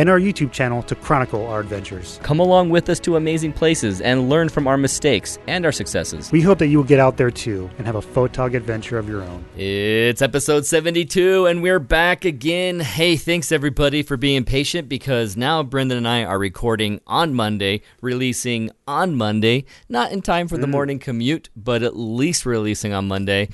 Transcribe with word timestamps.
and 0.00 0.08
our 0.08 0.18
YouTube 0.18 0.50
channel 0.50 0.82
to 0.82 0.94
chronicle 0.94 1.46
our 1.46 1.60
adventures. 1.60 2.18
Come 2.22 2.40
along 2.40 2.70
with 2.70 2.88
us 2.88 2.98
to 3.00 3.16
amazing 3.16 3.52
places 3.52 4.00
and 4.00 4.30
learn 4.30 4.48
from 4.48 4.66
our 4.66 4.78
mistakes 4.78 5.38
and 5.46 5.66
our 5.66 5.72
successes. 5.72 6.32
We 6.32 6.40
hope 6.40 6.58
that 6.60 6.68
you 6.68 6.78
will 6.78 6.86
get 6.86 6.98
out 6.98 7.18
there 7.18 7.30
too 7.30 7.68
and 7.76 7.86
have 7.86 7.96
a 7.96 8.00
photog 8.00 8.54
adventure 8.54 8.96
of 8.96 9.10
your 9.10 9.20
own. 9.20 9.44
It's 9.58 10.22
episode 10.22 10.64
72, 10.64 11.44
and 11.44 11.62
we're 11.62 11.78
back 11.78 12.24
again. 12.24 12.80
Hey, 12.80 13.16
thanks 13.16 13.52
everybody 13.52 14.02
for 14.02 14.16
being 14.16 14.44
patient 14.44 14.88
because 14.88 15.36
now 15.36 15.62
Brendan 15.62 15.98
and 15.98 16.08
I 16.08 16.24
are 16.24 16.38
recording 16.38 17.02
on 17.06 17.34
Monday, 17.34 17.82
releasing 18.00 18.70
on 18.88 19.16
Monday, 19.16 19.66
not 19.90 20.12
in 20.12 20.22
time 20.22 20.48
for 20.48 20.56
the 20.56 20.66
mm. 20.66 20.70
morning 20.70 20.98
commute, 20.98 21.50
but 21.54 21.82
at 21.82 21.94
least 21.94 22.46
releasing 22.46 22.94
on 22.94 23.06
Monday. 23.06 23.50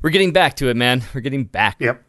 We're 0.00 0.08
getting 0.08 0.32
back 0.32 0.56
to 0.56 0.70
it, 0.70 0.78
man. 0.78 1.02
We're 1.14 1.20
getting 1.20 1.44
back. 1.44 1.76
Yep. 1.78 2.02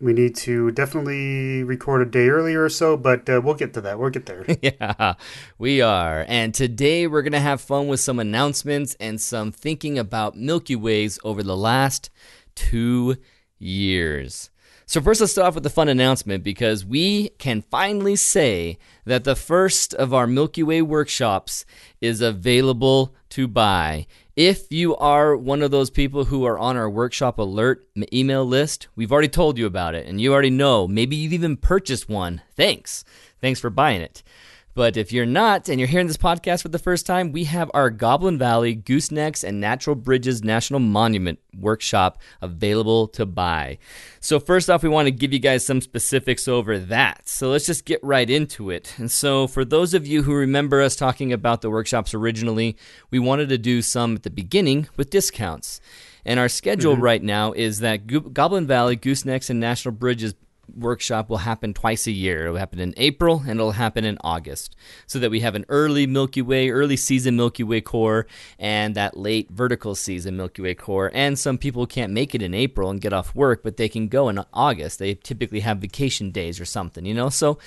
We 0.00 0.14
need 0.14 0.34
to 0.36 0.70
definitely 0.70 1.62
record 1.62 2.00
a 2.00 2.10
day 2.10 2.28
earlier 2.28 2.64
or 2.64 2.70
so, 2.70 2.96
but 2.96 3.28
uh, 3.28 3.42
we'll 3.44 3.54
get 3.54 3.74
to 3.74 3.82
that. 3.82 3.98
We'll 3.98 4.08
get 4.08 4.24
there. 4.24 4.46
yeah, 4.62 5.14
we 5.58 5.82
are. 5.82 6.24
And 6.26 6.54
today 6.54 7.06
we're 7.06 7.20
going 7.20 7.32
to 7.32 7.40
have 7.40 7.60
fun 7.60 7.86
with 7.86 8.00
some 8.00 8.18
announcements 8.18 8.96
and 8.98 9.20
some 9.20 9.52
thinking 9.52 9.98
about 9.98 10.36
Milky 10.36 10.74
Ways 10.74 11.18
over 11.22 11.42
the 11.42 11.56
last 11.56 12.08
two 12.54 13.16
years. 13.58 14.50
So, 14.86 15.00
first, 15.00 15.20
let's 15.20 15.32
start 15.32 15.46
off 15.46 15.54
with 15.54 15.62
the 15.62 15.70
fun 15.70 15.88
announcement 15.88 16.42
because 16.42 16.84
we 16.84 17.28
can 17.38 17.62
finally 17.62 18.16
say 18.16 18.76
that 19.04 19.22
the 19.22 19.36
first 19.36 19.94
of 19.94 20.12
our 20.12 20.26
Milky 20.26 20.64
Way 20.64 20.82
workshops 20.82 21.64
is 22.00 22.20
available 22.20 23.14
to 23.28 23.46
buy. 23.46 24.08
If 24.36 24.70
you 24.70 24.96
are 24.96 25.36
one 25.36 25.60
of 25.60 25.72
those 25.72 25.90
people 25.90 26.26
who 26.26 26.44
are 26.44 26.58
on 26.58 26.76
our 26.76 26.88
workshop 26.88 27.38
alert 27.38 27.86
email 28.12 28.44
list, 28.44 28.86
we've 28.94 29.10
already 29.10 29.28
told 29.28 29.58
you 29.58 29.66
about 29.66 29.94
it 29.94 30.06
and 30.06 30.20
you 30.20 30.32
already 30.32 30.50
know. 30.50 30.86
Maybe 30.86 31.16
you've 31.16 31.32
even 31.32 31.56
purchased 31.56 32.08
one. 32.08 32.40
Thanks. 32.54 33.04
Thanks 33.40 33.58
for 33.58 33.70
buying 33.70 34.02
it. 34.02 34.22
But 34.74 34.96
if 34.96 35.12
you're 35.12 35.26
not 35.26 35.68
and 35.68 35.80
you're 35.80 35.88
hearing 35.88 36.06
this 36.06 36.16
podcast 36.16 36.62
for 36.62 36.68
the 36.68 36.78
first 36.78 37.06
time, 37.06 37.32
we 37.32 37.44
have 37.44 37.70
our 37.74 37.90
Goblin 37.90 38.38
Valley 38.38 38.76
Goosenecks 38.76 39.42
and 39.42 39.60
Natural 39.60 39.96
Bridges 39.96 40.44
National 40.44 40.80
Monument 40.80 41.38
workshop 41.58 42.18
available 42.40 43.08
to 43.08 43.26
buy. 43.26 43.78
So, 44.20 44.38
first 44.38 44.70
off, 44.70 44.82
we 44.82 44.88
want 44.88 45.06
to 45.06 45.12
give 45.12 45.32
you 45.32 45.38
guys 45.38 45.66
some 45.66 45.80
specifics 45.80 46.46
over 46.46 46.78
that. 46.78 47.28
So, 47.28 47.50
let's 47.50 47.66
just 47.66 47.84
get 47.84 48.02
right 48.02 48.28
into 48.28 48.70
it. 48.70 48.94
And 48.96 49.10
so, 49.10 49.46
for 49.46 49.64
those 49.64 49.92
of 49.94 50.06
you 50.06 50.22
who 50.22 50.34
remember 50.34 50.80
us 50.80 50.94
talking 50.94 51.32
about 51.32 51.62
the 51.62 51.70
workshops 51.70 52.14
originally, 52.14 52.76
we 53.10 53.18
wanted 53.18 53.48
to 53.48 53.58
do 53.58 53.82
some 53.82 54.16
at 54.16 54.22
the 54.22 54.30
beginning 54.30 54.88
with 54.96 55.10
discounts. 55.10 55.80
And 56.24 56.38
our 56.38 56.48
schedule 56.48 56.94
mm-hmm. 56.94 57.02
right 57.02 57.22
now 57.22 57.52
is 57.52 57.80
that 57.80 58.06
Go- 58.06 58.20
Goblin 58.20 58.66
Valley, 58.66 58.96
Goosenecks, 58.96 59.50
and 59.50 59.58
National 59.58 59.92
Bridges 59.92 60.34
workshop 60.76 61.28
will 61.28 61.38
happen 61.38 61.74
twice 61.74 62.06
a 62.06 62.12
year. 62.12 62.46
It'll 62.46 62.56
happen 62.56 62.78
in 62.78 62.94
April 62.96 63.42
and 63.46 63.58
it'll 63.58 63.72
happen 63.72 64.04
in 64.04 64.18
August, 64.22 64.76
so 65.06 65.18
that 65.18 65.30
we 65.30 65.40
have 65.40 65.54
an 65.54 65.64
early 65.68 66.06
Milky 66.06 66.42
Way, 66.42 66.70
early 66.70 66.96
season 66.96 67.36
Milky 67.36 67.62
Way 67.62 67.80
core, 67.80 68.26
and 68.58 68.94
that 68.94 69.16
late 69.16 69.50
vertical 69.50 69.94
season 69.94 70.36
Milky 70.36 70.62
Way 70.62 70.74
core. 70.74 71.10
And 71.14 71.38
some 71.38 71.58
people 71.58 71.86
can't 71.86 72.12
make 72.12 72.34
it 72.34 72.42
in 72.42 72.54
April 72.54 72.90
and 72.90 73.00
get 73.00 73.12
off 73.12 73.34
work, 73.34 73.62
but 73.62 73.76
they 73.76 73.88
can 73.88 74.08
go 74.08 74.28
in 74.28 74.42
August. 74.52 74.98
They 74.98 75.14
typically 75.14 75.60
have 75.60 75.78
vacation 75.78 76.30
days 76.30 76.60
or 76.60 76.64
something, 76.64 77.04
you 77.04 77.14
know. 77.14 77.28
So 77.28 77.58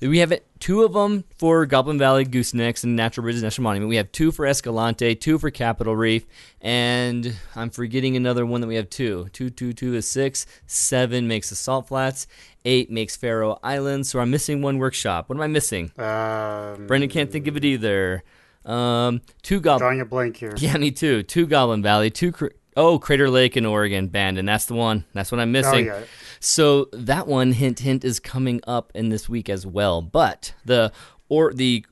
we 0.00 0.18
have 0.18 0.32
two 0.60 0.84
of 0.84 0.92
them 0.92 1.24
for 1.38 1.66
Goblin 1.66 1.98
Valley 1.98 2.24
Goosenecks 2.24 2.84
and 2.84 2.94
Natural 2.94 3.22
Bridges 3.22 3.42
National 3.42 3.64
Monument. 3.64 3.88
We 3.88 3.96
have 3.96 4.12
two 4.12 4.30
for 4.30 4.46
Escalante, 4.46 5.14
two 5.16 5.38
for 5.38 5.50
Capitol 5.50 5.96
Reef, 5.96 6.24
and 6.60 7.34
I'm 7.56 7.70
forgetting 7.70 8.16
another 8.16 8.46
one 8.46 8.60
that 8.60 8.68
we 8.68 8.76
have 8.76 8.90
two. 8.90 9.28
Two, 9.32 9.50
two, 9.50 9.72
two 9.72 9.94
is 9.94 10.08
six. 10.08 10.46
Seven 10.66 11.26
makes 11.26 11.50
the 11.50 11.56
Salt 11.56 11.88
Flats. 11.88 12.26
Eight 12.64 12.90
makes 12.90 13.16
Faroe 13.16 13.58
Islands. 13.62 14.10
So 14.10 14.20
I'm 14.20 14.30
missing 14.30 14.62
one 14.62 14.78
workshop. 14.78 15.28
What 15.28 15.36
am 15.36 15.42
I 15.42 15.46
missing? 15.46 15.90
Um, 15.98 16.86
Brendan 16.86 17.10
can't 17.10 17.32
think 17.32 17.46
of 17.46 17.56
it 17.56 17.64
either. 17.64 18.22
Um, 18.64 19.22
two 19.42 19.60
Goblin. 19.60 19.80
Drawing 19.80 20.00
a 20.00 20.04
blank 20.04 20.36
here. 20.36 20.54
Yeah, 20.58 20.76
me 20.76 20.90
too. 20.90 21.22
Two 21.22 21.46
Goblin 21.46 21.82
Valley. 21.82 22.10
Two. 22.10 22.32
Oh, 22.78 23.00
Crater 23.00 23.28
Lake 23.28 23.56
in 23.56 23.66
Oregon 23.66 24.06
band, 24.06 24.38
and 24.38 24.48
that's 24.48 24.66
the 24.66 24.74
one. 24.74 25.04
That's 25.12 25.32
what 25.32 25.40
I'm 25.40 25.48
oh, 25.48 25.52
missing. 25.52 25.90
Oh, 25.90 25.98
yeah. 25.98 26.04
So 26.38 26.84
that 26.92 27.26
one, 27.26 27.50
hint, 27.50 27.80
hint, 27.80 28.04
is 28.04 28.20
coming 28.20 28.60
up 28.68 28.92
in 28.94 29.08
this 29.08 29.28
week 29.28 29.48
as 29.48 29.66
well. 29.66 30.00
But 30.00 30.54
the 30.64 30.92
or 31.28 31.52
the 31.52 31.84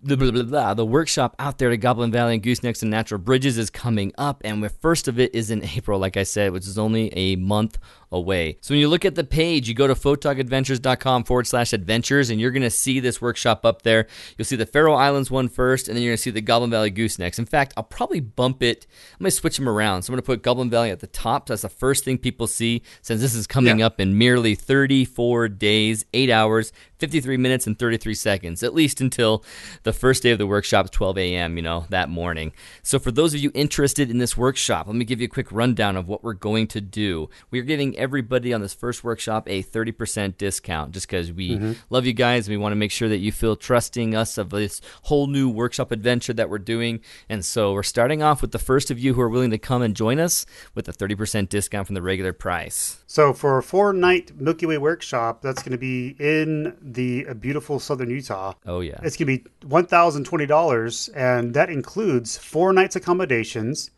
the 0.00 0.16
blah, 0.16 0.30
blah, 0.30 0.42
blah, 0.44 0.74
the 0.74 0.86
workshop 0.86 1.34
out 1.40 1.58
there 1.58 1.70
to 1.70 1.76
Goblin 1.76 2.12
Valley 2.12 2.34
and 2.34 2.42
Goosenecks 2.42 2.82
and 2.82 2.90
Natural 2.90 3.18
Bridges 3.18 3.58
is 3.58 3.68
coming 3.68 4.12
up, 4.16 4.40
and 4.44 4.62
the 4.62 4.68
first 4.68 5.08
of 5.08 5.18
it 5.18 5.34
is 5.34 5.50
in 5.50 5.64
April, 5.64 5.98
like 5.98 6.16
I 6.16 6.22
said, 6.22 6.52
which 6.52 6.66
is 6.66 6.78
only 6.78 7.12
a 7.16 7.34
month 7.36 7.78
away. 8.10 8.58
So 8.60 8.74
when 8.74 8.80
you 8.80 8.88
look 8.88 9.04
at 9.04 9.14
the 9.14 9.24
page, 9.24 9.68
you 9.68 9.74
go 9.74 9.86
to 9.86 9.94
photogadventures.com 9.94 11.24
forward 11.24 11.46
slash 11.46 11.72
adventures, 11.72 12.30
and 12.30 12.40
you're 12.40 12.50
going 12.50 12.62
to 12.62 12.70
see 12.70 13.00
this 13.00 13.20
workshop 13.20 13.66
up 13.66 13.82
there. 13.82 14.06
You'll 14.36 14.46
see 14.46 14.56
the 14.56 14.66
Faroe 14.66 14.94
Islands 14.94 15.30
one 15.30 15.48
first, 15.48 15.88
and 15.88 15.96
then 15.96 16.02
you're 16.02 16.12
going 16.12 16.16
to 16.16 16.22
see 16.22 16.30
the 16.30 16.40
Goblin 16.40 16.70
Valley 16.70 16.90
Goosenecks. 16.90 17.38
In 17.38 17.44
fact, 17.44 17.74
I'll 17.76 17.82
probably 17.82 18.20
bump 18.20 18.62
it. 18.62 18.86
I'm 19.14 19.24
going 19.24 19.30
to 19.30 19.36
switch 19.36 19.56
them 19.56 19.68
around. 19.68 20.02
So 20.02 20.10
I'm 20.10 20.14
going 20.14 20.22
to 20.22 20.26
put 20.26 20.42
Goblin 20.42 20.70
Valley 20.70 20.90
at 20.90 21.00
the 21.00 21.06
top. 21.06 21.48
So 21.48 21.54
that's 21.54 21.62
the 21.62 21.68
first 21.68 22.04
thing 22.04 22.18
people 22.18 22.46
see 22.46 22.82
since 23.02 23.20
this 23.20 23.34
is 23.34 23.46
coming 23.46 23.80
yeah. 23.80 23.86
up 23.86 24.00
in 24.00 24.16
merely 24.16 24.54
34 24.54 25.48
days, 25.48 26.04
8 26.14 26.30
hours, 26.30 26.72
53 26.98 27.36
minutes, 27.36 27.66
and 27.66 27.78
33 27.78 28.14
seconds, 28.14 28.62
at 28.62 28.74
least 28.74 29.00
until 29.00 29.44
the 29.82 29.92
first 29.98 30.22
day 30.22 30.30
of 30.30 30.38
the 30.38 30.46
workshop, 30.46 30.90
12 30.90 31.18
a.m., 31.18 31.56
you 31.56 31.62
know, 31.62 31.86
that 31.90 32.08
morning. 32.08 32.52
So 32.82 32.98
for 32.98 33.10
those 33.10 33.34
of 33.34 33.40
you 33.40 33.50
interested 33.54 34.10
in 34.10 34.18
this 34.18 34.36
workshop, 34.36 34.86
let 34.86 34.96
me 34.96 35.04
give 35.04 35.20
you 35.20 35.26
a 35.26 35.30
quick 35.30 35.50
rundown 35.52 35.96
of 35.96 36.08
what 36.08 36.24
we're 36.24 36.34
going 36.34 36.66
to 36.68 36.80
do. 36.80 37.28
We're 37.50 37.62
giving 37.62 37.96
everybody 37.98 38.52
on 38.54 38.60
this 38.60 38.74
first 38.74 39.04
workshop 39.04 39.48
a 39.48 39.62
30% 39.62 40.38
discount 40.38 40.92
just 40.92 41.08
because 41.08 41.32
we 41.32 41.50
mm-hmm. 41.50 41.72
love 41.90 42.06
you 42.06 42.12
guys. 42.12 42.46
And 42.46 42.56
we 42.56 42.62
want 42.62 42.72
to 42.72 42.76
make 42.76 42.90
sure 42.90 43.08
that 43.08 43.18
you 43.18 43.32
feel 43.32 43.56
trusting 43.56 44.14
us 44.14 44.38
of 44.38 44.50
this 44.50 44.80
whole 45.02 45.26
new 45.26 45.48
workshop 45.48 45.92
adventure 45.92 46.32
that 46.32 46.48
we're 46.48 46.58
doing. 46.58 47.00
And 47.28 47.44
so 47.44 47.72
we're 47.72 47.82
starting 47.82 48.22
off 48.22 48.40
with 48.40 48.52
the 48.52 48.58
first 48.58 48.90
of 48.90 48.98
you 48.98 49.14
who 49.14 49.20
are 49.20 49.28
willing 49.28 49.50
to 49.50 49.58
come 49.58 49.82
and 49.82 49.94
join 49.94 50.18
us 50.20 50.46
with 50.74 50.88
a 50.88 50.92
30% 50.92 51.48
discount 51.48 51.86
from 51.86 51.94
the 51.94 52.02
regular 52.02 52.32
price. 52.32 53.02
So 53.06 53.32
for 53.32 53.58
a 53.58 53.62
four 53.62 53.92
night 53.92 54.38
Milky 54.40 54.66
Way 54.66 54.78
workshop, 54.78 55.42
that's 55.42 55.62
going 55.62 55.72
to 55.72 55.78
be 55.78 56.16
in 56.18 56.76
the 56.80 57.34
beautiful 57.34 57.78
southern 57.80 58.10
Utah. 58.10 58.54
Oh, 58.66 58.80
yeah. 58.80 59.00
It's 59.02 59.16
going 59.16 59.38
to 59.38 59.38
be 59.38 59.44
$1,020, 59.84 61.10
and 61.14 61.54
that 61.54 61.70
includes 61.70 62.36
four 62.36 62.72
nights 62.72 62.96
accommodations 62.96 63.90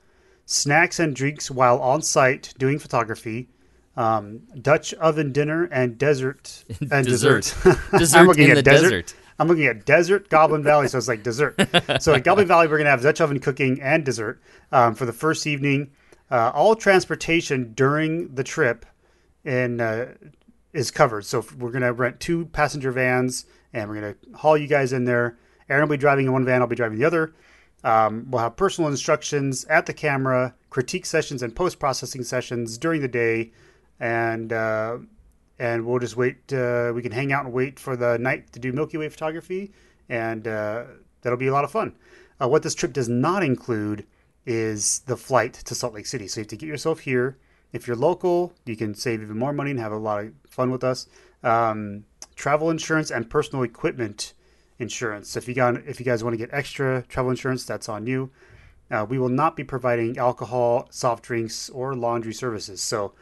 snacks 0.51 0.99
and 0.99 1.15
drinks 1.15 1.51
while 1.51 1.79
on 1.79 2.03
site 2.03 2.53
doing 2.59 2.79
photography, 2.79 3.49
um, 3.97 4.41
Dutch 4.61 4.93
oven 4.95 5.33
dinner 5.33 5.65
and 5.65 5.97
desert 5.97 6.65
and 6.91 7.07
dessert. 7.07 7.55
Dessert, 7.97 8.19
I'm 8.19 8.27
looking 8.27 8.49
in 8.51 8.59
at 8.59 8.65
desert. 8.65 8.91
desert. 8.91 9.15
I'm 9.39 9.49
looking 9.49 9.67
at 9.67 9.87
desert 9.87 10.29
Goblin 10.29 10.63
Valley, 10.63 10.89
so 10.89 10.99
it's 10.99 11.09
like 11.09 11.23
dessert. 11.23 11.59
so 12.01 12.15
at 12.15 12.25
Goblin 12.25 12.47
Valley, 12.47 12.67
we're 12.67 12.79
gonna 12.79 12.91
have 12.91 13.03
Dutch 13.03 13.21
oven 13.21 13.41
cooking 13.41 13.81
and 13.81 14.05
dessert 14.05 14.43
um, 14.73 14.95
for 14.95 15.07
the 15.07 15.13
first 15.13 15.47
evening. 15.47 15.93
Uh, 16.31 16.51
all 16.55 16.75
transportation 16.75 17.73
during 17.75 18.35
the 18.35 18.45
trip 18.45 18.85
in 19.45 19.81
uh, 19.81 20.15
is 20.73 20.91
covered. 20.91 21.25
So 21.25 21.45
we're 21.59 21.71
gonna 21.71 21.93
rent 21.93 22.21
two 22.21 22.47
passenger 22.47 22.91
vans, 22.93 23.47
and 23.73 23.89
we're 23.89 23.95
gonna 23.97 24.15
haul 24.35 24.59
you 24.59 24.67
guys 24.67 24.93
in 24.93 25.05
there. 25.05 25.39
Aaron 25.71 25.89
will 25.89 25.97
be 25.97 26.01
driving 26.01 26.27
in 26.27 26.33
one 26.33 26.45
van. 26.45 26.61
I'll 26.61 26.69
be 26.69 26.77
driving 26.77 26.99
the 26.99 27.07
other. 27.07 27.33
Um, 27.83 28.27
we'll 28.29 28.43
have 28.43 28.57
personal 28.57 28.91
instructions 28.91 29.65
at 29.65 29.87
the 29.87 29.95
camera, 29.95 30.55
critique 30.69 31.07
sessions, 31.07 31.43
and 31.43 31.57
post 31.57 31.79
processing 31.79 32.25
sessions 32.25 32.77
during 32.77 33.01
the 33.01 33.09
day 33.09 33.53
and 34.01 34.53
uh, 34.53 34.99
and 35.59 35.85
we'll 35.85 35.99
just 35.99 36.17
wait. 36.17 36.53
Uh, 36.53 36.91
we 36.95 37.03
can 37.03 37.13
hang 37.13 37.33
out 37.33 37.45
and 37.45 37.55
wait 37.55 37.79
for 37.79 37.97
the 37.97 38.19
night 38.19 38.51
to 38.53 38.59
do 38.59 38.73
Milky 38.73 38.97
Way 38.97 39.09
photography, 39.11 39.73
and 40.09 40.49
uh, 40.49 40.85
that'll 41.21 41.39
be 41.39 41.49
a 41.49 41.53
lot 41.53 41.65
of 41.65 41.71
fun. 41.71 41.95
Uh, 42.43 42.49
what 42.49 42.63
this 42.63 42.75
trip 42.75 42.95
does 42.95 43.09
not 43.09 43.45
include 43.45 44.07
is 44.47 45.01
the 45.01 45.17
flight 45.17 45.53
to 45.53 45.75
Salt 45.75 45.93
Lake 45.93 46.07
City. 46.07 46.27
So 46.27 46.41
you 46.41 46.43
have 46.43 46.49
to 46.49 46.57
get 46.57 46.67
yourself 46.67 47.01
here. 47.01 47.37
If 47.73 47.87
you're 47.87 47.97
local, 47.97 48.55
you 48.65 48.75
can 48.75 48.95
save 48.95 49.23
even 49.23 49.39
more 49.39 49.53
money 49.53 49.71
and 49.71 49.79
have 49.79 49.93
a 49.93 49.99
lot 49.99 50.25
of 50.25 50.33
fun 50.49 50.71
with 50.71 50.83
us. 50.83 51.07
Um, 51.43 52.05
travel 52.35 52.71
insurance 52.71 53.11
and 53.11 53.29
personal 53.29 53.63
equipment 53.63 54.33
insurance. 54.81 55.31
So 55.31 55.39
if 55.39 55.47
you 55.47 55.55
got 55.55 55.77
if 55.87 56.01
you 56.01 56.07
guys 56.07 56.25
want 56.25 56.35
to 56.35 56.39
get 56.39 56.51
extra 56.53 57.03
travel 57.09 57.31
insurance, 57.31 57.65
that's 57.65 57.89
on 57.89 58.07
you. 58.07 58.31
Uh, 58.91 59.07
we 59.09 59.19
will 59.19 59.29
not 59.29 59.55
be 59.55 59.63
providing 59.63 60.19
alcohol, 60.19 60.89
soft 60.91 61.23
drinks, 61.25 61.71
or 61.71 61.95
laundry 61.95 62.35
services. 62.35 62.83
So 62.83 63.13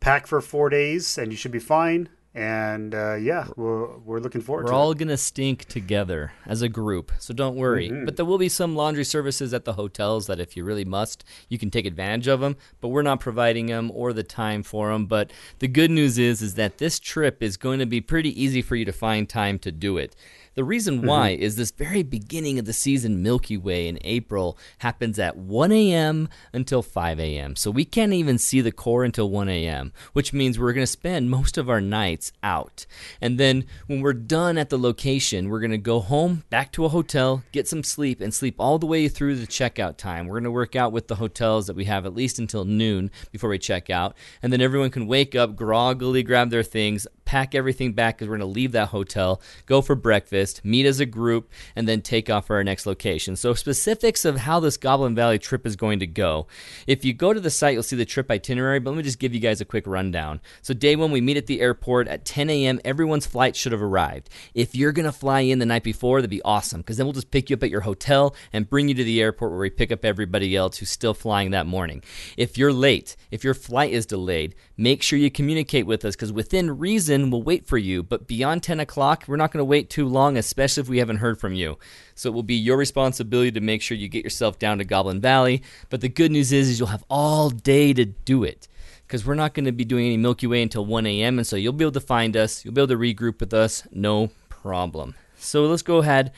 pack 0.00 0.26
for 0.26 0.40
four 0.40 0.68
days 0.68 1.16
and 1.16 1.30
you 1.30 1.36
should 1.36 1.52
be 1.52 1.58
fine. 1.58 2.08
and 2.32 2.94
uh, 2.94 3.14
yeah, 3.14 3.48
we're, 3.56 3.98
we're 3.98 4.20
looking 4.20 4.40
forward. 4.40 4.62
To 4.62 4.68
it. 4.68 4.72
We're 4.72 4.78
all 4.78 4.92
it. 4.92 4.98
gonna 4.98 5.16
stink 5.16 5.64
together 5.64 6.32
as 6.46 6.62
a 6.62 6.68
group, 6.68 7.10
so 7.18 7.34
don't 7.34 7.56
worry. 7.56 7.90
Mm-hmm. 7.90 8.04
But 8.04 8.16
there 8.16 8.24
will 8.24 8.38
be 8.38 8.48
some 8.48 8.76
laundry 8.76 9.04
services 9.04 9.52
at 9.52 9.64
the 9.64 9.72
hotels 9.72 10.28
that, 10.28 10.38
if 10.38 10.56
you 10.56 10.64
really 10.64 10.84
must, 10.84 11.24
you 11.48 11.58
can 11.58 11.70
take 11.70 11.86
advantage 11.86 12.28
of 12.28 12.40
them. 12.40 12.56
But 12.80 12.88
we're 12.88 13.02
not 13.02 13.18
providing 13.18 13.66
them 13.66 13.90
or 13.92 14.12
the 14.12 14.22
time 14.22 14.62
for 14.62 14.92
them. 14.92 15.06
But 15.06 15.32
the 15.58 15.68
good 15.68 15.90
news 15.90 16.18
is, 16.18 16.40
is 16.40 16.54
that 16.54 16.78
this 16.78 17.00
trip 17.00 17.42
is 17.42 17.56
going 17.56 17.80
to 17.80 17.86
be 17.86 18.00
pretty 18.00 18.40
easy 18.40 18.62
for 18.62 18.76
you 18.76 18.84
to 18.84 18.92
find 18.92 19.28
time 19.28 19.58
to 19.60 19.72
do 19.72 19.98
it. 19.98 20.14
The 20.54 20.64
reason 20.64 20.98
mm-hmm. 20.98 21.06
why 21.06 21.28
is 21.30 21.56
this 21.56 21.70
very 21.70 22.02
beginning 22.02 22.58
of 22.58 22.64
the 22.64 22.72
season 22.72 23.22
Milky 23.22 23.56
Way 23.56 23.88
in 23.88 23.98
April 24.02 24.58
happens 24.78 25.18
at 25.18 25.36
1 25.36 25.72
a.m. 25.72 26.28
until 26.52 26.82
5 26.82 27.20
a.m. 27.20 27.56
So 27.56 27.70
we 27.70 27.84
can't 27.84 28.12
even 28.12 28.38
see 28.38 28.60
the 28.60 28.72
core 28.72 29.04
until 29.04 29.30
1 29.30 29.48
a.m., 29.48 29.92
which 30.12 30.32
means 30.32 30.58
we're 30.58 30.72
going 30.72 30.82
to 30.82 30.90
spend 30.90 31.30
most 31.30 31.58
of 31.58 31.68
our 31.68 31.80
nights 31.80 32.32
out. 32.42 32.86
And 33.20 33.38
then 33.38 33.64
when 33.86 34.00
we're 34.00 34.12
done 34.12 34.58
at 34.58 34.70
the 34.70 34.78
location, 34.78 35.48
we're 35.48 35.60
going 35.60 35.70
to 35.70 35.78
go 35.78 36.00
home, 36.00 36.44
back 36.50 36.72
to 36.72 36.84
a 36.84 36.88
hotel, 36.88 37.42
get 37.52 37.68
some 37.68 37.84
sleep, 37.84 38.20
and 38.20 38.32
sleep 38.32 38.56
all 38.58 38.78
the 38.78 38.86
way 38.86 39.08
through 39.08 39.36
the 39.36 39.46
checkout 39.46 39.96
time. 39.96 40.26
We're 40.26 40.36
going 40.36 40.44
to 40.44 40.50
work 40.50 40.74
out 40.74 40.92
with 40.92 41.08
the 41.08 41.16
hotels 41.16 41.66
that 41.66 41.76
we 41.76 41.84
have 41.84 42.06
at 42.06 42.14
least 42.14 42.38
until 42.38 42.64
noon 42.64 43.10
before 43.30 43.50
we 43.50 43.58
check 43.58 43.90
out. 43.90 44.16
And 44.42 44.52
then 44.52 44.60
everyone 44.60 44.90
can 44.90 45.06
wake 45.06 45.34
up, 45.34 45.54
groggily 45.54 46.22
grab 46.22 46.50
their 46.50 46.62
things, 46.62 47.06
pack 47.24 47.54
everything 47.54 47.92
back 47.92 48.16
because 48.16 48.28
we're 48.28 48.38
going 48.38 48.48
to 48.48 48.54
leave 48.54 48.72
that 48.72 48.88
hotel, 48.88 49.40
go 49.66 49.80
for 49.80 49.94
breakfast, 49.94 50.39
meet 50.64 50.86
as 50.86 51.00
a 51.00 51.06
group, 51.06 51.50
and 51.76 51.88
then 51.88 52.02
take 52.02 52.30
off 52.30 52.46
for 52.46 52.56
our 52.56 52.64
next 52.64 52.86
location. 52.86 53.36
So, 53.36 53.54
specifics 53.54 54.24
of 54.24 54.38
how 54.38 54.60
this 54.60 54.76
Goblin 54.76 55.14
Valley 55.14 55.38
trip 55.38 55.66
is 55.66 55.76
going 55.76 56.00
to 56.00 56.06
go. 56.06 56.46
If 56.86 57.04
you 57.04 57.12
go 57.12 57.32
to 57.32 57.40
the 57.40 57.50
site, 57.50 57.74
you'll 57.74 57.82
see 57.82 57.96
the 57.96 58.04
trip 58.04 58.30
itinerary, 58.30 58.80
but 58.80 58.90
let 58.90 58.96
me 58.96 59.02
just 59.02 59.18
give 59.18 59.34
you 59.34 59.40
guys 59.40 59.60
a 59.60 59.64
quick 59.64 59.86
rundown. 59.86 60.40
So, 60.62 60.74
day 60.74 60.96
one, 60.96 61.10
we 61.10 61.20
meet 61.20 61.36
at 61.36 61.46
the 61.46 61.60
airport 61.60 62.08
at 62.08 62.24
10 62.24 62.50
a.m. 62.50 62.80
Everyone's 62.84 63.26
flight 63.26 63.56
should 63.56 63.72
have 63.72 63.82
arrived. 63.82 64.30
If 64.54 64.74
you're 64.74 64.92
going 64.92 65.06
to 65.06 65.12
fly 65.12 65.40
in 65.40 65.58
the 65.58 65.66
night 65.66 65.84
before, 65.84 66.20
that'd 66.20 66.30
be 66.30 66.42
awesome 66.42 66.80
because 66.80 66.96
then 66.96 67.06
we'll 67.06 67.12
just 67.12 67.30
pick 67.30 67.50
you 67.50 67.56
up 67.56 67.62
at 67.62 67.70
your 67.70 67.82
hotel 67.82 68.34
and 68.52 68.68
bring 68.68 68.88
you 68.88 68.94
to 68.94 69.04
the 69.04 69.20
airport 69.20 69.52
where 69.52 69.60
we 69.60 69.70
pick 69.70 69.92
up 69.92 70.04
everybody 70.04 70.56
else 70.56 70.78
who's 70.78 70.90
still 70.90 71.14
flying 71.14 71.50
that 71.50 71.66
morning. 71.66 72.02
If 72.36 72.58
you're 72.58 72.72
late, 72.72 73.16
if 73.30 73.44
your 73.44 73.54
flight 73.54 73.92
is 73.92 74.06
delayed, 74.06 74.54
make 74.80 75.02
sure 75.02 75.18
you 75.18 75.30
communicate 75.30 75.86
with 75.86 76.04
us 76.06 76.16
because 76.16 76.32
within 76.32 76.78
reason, 76.78 77.30
we'll 77.30 77.42
wait 77.42 77.66
for 77.66 77.76
you. 77.76 78.02
But 78.02 78.26
beyond 78.26 78.62
10 78.62 78.80
o'clock, 78.80 79.24
we're 79.26 79.36
not 79.36 79.52
going 79.52 79.60
to 79.60 79.64
wait 79.64 79.90
too 79.90 80.06
long, 80.06 80.38
especially 80.38 80.80
if 80.80 80.88
we 80.88 80.98
haven't 80.98 81.18
heard 81.18 81.38
from 81.38 81.52
you. 81.52 81.78
So 82.14 82.30
it 82.30 82.32
will 82.32 82.42
be 82.42 82.54
your 82.54 82.78
responsibility 82.78 83.52
to 83.52 83.60
make 83.60 83.82
sure 83.82 83.96
you 83.96 84.08
get 84.08 84.24
yourself 84.24 84.58
down 84.58 84.78
to 84.78 84.84
Goblin 84.84 85.20
Valley. 85.20 85.62
But 85.90 86.00
the 86.00 86.08
good 86.08 86.32
news 86.32 86.50
is, 86.50 86.70
is 86.70 86.78
you'll 86.78 86.88
have 86.88 87.04
all 87.10 87.50
day 87.50 87.92
to 87.92 88.06
do 88.06 88.42
it 88.42 88.68
because 89.06 89.26
we're 89.26 89.34
not 89.34 89.52
going 89.52 89.66
to 89.66 89.72
be 89.72 89.84
doing 89.84 90.06
any 90.06 90.16
Milky 90.16 90.46
Way 90.46 90.62
until 90.62 90.86
1 90.86 91.06
a.m. 91.06 91.38
And 91.38 91.46
so 91.46 91.56
you'll 91.56 91.74
be 91.74 91.84
able 91.84 91.92
to 91.92 92.00
find 92.00 92.34
us, 92.34 92.64
you'll 92.64 92.72
be 92.72 92.80
able 92.80 92.88
to 92.88 92.96
regroup 92.96 93.40
with 93.40 93.52
us, 93.52 93.86
no 93.92 94.30
problem. 94.48 95.14
So 95.36 95.66
let's 95.66 95.82
go 95.82 95.98
ahead. 95.98 96.32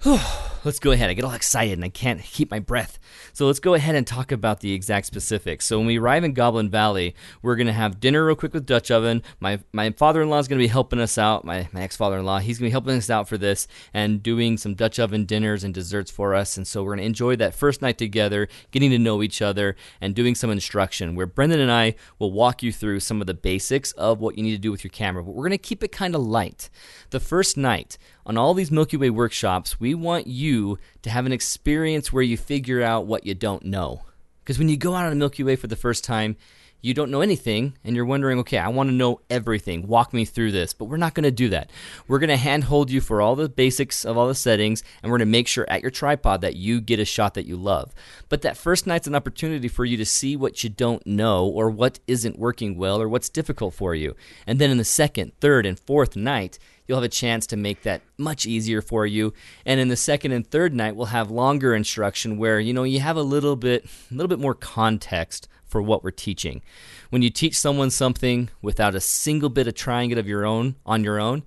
let's 0.64 0.78
go 0.78 0.92
ahead. 0.92 1.10
I 1.10 1.14
get 1.14 1.24
all 1.24 1.32
excited 1.32 1.72
and 1.72 1.84
I 1.84 1.88
can't 1.88 2.22
keep 2.22 2.52
my 2.52 2.60
breath. 2.60 3.00
So 3.32 3.46
let's 3.46 3.58
go 3.58 3.74
ahead 3.74 3.96
and 3.96 4.06
talk 4.06 4.30
about 4.30 4.60
the 4.60 4.72
exact 4.72 5.06
specifics. 5.06 5.64
So 5.64 5.76
when 5.78 5.88
we 5.88 5.98
arrive 5.98 6.22
in 6.22 6.34
Goblin 6.34 6.70
Valley, 6.70 7.16
we're 7.42 7.56
gonna 7.56 7.72
have 7.72 7.98
dinner 7.98 8.24
real 8.24 8.36
quick 8.36 8.54
with 8.54 8.64
Dutch 8.64 8.92
Oven. 8.92 9.24
My 9.40 9.58
my 9.72 9.90
father-in-law 9.90 10.38
is 10.38 10.46
gonna 10.46 10.60
be 10.60 10.68
helping 10.68 11.00
us 11.00 11.18
out. 11.18 11.44
My 11.44 11.68
my 11.72 11.82
ex-father-in-law, 11.82 12.38
he's 12.38 12.58
gonna 12.58 12.68
be 12.68 12.72
helping 12.72 12.96
us 12.96 13.10
out 13.10 13.28
for 13.28 13.36
this 13.36 13.66
and 13.92 14.22
doing 14.22 14.56
some 14.56 14.74
Dutch 14.74 15.00
Oven 15.00 15.24
dinners 15.24 15.64
and 15.64 15.74
desserts 15.74 16.12
for 16.12 16.32
us. 16.32 16.56
And 16.56 16.64
so 16.66 16.84
we're 16.84 16.92
gonna 16.92 17.02
enjoy 17.02 17.34
that 17.34 17.56
first 17.56 17.82
night 17.82 17.98
together, 17.98 18.48
getting 18.70 18.90
to 18.90 19.00
know 19.00 19.20
each 19.20 19.42
other, 19.42 19.74
and 20.00 20.14
doing 20.14 20.36
some 20.36 20.50
instruction. 20.50 21.16
Where 21.16 21.26
Brendan 21.26 21.58
and 21.58 21.72
I 21.72 21.96
will 22.20 22.30
walk 22.30 22.62
you 22.62 22.72
through 22.72 23.00
some 23.00 23.20
of 23.20 23.26
the 23.26 23.34
basics 23.34 23.90
of 23.92 24.20
what 24.20 24.38
you 24.38 24.44
need 24.44 24.52
to 24.52 24.58
do 24.58 24.70
with 24.70 24.84
your 24.84 24.92
camera. 24.92 25.24
But 25.24 25.34
we're 25.34 25.44
gonna 25.46 25.58
keep 25.58 25.82
it 25.82 25.90
kind 25.90 26.14
of 26.14 26.20
light. 26.20 26.70
The 27.10 27.20
first 27.20 27.56
night 27.56 27.98
on 28.28 28.36
all 28.36 28.52
these 28.52 28.70
Milky 28.70 28.98
Way 28.98 29.08
workshops, 29.08 29.80
we 29.80 29.94
want 29.94 30.26
you 30.26 30.78
to 31.00 31.08
have 31.08 31.24
an 31.24 31.32
experience 31.32 32.12
where 32.12 32.22
you 32.22 32.36
figure 32.36 32.82
out 32.82 33.06
what 33.06 33.24
you 33.24 33.34
don't 33.34 33.64
know. 33.64 34.02
Because 34.44 34.58
when 34.58 34.68
you 34.68 34.76
go 34.76 34.94
out 34.94 35.06
on 35.06 35.12
a 35.12 35.16
Milky 35.16 35.42
Way 35.42 35.56
for 35.56 35.66
the 35.66 35.76
first 35.76 36.04
time, 36.04 36.36
you 36.80 36.94
don't 36.94 37.10
know 37.10 37.20
anything 37.20 37.76
and 37.84 37.96
you're 37.96 38.04
wondering, 38.04 38.38
okay, 38.40 38.58
I 38.58 38.68
want 38.68 38.88
to 38.88 38.94
know 38.94 39.20
everything. 39.28 39.86
Walk 39.86 40.12
me 40.12 40.24
through 40.24 40.52
this. 40.52 40.72
But 40.72 40.86
we're 40.86 40.96
not 40.96 41.14
going 41.14 41.24
to 41.24 41.30
do 41.30 41.48
that. 41.48 41.70
We're 42.06 42.18
going 42.20 42.28
to 42.28 42.36
handhold 42.36 42.90
you 42.90 43.00
for 43.00 43.20
all 43.20 43.34
the 43.34 43.48
basics 43.48 44.04
of 44.04 44.16
all 44.16 44.28
the 44.28 44.34
settings 44.34 44.82
and 45.02 45.10
we're 45.10 45.18
going 45.18 45.26
to 45.26 45.32
make 45.32 45.48
sure 45.48 45.66
at 45.68 45.82
your 45.82 45.90
tripod 45.90 46.40
that 46.42 46.56
you 46.56 46.80
get 46.80 47.00
a 47.00 47.04
shot 47.04 47.34
that 47.34 47.46
you 47.46 47.56
love. 47.56 47.94
But 48.28 48.42
that 48.42 48.56
first 48.56 48.86
night's 48.86 49.06
an 49.06 49.14
opportunity 49.14 49.68
for 49.68 49.84
you 49.84 49.96
to 49.96 50.06
see 50.06 50.36
what 50.36 50.62
you 50.62 50.70
don't 50.70 51.06
know 51.06 51.46
or 51.46 51.68
what 51.70 51.98
isn't 52.06 52.38
working 52.38 52.76
well 52.76 53.00
or 53.00 53.08
what's 53.08 53.28
difficult 53.28 53.74
for 53.74 53.94
you. 53.94 54.14
And 54.46 54.58
then 54.58 54.70
in 54.70 54.78
the 54.78 54.84
second, 54.84 55.32
third, 55.40 55.66
and 55.66 55.78
fourth 55.78 56.14
night, 56.14 56.58
you'll 56.86 56.98
have 56.98 57.04
a 57.04 57.08
chance 57.08 57.46
to 57.48 57.56
make 57.56 57.82
that 57.82 58.02
much 58.16 58.46
easier 58.46 58.80
for 58.80 59.06
you. 59.06 59.34
And 59.66 59.78
in 59.78 59.88
the 59.88 59.96
second 59.96 60.32
and 60.32 60.46
third 60.46 60.74
night, 60.74 60.96
we'll 60.96 61.06
have 61.06 61.30
longer 61.30 61.74
instruction 61.74 62.38
where, 62.38 62.58
you 62.58 62.72
know, 62.72 62.84
you 62.84 63.00
have 63.00 63.16
a 63.16 63.22
little 63.22 63.56
bit 63.56 63.84
a 63.84 64.14
little 64.14 64.28
bit 64.28 64.40
more 64.40 64.54
context 64.54 65.48
for 65.68 65.80
what 65.82 66.02
we're 66.02 66.10
teaching. 66.10 66.62
When 67.10 67.22
you 67.22 67.30
teach 67.30 67.58
someone 67.58 67.90
something 67.90 68.48
without 68.62 68.94
a 68.94 69.00
single 69.00 69.48
bit 69.48 69.68
of 69.68 69.74
trying 69.74 70.10
it 70.10 70.18
of 70.18 70.26
your 70.26 70.44
own 70.44 70.76
on 70.84 71.04
your 71.04 71.20
own, 71.20 71.44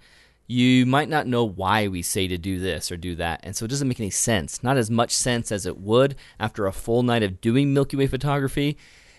you 0.48 0.86
might 0.86 1.10
not 1.10 1.28
know 1.28 1.46
why 1.46 1.88
we 1.88 2.02
say 2.02 2.28
to 2.28 2.38
do 2.38 2.60
this 2.60 2.92
or 2.92 2.98
do 2.98 3.16
that. 3.16 3.40
And 3.44 3.56
so 3.56 3.66
it 3.66 3.70
doesn't 3.70 3.88
make 3.88 4.00
any 4.00 4.10
sense. 4.10 4.62
Not 4.62 4.78
as 4.78 4.92
much 4.92 5.16
sense 5.16 5.52
as 5.52 5.66
it 5.66 5.78
would 5.78 6.16
after 6.40 6.68
a 6.68 6.74
full 6.74 7.04
night 7.04 7.24
of 7.24 7.42
doing 7.42 7.74
Milky 7.74 7.96
Way 7.96 8.08
photography 8.08 8.78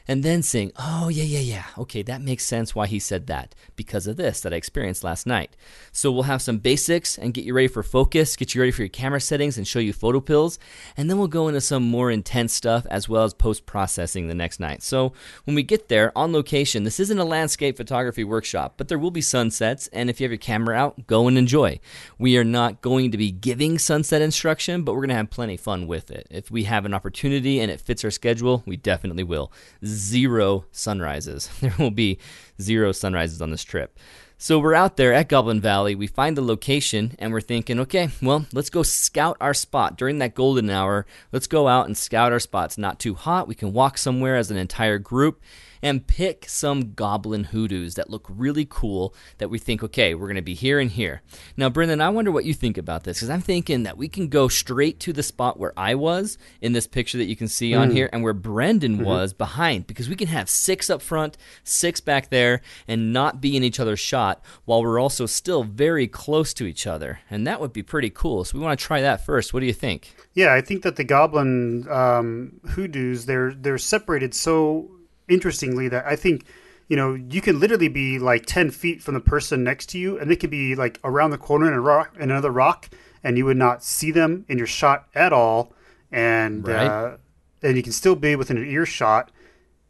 and 0.08 0.22
then 0.22 0.42
saying, 0.42 0.72
oh, 0.76 1.08
yeah, 1.08 1.22
yeah, 1.22 1.38
yeah, 1.38 1.64
okay, 1.78 2.02
that 2.02 2.20
makes 2.20 2.44
sense 2.44 2.74
why 2.74 2.86
he 2.86 2.98
said 2.98 3.26
that 3.26 3.54
because 3.76 4.06
of 4.06 4.16
this 4.16 4.40
that 4.40 4.52
I 4.52 4.56
experienced 4.56 5.04
last 5.04 5.26
night. 5.26 5.56
So 5.92 6.10
we'll 6.10 6.24
have 6.24 6.42
some 6.42 6.58
basics 6.58 7.18
and 7.18 7.34
get 7.34 7.44
you 7.44 7.54
ready 7.54 7.68
for 7.68 7.82
focus, 7.82 8.36
get 8.36 8.54
you 8.54 8.60
ready 8.60 8.72
for 8.72 8.82
your 8.82 8.88
camera 8.88 9.20
settings, 9.20 9.56
and 9.56 9.66
show 9.66 9.78
you 9.78 9.92
PhotoPills. 9.92 10.58
And 10.96 11.08
then 11.08 11.18
we'll 11.18 11.28
go 11.28 11.48
into 11.48 11.60
some 11.60 11.82
more 11.82 12.10
intense 12.10 12.52
stuff 12.52 12.86
as 12.90 13.08
well 13.08 13.24
as 13.24 13.34
post 13.34 13.66
processing 13.66 14.28
the 14.28 14.34
next 14.34 14.60
night. 14.60 14.82
So 14.82 15.12
when 15.44 15.54
we 15.54 15.62
get 15.62 15.88
there 15.88 16.16
on 16.16 16.32
location, 16.32 16.84
this 16.84 17.00
isn't 17.00 17.18
a 17.18 17.24
landscape 17.24 17.76
photography 17.76 18.24
workshop, 18.24 18.74
but 18.76 18.88
there 18.88 18.98
will 18.98 19.10
be 19.10 19.20
sunsets. 19.20 19.88
And 19.92 20.10
if 20.10 20.20
you 20.20 20.24
have 20.24 20.32
your 20.32 20.38
camera 20.38 20.76
out, 20.76 21.06
go 21.06 21.28
and 21.28 21.38
enjoy. 21.38 21.80
We 22.18 22.36
are 22.36 22.44
not 22.44 22.82
going 22.82 23.10
to 23.12 23.18
be 23.18 23.30
giving 23.30 23.78
sunset 23.78 24.22
instruction, 24.22 24.82
but 24.82 24.92
we're 24.92 25.00
going 25.00 25.10
to 25.10 25.14
have 25.16 25.30
plenty 25.30 25.54
of 25.54 25.60
fun 25.60 25.86
with 25.86 26.10
it. 26.10 26.26
If 26.30 26.50
we 26.50 26.64
have 26.64 26.84
an 26.84 26.94
opportunity 26.94 27.60
and 27.60 27.70
it 27.70 27.80
fits 27.80 28.04
our 28.04 28.10
schedule, 28.10 28.62
we 28.66 28.76
definitely 28.76 29.24
will 29.24 29.52
zero 29.92 30.64
sunrises. 30.72 31.48
There 31.60 31.74
will 31.78 31.90
be 31.90 32.18
zero 32.60 32.92
sunrises 32.92 33.40
on 33.40 33.50
this 33.50 33.64
trip. 33.64 33.98
So 34.38 34.58
we're 34.58 34.74
out 34.74 34.96
there 34.96 35.12
at 35.12 35.28
Goblin 35.28 35.60
Valley. 35.60 35.94
We 35.94 36.08
find 36.08 36.36
the 36.36 36.42
location 36.42 37.14
and 37.20 37.32
we're 37.32 37.40
thinking, 37.40 37.78
okay, 37.78 38.08
well, 38.20 38.46
let's 38.52 38.70
go 38.70 38.82
scout 38.82 39.36
our 39.40 39.54
spot 39.54 39.96
during 39.96 40.18
that 40.18 40.34
golden 40.34 40.68
hour. 40.68 41.06
Let's 41.30 41.46
go 41.46 41.68
out 41.68 41.86
and 41.86 41.96
scout 41.96 42.32
our 42.32 42.40
spots. 42.40 42.76
Not 42.76 42.98
too 42.98 43.14
hot. 43.14 43.46
We 43.46 43.54
can 43.54 43.72
walk 43.72 43.98
somewhere 43.98 44.36
as 44.36 44.50
an 44.50 44.56
entire 44.56 44.98
group 44.98 45.40
and 45.82 46.06
pick 46.06 46.48
some 46.48 46.94
goblin 46.94 47.44
hoodoos 47.44 47.94
that 47.94 48.10
look 48.10 48.26
really 48.28 48.66
cool 48.68 49.14
that 49.38 49.48
we 49.48 49.58
think, 49.58 49.82
okay, 49.82 50.14
we're 50.14 50.28
going 50.28 50.36
to 50.36 50.42
be 50.42 50.54
here 50.54 50.78
and 50.78 50.92
here. 50.92 51.22
Now, 51.56 51.68
Brendan, 51.68 52.00
I 52.00 52.08
wonder 52.10 52.30
what 52.30 52.44
you 52.44 52.54
think 52.54 52.78
about 52.78 53.04
this 53.04 53.18
because 53.18 53.30
I'm 53.30 53.40
thinking 53.40 53.82
that 53.82 53.96
we 53.96 54.08
can 54.08 54.28
go 54.28 54.48
straight 54.48 55.00
to 55.00 55.12
the 55.12 55.22
spot 55.22 55.58
where 55.58 55.72
I 55.76 55.94
was 55.94 56.38
in 56.60 56.72
this 56.72 56.86
picture 56.86 57.18
that 57.18 57.24
you 57.26 57.36
can 57.36 57.48
see 57.48 57.74
on 57.74 57.90
here 57.90 58.08
and 58.12 58.22
where 58.22 58.32
Brendan 58.32 59.04
was 59.04 59.32
behind 59.32 59.86
because 59.86 60.08
we 60.08 60.16
can 60.16 60.28
have 60.28 60.48
six 60.48 60.88
up 60.88 61.02
front, 61.02 61.36
six 61.64 62.00
back 62.00 62.30
there, 62.30 62.62
and 62.86 63.12
not 63.12 63.40
be 63.40 63.56
in 63.56 63.64
each 63.64 63.80
other's 63.80 64.00
shot 64.00 64.44
while 64.64 64.82
we're 64.82 65.00
also 65.00 65.26
still 65.26 65.64
very 65.64 66.06
close 66.06 66.54
to 66.54 66.66
each 66.66 66.86
other. 66.86 67.20
And 67.30 67.46
that 67.46 67.60
would 67.60 67.72
be 67.72 67.82
pretty 67.82 68.10
cool. 68.10 68.44
So 68.44 68.58
we 68.58 68.64
want 68.64 68.78
to 68.78 68.84
try 68.84 69.00
that 69.00 69.24
first. 69.24 69.52
What 69.52 69.60
do 69.60 69.66
you 69.66 69.72
think? 69.72 70.14
Yeah, 70.34 70.54
I 70.54 70.60
think 70.60 70.82
that 70.82 70.96
the 70.96 71.04
goblin 71.04 71.86
um, 71.90 72.60
hoodoos 72.70 73.26
they're 73.26 73.52
they're 73.54 73.78
separated 73.78 74.34
so 74.34 74.90
interestingly 75.28 75.88
that 75.88 76.04
I 76.06 76.16
think 76.16 76.44
you 76.88 76.96
know 76.96 77.14
you 77.14 77.40
can 77.40 77.60
literally 77.60 77.88
be 77.88 78.18
like 78.18 78.46
ten 78.46 78.70
feet 78.70 79.02
from 79.02 79.14
the 79.14 79.20
person 79.20 79.64
next 79.64 79.88
to 79.90 79.98
you, 79.98 80.18
and 80.18 80.30
they 80.30 80.36
could 80.36 80.50
be 80.50 80.74
like 80.74 80.98
around 81.04 81.30
the 81.30 81.38
corner 81.38 81.66
in 81.66 81.74
a 81.74 81.80
rock 81.80 82.14
in 82.16 82.30
another 82.30 82.50
rock, 82.50 82.88
and 83.24 83.36
you 83.38 83.44
would 83.44 83.56
not 83.56 83.82
see 83.82 84.10
them 84.10 84.44
in 84.48 84.58
your 84.58 84.66
shot 84.66 85.08
at 85.14 85.32
all, 85.32 85.72
and 86.10 86.66
Right. 86.66 86.86
uh, 86.86 87.16
and 87.62 87.76
you 87.76 87.82
can 87.82 87.92
still 87.92 88.16
be 88.16 88.36
within 88.36 88.56
an 88.58 88.66
earshot. 88.68 89.30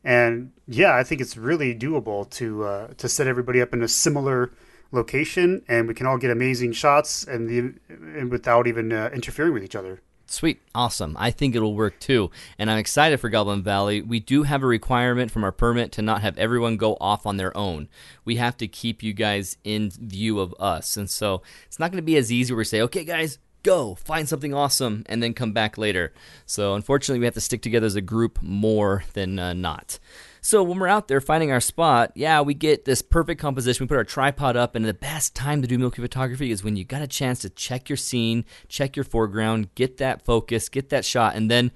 And 0.04 0.52
yeah, 0.66 0.96
I 0.96 1.04
think 1.04 1.20
it's 1.20 1.36
really 1.36 1.74
doable 1.74 2.28
to 2.30 2.64
uh, 2.64 2.88
to 2.96 3.08
set 3.08 3.26
everybody 3.26 3.60
up 3.60 3.72
in 3.72 3.82
a 3.82 3.88
similar 3.88 4.52
location, 4.90 5.62
and 5.68 5.88
we 5.88 5.94
can 5.94 6.06
all 6.06 6.18
get 6.18 6.30
amazing 6.30 6.72
shots, 6.72 7.24
and 7.24 7.48
the 7.48 7.74
and 7.88 8.30
without 8.30 8.66
even 8.66 8.92
uh, 8.92 9.10
interfering 9.12 9.52
with 9.54 9.64
each 9.64 9.76
other. 9.76 10.00
Sweet. 10.32 10.62
Awesome. 10.74 11.14
I 11.18 11.30
think 11.30 11.54
it'll 11.54 11.74
work 11.74 12.00
too. 12.00 12.30
And 12.58 12.70
I'm 12.70 12.78
excited 12.78 13.20
for 13.20 13.28
Goblin 13.28 13.62
Valley. 13.62 14.00
We 14.00 14.18
do 14.18 14.44
have 14.44 14.62
a 14.62 14.66
requirement 14.66 15.30
from 15.30 15.44
our 15.44 15.52
permit 15.52 15.92
to 15.92 16.02
not 16.02 16.22
have 16.22 16.38
everyone 16.38 16.78
go 16.78 16.96
off 17.02 17.26
on 17.26 17.36
their 17.36 17.54
own. 17.54 17.88
We 18.24 18.36
have 18.36 18.56
to 18.56 18.66
keep 18.66 19.02
you 19.02 19.12
guys 19.12 19.58
in 19.62 19.90
view 19.90 20.40
of 20.40 20.54
us. 20.58 20.96
And 20.96 21.10
so 21.10 21.42
it's 21.66 21.78
not 21.78 21.90
going 21.90 22.00
to 22.00 22.02
be 22.02 22.16
as 22.16 22.32
easy 22.32 22.52
where 22.54 22.58
we 22.58 22.64
say, 22.64 22.80
okay, 22.80 23.04
guys, 23.04 23.38
go 23.62 23.94
find 23.94 24.26
something 24.26 24.54
awesome 24.54 25.04
and 25.06 25.22
then 25.22 25.34
come 25.34 25.52
back 25.52 25.76
later. 25.76 26.14
So 26.46 26.74
unfortunately, 26.74 27.20
we 27.20 27.26
have 27.26 27.34
to 27.34 27.40
stick 27.40 27.60
together 27.60 27.86
as 27.86 27.94
a 27.94 28.00
group 28.00 28.40
more 28.42 29.04
than 29.12 29.38
uh, 29.38 29.52
not. 29.52 29.98
So 30.44 30.64
when 30.64 30.80
we're 30.80 30.88
out 30.88 31.06
there 31.06 31.20
finding 31.20 31.52
our 31.52 31.60
spot, 31.60 32.10
yeah, 32.16 32.40
we 32.40 32.52
get 32.52 32.84
this 32.84 33.00
perfect 33.00 33.40
composition. 33.40 33.84
We 33.84 33.88
put 33.88 33.96
our 33.96 34.02
tripod 34.02 34.56
up, 34.56 34.74
and 34.74 34.84
the 34.84 34.92
best 34.92 35.36
time 35.36 35.62
to 35.62 35.68
do 35.68 35.78
Milky 35.78 36.02
photography 36.02 36.50
is 36.50 36.64
when 36.64 36.74
you 36.74 36.82
got 36.82 37.00
a 37.00 37.06
chance 37.06 37.38
to 37.40 37.48
check 37.48 37.88
your 37.88 37.96
scene, 37.96 38.44
check 38.66 38.96
your 38.96 39.04
foreground, 39.04 39.72
get 39.76 39.98
that 39.98 40.24
focus, 40.24 40.68
get 40.68 40.88
that 40.88 41.04
shot, 41.04 41.36
and 41.36 41.48
then 41.48 41.70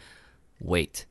wait. 0.60 1.06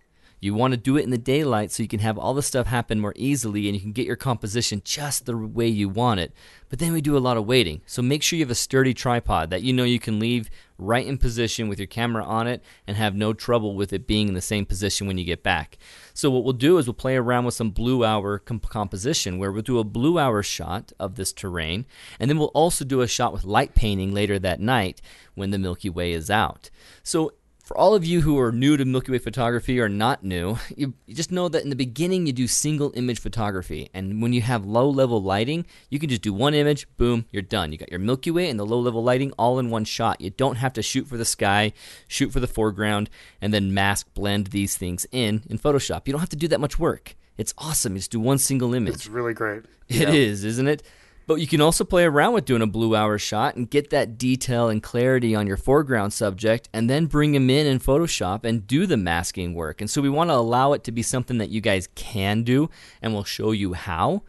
You 0.46 0.54
want 0.54 0.74
to 0.74 0.78
do 0.78 0.96
it 0.96 1.04
in 1.04 1.10
the 1.10 1.18
daylight 1.18 1.72
so 1.72 1.82
you 1.82 1.90
can 1.90 2.02
have 2.02 2.20
all 2.20 2.36
the 2.36 2.44
stuff 2.44 2.68
happen 2.68 3.00
more 3.00 3.14
easily 3.16 3.68
and 3.68 3.75
you 3.75 3.82
can 3.82 3.94
get 3.94 4.06
your 4.06 4.16
composition 4.16 4.80
just 4.86 5.25
the 5.25 5.36
way 5.36 5.68
you 5.68 5.90
want 5.90 6.20
it. 6.20 6.34
But 6.70 6.78
then 6.78 6.94
we 6.94 7.02
do 7.02 7.18
a 7.18 7.20
lot 7.20 7.36
of 7.36 7.48
waiting. 7.48 7.82
So 7.88 8.04
make 8.04 8.22
sure 8.22 8.38
you 8.38 8.46
have 8.46 8.52
a 8.52 8.56
sturdy 8.56 8.94
tripod 8.94 9.50
that 9.50 9.64
you 9.64 9.74
know 9.74 9.84
you 9.84 10.00
can 10.00 10.20
leave 10.20 10.52
right 10.78 11.08
in 11.08 11.18
position 11.18 11.68
with 11.68 11.80
your 11.80 11.88
camera 11.88 12.24
on 12.24 12.46
it 12.46 12.64
and 12.86 12.96
have 12.96 13.16
no 13.16 13.34
trouble 13.34 13.74
with 13.74 13.92
it 13.92 14.06
being 14.06 14.28
in 14.28 14.36
the 14.36 14.42
same 14.42 14.68
position 14.68 15.08
when 15.08 15.18
you 15.18 15.25
get 15.25 15.42
back. 15.42 15.80
So 16.14 16.30
what 16.30 16.44
we'll 16.44 16.54
do 16.54 16.78
is 16.78 16.86
we'll 16.86 16.94
play 16.94 17.16
around 17.16 17.46
with 17.46 17.56
some 17.56 17.72
blue 17.72 18.06
hour 18.06 18.38
comp- 18.38 18.70
composition 18.70 19.40
where 19.40 19.52
we'll 19.52 19.64
do 19.64 19.80
a 19.80 19.84
blue 19.84 20.20
hour 20.20 20.44
shot 20.44 20.92
of 21.00 21.16
this 21.16 21.34
terrain 21.34 21.88
and 22.20 22.30
then 22.30 22.38
we'll 22.38 22.50
also 22.50 22.86
do 22.86 23.02
a 23.02 23.08
shot 23.08 23.34
with 23.34 23.46
light 23.46 23.74
painting 23.74 24.14
later 24.14 24.38
that 24.38 24.60
night 24.60 25.02
when 25.34 25.50
the 25.50 25.58
Milky 25.58 25.90
Way 25.90 26.12
is 26.12 26.30
out. 26.30 26.70
So 27.02 27.34
for 27.65 27.75
all 27.75 27.95
of 27.95 28.05
you 28.05 28.22
who 28.22 28.39
are 28.39 28.51
new 28.51 28.77
to 28.77 28.86
Milky 28.86 29.12
Way 29.12 29.17
photography 29.17 29.79
or 29.79 29.89
not 29.89 30.24
new, 30.24 30.60
you, 30.77 30.93
you, 31.07 31.15
just 31.15 31.31
know 31.31 31.50
that 31.50 31.63
in 31.63 31.72
the 31.72 31.75
beginning 31.75 32.27
you 32.27 32.31
do 32.31 32.48
single 32.48 32.93
image 32.95 33.19
photography. 33.19 33.89
And 33.91 34.22
when 34.22 34.34
you 34.34 34.41
have 34.41 34.65
low 34.65 34.88
level 34.88 35.22
lighting, 35.22 35.65
you 35.89 35.98
can 35.98 36.07
just 36.07 36.22
do 36.22 36.31
one 36.31 36.53
image, 36.53 36.88
boom, 36.95 37.25
you're 37.31 37.41
done. 37.41 37.72
You 37.72 37.79
got 37.79 37.89
your 37.89 38.00
Milky 38.00 38.29
Way 38.29 38.50
and 38.50 38.60
the 38.60 38.65
low 38.65 38.79
level 38.79 39.03
lighting 39.03 39.34
all 39.34 39.57
in 39.57 39.72
one 39.72 39.84
shot. 39.84 40.22
You 40.22 40.29
don't 40.29 40.57
have 40.57 40.74
to 40.74 40.84
shoot 40.84 41.07
for 41.07 41.17
the 41.17 41.25
sky, 41.25 41.74
shoot 42.07 42.31
for 42.31 42.39
the 42.39 42.48
foreground, 42.48 43.10
and 43.41 43.51
then 43.51 43.74
mask 43.74 44.13
blend 44.13 44.48
these 44.48 44.77
things 44.77 45.07
in 45.12 45.41
in 45.50 45.57
Photoshop. 45.57 46.03
You 46.05 46.13
don't 46.13 46.22
have 46.22 46.29
to 46.29 46.36
do 46.36 46.48
that 46.50 46.62
much 46.62 46.77
work. 46.77 47.15
It's 47.36 47.53
awesome. 47.57 47.93
You 47.93 48.00
just 48.00 48.12
do 48.12 48.19
one 48.19 48.38
single 48.38 48.75
image. 48.75 48.93
It's 48.93 49.07
really 49.07 49.34
great. 49.34 49.63
It 49.89 50.01
yeah. 50.01 50.10
is, 50.10 50.43
isn't 50.45 50.67
it? 50.67 50.84
But 51.27 51.36
you 51.36 51.48
can 51.48 51.62
also 51.62 51.84
play 51.84 52.03
around 52.03 52.34
with 52.34 52.46
doing 52.46 52.62
a 52.62 52.67
blue 52.67 52.96
hour 52.96 53.17
shot 53.17 53.55
and 53.55 53.70
get 53.70 53.89
that 53.89 54.17
detail 54.17 54.70
and 54.70 54.82
clarity 54.82 55.34
on 55.34 55.48
your 55.48 55.58
foreground 55.58 56.13
subject 56.13 56.70
and 56.72 56.88
then 56.88 57.08
bring 57.08 57.32
them 57.32 57.50
in 57.50 57.65
in 57.65 57.79
Photoshop 57.79 58.44
and 58.44 58.67
do 58.67 58.86
the 58.86 58.98
masking 58.98 59.55
work. 59.55 59.82
And 59.82 59.89
so 59.89 60.01
we 60.01 60.10
want 60.10 60.29
to 60.29 60.36
allow 60.36 60.74
it 60.74 60.84
to 60.84 60.91
be 60.91 61.01
something 61.01 61.39
that 61.39 61.50
you 61.50 61.62
guys 61.62 61.89
can 61.96 62.44
do 62.44 62.70
and 63.01 63.13
we'll 63.13 63.24
show 63.24 63.51
you 63.51 63.74
how, 63.74 64.22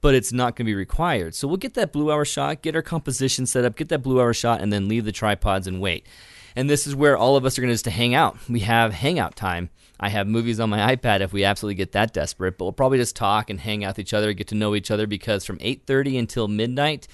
but 0.00 0.14
it's 0.14 0.32
not 0.32 0.54
going 0.54 0.66
to 0.66 0.70
be 0.70 0.74
required. 0.74 1.34
So 1.34 1.48
we'll 1.48 1.56
get 1.56 1.74
that 1.74 1.92
blue 1.92 2.12
hour 2.12 2.24
shot, 2.24 2.62
get 2.62 2.76
our 2.76 2.82
composition 2.82 3.44
set 3.46 3.64
up, 3.64 3.74
get 3.74 3.88
that 3.88 4.02
blue 4.02 4.20
hour 4.20 4.32
shot, 4.32 4.60
and 4.60 4.72
then 4.72 4.86
leave 4.86 5.04
the 5.04 5.12
tripods 5.12 5.66
and 5.66 5.80
wait. 5.80 6.06
And 6.54 6.70
this 6.70 6.86
is 6.86 6.94
where 6.94 7.16
all 7.16 7.36
of 7.36 7.44
us 7.44 7.58
are 7.58 7.60
going 7.60 7.70
to 7.70 7.74
just 7.74 7.86
hang 7.86 8.14
out. 8.14 8.38
We 8.48 8.60
have 8.60 8.92
hangout 8.94 9.34
time. 9.34 9.70
I 9.98 10.10
have 10.10 10.26
movies 10.26 10.60
on 10.60 10.70
my 10.70 10.94
iPad 10.94 11.20
if 11.20 11.32
we 11.32 11.44
absolutely 11.44 11.76
get 11.76 11.92
that 11.92 12.12
desperate, 12.12 12.58
but 12.58 12.64
we'll 12.64 12.72
probably 12.72 12.98
just 12.98 13.16
talk 13.16 13.48
and 13.50 13.60
hang 13.60 13.84
out 13.84 13.90
with 13.90 14.00
each 14.00 14.14
other, 14.14 14.32
get 14.32 14.48
to 14.48 14.54
know 14.54 14.74
each 14.74 14.90
other 14.90 15.06
because 15.06 15.44
from 15.44 15.58
8:30 15.58 16.18
until 16.18 16.48
midnight, 16.48 17.08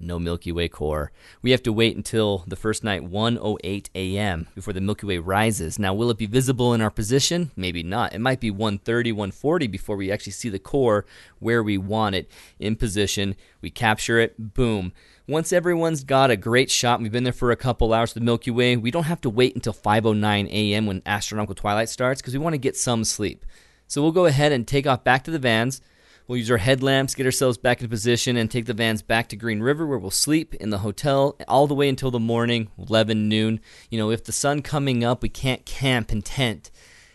no 0.00 0.18
Milky 0.18 0.52
Way 0.52 0.68
core. 0.68 1.10
We 1.42 1.50
have 1.50 1.62
to 1.64 1.72
wait 1.72 1.96
until 1.96 2.44
the 2.46 2.56
first 2.56 2.84
night 2.84 3.02
1:08 3.02 3.88
a.m. 3.94 4.46
before 4.54 4.72
the 4.72 4.80
Milky 4.80 5.06
Way 5.06 5.18
rises. 5.18 5.78
Now, 5.78 5.94
will 5.94 6.10
it 6.10 6.18
be 6.18 6.26
visible 6.26 6.74
in 6.74 6.80
our 6.80 6.90
position? 6.90 7.50
Maybe 7.56 7.82
not. 7.82 8.14
It 8.14 8.20
might 8.20 8.40
be 8.40 8.50
1:30, 8.50 9.12
1:40 9.12 9.70
before 9.70 9.96
we 9.96 10.12
actually 10.12 10.32
see 10.32 10.48
the 10.48 10.58
core 10.58 11.04
where 11.38 11.62
we 11.62 11.78
want 11.78 12.14
it 12.14 12.30
in 12.58 12.76
position. 12.76 13.34
We 13.60 13.70
capture 13.70 14.20
it, 14.20 14.54
boom. 14.54 14.92
Once 15.28 15.52
everyone's 15.52 16.04
got 16.04 16.30
a 16.30 16.36
great 16.38 16.70
shot, 16.70 17.02
we've 17.02 17.12
been 17.12 17.22
there 17.22 17.34
for 17.34 17.50
a 17.50 17.56
couple 17.56 17.92
hours 17.92 18.14
the 18.14 18.20
Milky 18.20 18.50
Way, 18.50 18.78
we 18.78 18.90
don't 18.90 19.04
have 19.04 19.20
to 19.20 19.28
wait 19.28 19.54
until 19.54 19.74
5:09 19.74 20.48
a.m. 20.48 20.86
when 20.86 21.02
astronomical 21.04 21.54
twilight 21.54 21.90
starts 21.90 22.22
because 22.22 22.32
we 22.32 22.38
want 22.38 22.54
to 22.54 22.58
get 22.58 22.78
some 22.78 23.04
sleep. 23.04 23.44
So 23.86 24.00
we'll 24.00 24.12
go 24.12 24.24
ahead 24.24 24.52
and 24.52 24.66
take 24.66 24.86
off 24.86 25.04
back 25.04 25.24
to 25.24 25.30
the 25.30 25.38
vans. 25.38 25.82
We'll 26.26 26.38
use 26.38 26.50
our 26.50 26.56
headlamps, 26.56 27.14
get 27.14 27.26
ourselves 27.26 27.58
back 27.58 27.82
into 27.82 27.90
position, 27.90 28.38
and 28.38 28.50
take 28.50 28.64
the 28.64 28.72
vans 28.72 29.02
back 29.02 29.28
to 29.28 29.36
Green 29.36 29.60
River 29.60 29.86
where 29.86 29.98
we'll 29.98 30.10
sleep 30.10 30.54
in 30.54 30.70
the 30.70 30.78
hotel 30.78 31.36
all 31.46 31.66
the 31.66 31.74
way 31.74 31.90
until 31.90 32.10
the 32.10 32.18
morning, 32.18 32.70
11 32.78 33.28
noon. 33.28 33.60
You 33.90 33.98
know, 33.98 34.10
if 34.10 34.24
the 34.24 34.32
sun 34.32 34.62
coming 34.62 35.04
up, 35.04 35.22
we 35.22 35.28
can't 35.28 35.66
camp 35.66 36.10
and 36.10 36.24
tent 36.24 36.70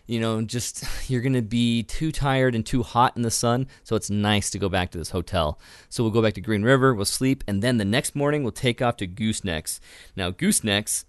you 0.06 0.20
know, 0.20 0.42
just 0.42 0.84
you're 1.10 1.22
going 1.22 1.34
to 1.34 1.42
be 1.42 1.84
too 1.84 2.12
tired 2.12 2.56
and 2.56 2.66
too 2.66 2.84
hot 2.84 3.16
in 3.16 3.22
the 3.22 3.32
sun. 3.32 3.68
So 3.84 3.96
it's 3.96 4.10
nice 4.10 4.50
to 4.52 4.60
go 4.60 4.70
back 4.70 4.92
to 4.92 4.98
this 4.98 5.12
hotel. 5.12 5.60
So 5.90 6.04
we'll 6.04 6.12
go 6.12 6.22
back 6.22 6.34
to 6.36 6.42
Green 6.42 6.64
River, 6.64 6.94
we'll 6.94 7.06
sleep, 7.06 7.44
and 7.48 7.62
then 7.62 7.78
the 7.78 7.86
next 7.86 8.16
morning 8.16 8.44
we'll 8.44 8.52
take 8.52 8.82
off 8.82 8.98
to 8.98 9.08
Goosenecks. 9.08 9.80
Now, 10.16 10.32
Goosenecks, 10.32 11.06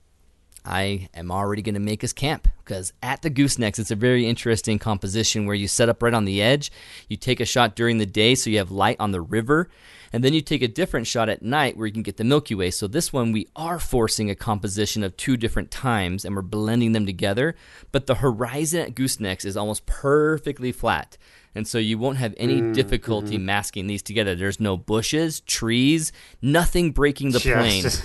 I 0.65 1.09
am 1.15 1.31
already 1.31 1.63
going 1.63 1.75
to 1.75 1.81
make 1.81 2.03
us 2.03 2.13
camp 2.13 2.49
because 2.65 2.93
at 3.03 3.23
the 3.23 3.31
Goosenecks, 3.31 3.79
it's 3.79 3.91
a 3.91 3.97
very 3.97 4.27
interesting 4.27 4.79
composition 4.79 5.45
where 5.45 5.55
you 5.55 5.69
set 5.69 5.89
up 5.89 6.03
right 6.03 6.15
on 6.15 6.25
the 6.25 6.41
edge. 6.41 6.73
You 7.09 7.17
take 7.17 7.41
a 7.41 7.45
shot 7.45 7.77
during 7.77 7.99
the 7.99 8.07
day 8.07 8.35
so 8.35 8.49
you 8.49 8.59
have 8.59 8.71
light 8.71 8.97
on 8.99 9.11
the 9.11 9.21
river 9.21 9.69
and 10.15 10.23
then 10.23 10.33
you 10.33 10.41
take 10.41 10.63
a 10.63 10.69
different 10.69 11.07
shot 11.07 11.29
at 11.29 11.43
night 11.43 11.77
where 11.77 11.87
you 11.87 11.93
can 11.93 12.03
get 12.03 12.17
the 12.17 12.25
Milky 12.25 12.55
Way. 12.55 12.71
So 12.71 12.87
this 12.87 13.13
one, 13.13 13.33
we 13.33 13.49
are 13.57 13.79
forcing 13.79 14.31
a 14.31 14.35
composition 14.35 15.03
of 15.03 15.17
two 15.17 15.37
different 15.37 15.71
times 15.71 16.25
and 16.25 16.35
we're 16.35 16.43
blending 16.43 16.93
them 16.93 17.05
together. 17.05 17.57
But 17.93 18.07
the 18.07 18.15
horizon 18.15 18.81
at 18.81 18.95
Goosenecks 18.95 19.45
is 19.45 19.57
almost 19.57 19.87
perfectly 19.87 20.73
flat. 20.73 21.19
And 21.55 21.69
so 21.69 21.79
you 21.79 21.99
won't 21.99 22.19
have 22.19 22.35
any 22.37 22.61
mm, 22.61 22.75
difficulty 22.75 23.37
mm-hmm. 23.37 23.47
masking 23.47 23.87
these 23.87 24.03
together. 24.03 24.35
There's 24.35 24.61
no 24.61 24.77
bushes, 24.77 25.41
trees, 25.41 26.11
nothing 26.41 26.93
breaking 26.93 27.33
the 27.33 27.41
yes. 27.41 28.03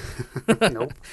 plane. 0.48 0.74
nope. 0.74 0.94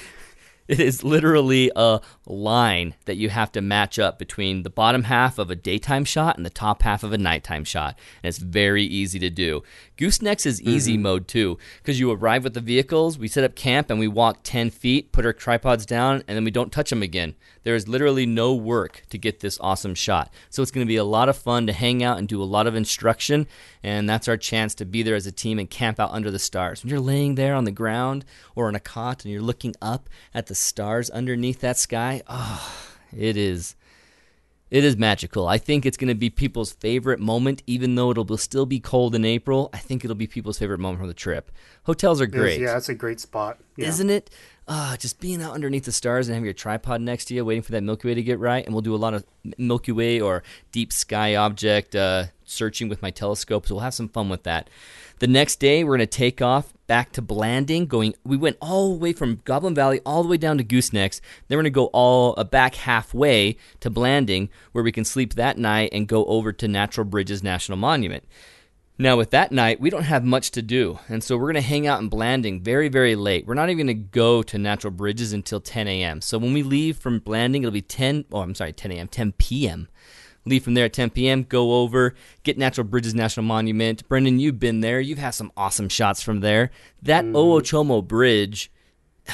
It 0.77 0.81
is 0.81 1.01
literally 1.01 1.71
a 1.77 2.01
line 2.25 2.95
that 3.05 3.15
you 3.15 3.29
have 3.29 3.53
to 3.53 3.61
match 3.61 3.97
up 3.97 4.19
between 4.19 4.63
the 4.63 4.69
bottom 4.69 5.03
half 5.03 5.39
of 5.39 5.49
a 5.49 5.55
daytime 5.55 6.03
shot 6.03 6.35
and 6.35 6.45
the 6.45 6.49
top 6.49 6.81
half 6.81 7.03
of 7.03 7.13
a 7.13 7.17
nighttime 7.17 7.63
shot. 7.63 7.97
And 8.21 8.27
it's 8.27 8.37
very 8.37 8.83
easy 8.83 9.17
to 9.19 9.29
do. 9.29 9.63
Goosenecks 9.97 10.45
is 10.45 10.61
easy 10.61 10.93
mm-hmm. 10.93 11.03
mode 11.03 11.27
too, 11.27 11.57
because 11.77 11.99
you 11.99 12.11
arrive 12.11 12.43
with 12.43 12.53
the 12.53 12.61
vehicles, 12.61 13.17
we 13.17 13.27
set 13.27 13.43
up 13.43 13.55
camp, 13.55 13.89
and 13.89 13.99
we 13.99 14.07
walk 14.07 14.39
10 14.43 14.69
feet, 14.69 15.11
put 15.11 15.25
our 15.25 15.33
tripods 15.33 15.85
down, 15.85 16.23
and 16.27 16.37
then 16.37 16.43
we 16.43 16.51
don't 16.51 16.71
touch 16.71 16.91
them 16.91 17.01
again. 17.01 17.35
There 17.63 17.73
is 17.73 17.87
literally 17.87 18.25
no 18.25 18.53
work 18.53 19.03
to 19.09 19.17
get 19.17 19.39
this 19.39 19.57
awesome 19.59 19.95
shot. 19.95 20.31
So 20.49 20.61
it's 20.61 20.71
going 20.71 20.85
to 20.85 20.87
be 20.87 20.97
a 20.97 21.03
lot 21.03 21.29
of 21.29 21.37
fun 21.37 21.65
to 21.67 21.73
hang 21.73 22.03
out 22.03 22.19
and 22.19 22.27
do 22.27 22.41
a 22.41 22.45
lot 22.45 22.67
of 22.67 22.75
instruction, 22.75 23.47
and 23.81 24.07
that's 24.07 24.27
our 24.27 24.37
chance 24.37 24.75
to 24.75 24.85
be 24.85 25.01
there 25.01 25.15
as 25.15 25.25
a 25.25 25.31
team 25.31 25.57
and 25.57 25.69
camp 25.69 25.99
out 25.99 26.11
under 26.11 26.29
the 26.29 26.39
stars. 26.39 26.83
When 26.83 26.91
you're 26.91 26.99
laying 26.99 27.35
there 27.35 27.55
on 27.55 27.63
the 27.63 27.71
ground 27.71 28.23
or 28.55 28.67
on 28.67 28.75
a 28.75 28.79
cot 28.79 29.25
and 29.25 29.31
you're 29.31 29.41
looking 29.41 29.73
up 29.81 30.09
at 30.33 30.45
the 30.45 30.55
stars 30.55 31.09
underneath 31.09 31.61
that 31.61 31.77
sky, 31.77 32.21
oh, 32.27 32.87
it 33.15 33.35
is 33.35 33.75
it 34.69 34.83
is 34.83 34.97
magical. 34.97 35.47
I 35.47 35.57
think 35.57 35.85
it's 35.85 35.97
going 35.97 36.09
to 36.09 36.15
be 36.15 36.29
people's 36.29 36.73
favorite 36.73 37.19
moment, 37.19 37.63
even 37.67 37.95
though 37.95 38.11
it'll 38.11 38.37
still 38.37 38.65
be 38.65 38.79
cold 38.79 39.15
in 39.15 39.23
April. 39.23 39.69
I 39.73 39.77
think 39.77 40.03
it'll 40.03 40.15
be 40.15 40.27
people's 40.27 40.59
favorite 40.59 40.79
moment 40.79 40.99
from 40.99 41.07
the 41.07 41.13
trip. 41.13 41.51
Hotels 41.83 42.19
are 42.19 42.27
great. 42.27 42.59
Yeah, 42.59 42.73
that's 42.73 42.89
a 42.89 42.95
great 42.95 43.19
spot. 43.19 43.59
Yeah. 43.77 43.87
Isn't 43.87 44.09
it? 44.09 44.29
Uh, 44.67 44.97
just 44.97 45.21
being 45.21 45.41
out 45.41 45.53
underneath 45.53 45.85
the 45.85 45.93
stars 45.93 46.27
and 46.27 46.35
having 46.35 46.43
your 46.43 46.53
tripod 46.53 46.99
next 46.99 47.25
to 47.25 47.33
you, 47.33 47.45
waiting 47.45 47.61
for 47.61 47.71
that 47.71 47.83
Milky 47.83 48.09
Way 48.09 48.15
to 48.15 48.23
get 48.23 48.39
right. 48.39 48.65
And 48.65 48.73
we'll 48.73 48.81
do 48.81 48.93
a 48.93 48.97
lot 48.97 49.13
of 49.13 49.23
Milky 49.57 49.93
Way 49.93 50.19
or 50.19 50.43
deep 50.73 50.91
sky 50.91 51.37
object 51.37 51.95
uh, 51.95 52.25
searching 52.43 52.89
with 52.89 53.01
my 53.01 53.09
telescope. 53.09 53.65
So 53.65 53.75
we'll 53.75 53.83
have 53.83 53.93
some 53.93 54.09
fun 54.09 54.27
with 54.27 54.43
that. 54.43 54.69
The 55.19 55.27
next 55.27 55.61
day, 55.61 55.85
we're 55.85 55.95
going 55.95 55.99
to 56.01 56.05
take 56.07 56.41
off 56.41 56.73
back 56.87 57.11
to 57.11 57.21
Blanding. 57.21 57.85
Going, 57.85 58.15
we 58.23 58.37
went 58.37 58.57
all 58.59 58.93
the 58.93 58.99
way 58.99 59.13
from 59.13 59.41
Goblin 59.45 59.75
Valley 59.75 59.99
all 60.05 60.23
the 60.23 60.29
way 60.29 60.37
down 60.37 60.57
to 60.57 60.63
Goosenecks. 60.63 61.21
Then 61.47 61.57
we're 61.57 61.63
to 61.63 61.69
go 61.69 61.85
all 61.87 62.33
uh, 62.37 62.43
back 62.43 62.75
halfway 62.75 63.57
to 63.81 63.89
Blanding, 63.89 64.49
where 64.71 64.83
we 64.83 64.91
can 64.91 65.05
sleep 65.05 65.35
that 65.35 65.57
night 65.57 65.89
and 65.91 66.07
go 66.07 66.25
over 66.25 66.51
to 66.53 66.67
Natural 66.67 67.05
Bridges 67.05 67.43
National 67.43 67.77
Monument. 67.77 68.23
Now, 68.99 69.15
with 69.15 69.29
that 69.29 69.51
night, 69.51 69.79
we 69.79 69.91
don't 69.91 70.03
have 70.03 70.23
much 70.23 70.49
to 70.51 70.63
do, 70.63 70.97
and 71.07 71.23
so 71.23 71.37
we're 71.37 71.51
going 71.51 71.53
to 71.53 71.61
hang 71.61 71.85
out 71.85 72.01
in 72.01 72.09
Blanding 72.09 72.63
very, 72.63 72.87
very 72.87 73.15
late. 73.15 73.45
We're 73.45 73.53
not 73.53 73.69
even 73.69 73.85
going 73.85 73.95
to 73.95 74.07
go 74.09 74.41
to 74.41 74.57
Natural 74.57 74.89
Bridges 74.89 75.33
until 75.33 75.59
10 75.59 75.87
a.m. 75.87 76.19
So 76.19 76.39
when 76.39 76.51
we 76.51 76.63
leave 76.63 76.97
from 76.97 77.19
Blanding, 77.19 77.61
it'll 77.61 77.71
be 77.71 77.83
10. 77.83 78.25
Oh, 78.31 78.39
I'm 78.39 78.55
sorry, 78.55 78.73
10 78.73 78.91
a.m. 78.93 79.07
10 79.07 79.33
p.m 79.33 79.87
leave 80.47 80.63
from 80.63 80.73
there 80.73 80.85
at 80.85 80.93
10 80.93 81.11
p.m. 81.11 81.43
Go 81.43 81.81
over, 81.81 82.15
get 82.43 82.57
Natural 82.57 82.85
Bridges 82.85 83.15
National 83.15 83.45
Monument. 83.45 84.07
Brendan, 84.07 84.39
you've 84.39 84.59
been 84.59 84.81
there. 84.81 84.99
You've 84.99 85.19
had 85.19 85.31
some 85.31 85.51
awesome 85.55 85.89
shots 85.89 86.21
from 86.21 86.41
there. 86.41 86.71
That 87.01 87.25
mm. 87.25 87.33
Owachomo 87.33 88.05
Bridge, 88.05 88.71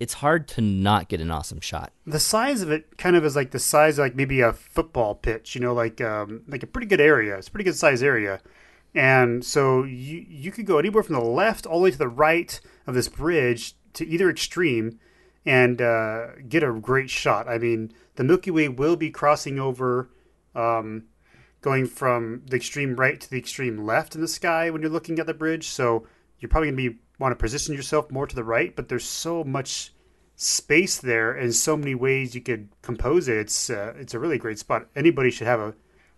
it's 0.00 0.14
hard 0.14 0.48
to 0.48 0.60
not 0.60 1.08
get 1.08 1.20
an 1.20 1.30
awesome 1.30 1.60
shot. 1.60 1.92
The 2.06 2.20
size 2.20 2.62
of 2.62 2.70
it 2.70 2.98
kind 2.98 3.16
of 3.16 3.24
is 3.24 3.36
like 3.36 3.50
the 3.50 3.58
size 3.58 3.98
of 3.98 4.04
like 4.04 4.16
maybe 4.16 4.40
a 4.40 4.52
football 4.52 5.14
pitch. 5.14 5.54
You 5.54 5.60
know, 5.60 5.74
like 5.74 6.00
um, 6.00 6.42
like 6.46 6.62
a 6.62 6.66
pretty 6.66 6.86
good 6.86 7.00
area. 7.00 7.36
It's 7.36 7.48
a 7.48 7.50
pretty 7.50 7.64
good 7.64 7.76
size 7.76 8.02
area. 8.02 8.40
And 8.94 9.44
so 9.44 9.84
you 9.84 10.24
you 10.28 10.50
could 10.50 10.66
go 10.66 10.78
anywhere 10.78 11.02
from 11.02 11.16
the 11.16 11.20
left 11.20 11.66
all 11.66 11.78
the 11.78 11.84
way 11.84 11.90
to 11.90 11.98
the 11.98 12.08
right 12.08 12.58
of 12.86 12.94
this 12.94 13.08
bridge 13.08 13.74
to 13.94 14.06
either 14.06 14.30
extreme 14.30 14.98
and 15.44 15.80
uh, 15.80 16.28
get 16.48 16.62
a 16.62 16.72
great 16.72 17.08
shot. 17.08 17.48
I 17.48 17.58
mean, 17.58 17.92
the 18.16 18.24
Milky 18.24 18.50
Way 18.50 18.68
will 18.68 18.96
be 18.96 19.10
crossing 19.10 19.60
over 19.60 20.10
um, 20.56 21.04
going 21.60 21.86
from 21.86 22.42
the 22.46 22.56
extreme 22.56 22.96
right 22.96 23.20
to 23.20 23.30
the 23.30 23.38
extreme 23.38 23.84
left 23.84 24.14
in 24.14 24.20
the 24.20 24.28
sky 24.28 24.70
when 24.70 24.82
you're 24.82 24.90
looking 24.90 25.18
at 25.18 25.26
the 25.26 25.34
bridge. 25.34 25.68
So 25.68 26.06
you're 26.38 26.48
probably 26.48 26.70
going 26.70 26.76
to 26.76 26.90
be 26.90 26.98
want 27.18 27.32
to 27.32 27.36
position 27.36 27.74
yourself 27.74 28.10
more 28.10 28.26
to 28.26 28.36
the 28.36 28.44
right, 28.44 28.76
but 28.76 28.88
there's 28.88 29.04
so 29.04 29.42
much 29.42 29.92
space 30.34 30.98
there 30.98 31.32
and 31.32 31.54
so 31.54 31.76
many 31.76 31.94
ways 31.94 32.34
you 32.34 32.42
could 32.42 32.68
compose 32.82 33.26
it. 33.28 33.38
It's 33.38 33.70
uh, 33.70 33.94
it's 33.98 34.14
a 34.14 34.18
really 34.18 34.38
great 34.38 34.58
spot. 34.58 34.88
Anybody 34.94 35.30
should 35.30 35.46
have 35.46 35.60
a 35.60 35.74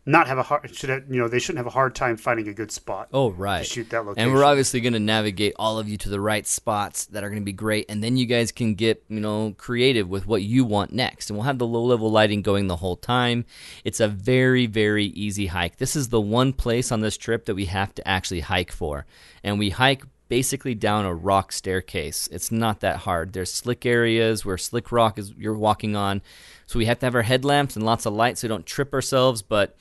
not 0.08 0.26
have 0.26 0.38
a 0.38 0.42
hard 0.42 0.74
should 0.74 0.88
have, 0.88 1.04
you 1.08 1.20
know 1.20 1.28
they 1.28 1.38
shouldn't 1.38 1.58
have 1.58 1.66
a 1.66 1.70
hard 1.70 1.94
time 1.94 2.16
finding 2.16 2.48
a 2.48 2.54
good 2.54 2.72
spot. 2.72 3.08
Oh, 3.12 3.30
right. 3.30 3.64
Shoot 3.64 3.90
that 3.90 4.06
location. 4.06 4.28
And 4.28 4.34
we're 4.34 4.44
obviously 4.44 4.80
going 4.80 4.94
to 4.94 4.98
navigate 4.98 5.52
all 5.56 5.78
of 5.78 5.86
you 5.86 5.98
to 5.98 6.08
the 6.08 6.20
right 6.20 6.46
spots 6.46 7.04
that 7.06 7.22
are 7.22 7.28
going 7.28 7.42
to 7.42 7.44
be 7.44 7.52
great. 7.52 7.86
And 7.90 8.02
then 8.02 8.16
you 8.16 8.24
guys 8.24 8.50
can 8.50 8.74
get, 8.74 9.04
you 9.08 9.20
know, 9.20 9.54
creative 9.58 10.08
with 10.08 10.26
what 10.26 10.42
you 10.42 10.64
want 10.64 10.92
next. 10.92 11.28
And 11.28 11.36
we'll 11.36 11.44
have 11.44 11.58
the 11.58 11.66
low 11.66 11.84
level 11.84 12.10
lighting 12.10 12.40
going 12.40 12.68
the 12.68 12.76
whole 12.76 12.96
time. 12.96 13.44
It's 13.84 14.00
a 14.00 14.08
very, 14.08 14.66
very 14.66 15.06
easy 15.06 15.46
hike. 15.46 15.76
This 15.76 15.94
is 15.94 16.08
the 16.08 16.20
one 16.20 16.54
place 16.54 16.90
on 16.90 17.00
this 17.00 17.18
trip 17.18 17.44
that 17.44 17.54
we 17.54 17.66
have 17.66 17.94
to 17.96 18.08
actually 18.08 18.40
hike 18.40 18.72
for. 18.72 19.04
And 19.44 19.58
we 19.58 19.70
hike 19.70 20.04
basically 20.28 20.74
down 20.74 21.04
a 21.04 21.14
rock 21.14 21.52
staircase. 21.52 22.28
It's 22.30 22.52
not 22.52 22.80
that 22.80 22.98
hard. 22.98 23.32
There's 23.32 23.52
slick 23.52 23.86
areas 23.86 24.44
where 24.44 24.58
slick 24.58 24.92
rock 24.92 25.18
is 25.18 25.32
you're 25.36 25.56
walking 25.56 25.96
on. 25.96 26.22
So 26.66 26.78
we 26.78 26.86
have 26.86 26.98
to 27.00 27.06
have 27.06 27.14
our 27.14 27.22
headlamps 27.22 27.76
and 27.76 27.84
lots 27.84 28.06
of 28.06 28.12
light 28.12 28.38
so 28.38 28.46
we 28.46 28.50
don't 28.50 28.66
trip 28.66 28.92
ourselves, 28.92 29.42
but 29.42 29.76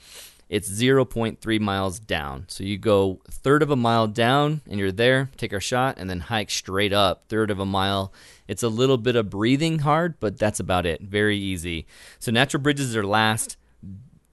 it's 0.48 0.70
0.3 0.70 1.60
miles 1.60 1.98
down. 1.98 2.46
So 2.48 2.64
you 2.64 2.78
go 2.78 3.20
third 3.30 3.62
of 3.62 3.70
a 3.70 3.76
mile 3.76 4.06
down 4.06 4.62
and 4.68 4.80
you're 4.80 4.90
there, 4.90 5.30
take 5.36 5.52
our 5.52 5.60
shot, 5.60 5.96
and 5.98 6.08
then 6.08 6.20
hike 6.20 6.50
straight 6.50 6.92
up 6.94 7.24
third 7.28 7.50
of 7.50 7.60
a 7.60 7.66
mile. 7.66 8.12
It's 8.46 8.62
a 8.62 8.68
little 8.70 8.96
bit 8.96 9.14
of 9.14 9.28
breathing 9.28 9.80
hard, 9.80 10.18
but 10.20 10.38
that's 10.38 10.60
about 10.60 10.86
it. 10.86 11.02
Very 11.02 11.36
easy. 11.36 11.86
So 12.18 12.32
Natural 12.32 12.62
Bridges 12.62 12.96
are 12.96 13.04
last 13.04 13.57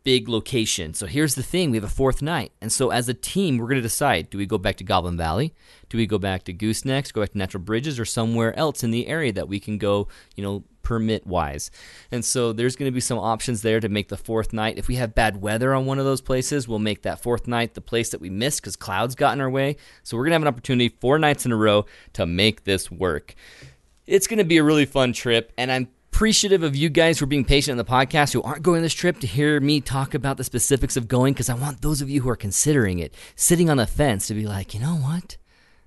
big 0.06 0.30
location. 0.30 0.94
So 0.94 1.08
here's 1.08 1.34
the 1.34 1.44
thing 1.44 1.72
we 1.72 1.78
have 1.78 1.84
a 1.84 1.90
fourth 1.90 2.22
night. 2.22 2.54
And 2.62 2.72
so 2.72 2.92
as 2.92 3.10
a 3.10 3.14
team, 3.14 3.58
we're 3.58 3.66
going 3.66 3.78
to 3.78 3.82
decide 3.82 4.30
do 4.30 4.38
we 4.38 4.46
go 4.46 4.60
back 4.60 4.78
to 4.78 4.84
Goblin 4.86 5.18
Valley? 5.18 5.54
Do 5.90 5.98
we 5.98 6.06
go 6.06 6.20
back 6.20 6.44
to 6.44 6.54
Goosenecks, 6.54 7.12
go 7.12 7.22
back 7.22 7.32
to 7.32 7.38
Natural 7.38 7.64
Bridges, 7.64 8.00
or 8.00 8.06
somewhere 8.06 8.58
else 8.58 8.84
in 8.84 8.92
the 8.92 9.08
area 9.08 9.34
that 9.34 9.50
we 9.50 9.60
can 9.60 9.78
go, 9.80 10.08
you 10.36 10.44
know, 10.44 10.64
permit 10.84 11.26
wise? 11.26 11.72
And 12.12 12.24
so 12.24 12.54
there's 12.54 12.76
going 12.76 12.90
to 12.90 12.94
be 12.94 13.02
some 13.02 13.18
options 13.18 13.64
there 13.64 13.80
to 13.80 13.90
make 13.90 14.10
the 14.10 14.16
fourth 14.16 14.54
night. 14.54 14.78
If 14.78 14.88
we 14.88 14.96
have 14.96 15.16
bad 15.16 15.42
weather 15.42 15.74
on 15.74 15.88
one 15.88 15.98
of 15.98 16.06
those 16.06 16.22
places, 16.22 16.68
we'll 16.68 16.78
make 16.78 17.02
that 17.02 17.24
fourth 17.24 17.48
night 17.48 17.74
the 17.74 17.82
place 17.82 18.10
that 18.10 18.22
we 18.22 18.30
missed 18.30 18.62
because 18.62 18.76
clouds 18.76 19.16
got 19.16 19.34
in 19.34 19.42
our 19.42 19.50
way. 19.50 19.76
So 20.04 20.16
we're 20.16 20.26
going 20.26 20.32
to 20.32 20.36
have 20.36 20.44
an 20.44 20.48
opportunity 20.48 20.96
four 21.02 21.18
nights 21.18 21.48
in 21.48 21.52
a 21.52 21.58
row 21.58 21.88
to 22.14 22.28
make 22.28 22.64
this 22.64 22.92
work. 22.92 23.34
It's 24.06 24.28
going 24.28 24.38
to 24.38 24.46
be 24.46 24.58
a 24.58 24.64
really 24.64 24.86
fun 24.86 25.14
trip, 25.14 25.52
and 25.58 25.72
I'm 25.72 25.88
appreciative 26.16 26.64
of 26.64 26.78
you 26.78 26.88
guys 26.88 27.20
for 27.20 27.26
being 27.26 27.44
patient 27.44 27.74
in 27.74 27.78
the 27.78 27.84
podcast 27.84 28.32
who 28.32 28.42
aren't 28.42 28.64
going 28.64 28.82
this 28.82 28.94
trip 28.94 29.20
to 29.20 29.28
hear 29.28 29.60
me 29.60 29.82
talk 29.82 30.14
about 30.14 30.38
the 30.38 30.46
specifics 30.46 30.96
of 30.96 31.10
going 31.10 31.34
because 31.34 31.50
I 31.50 31.56
want 31.56 31.82
those 31.82 32.02
of 32.02 32.10
you 32.10 32.22
who 32.22 32.30
are 32.30 32.38
considering 32.38 33.00
it, 33.00 33.14
sitting 33.36 33.70
on 33.70 33.76
the 33.76 33.86
fence, 33.86 34.26
to 34.28 34.34
be 34.34 34.48
like, 34.48 34.74
you 34.74 34.80
know 34.80 34.96
what? 34.96 35.36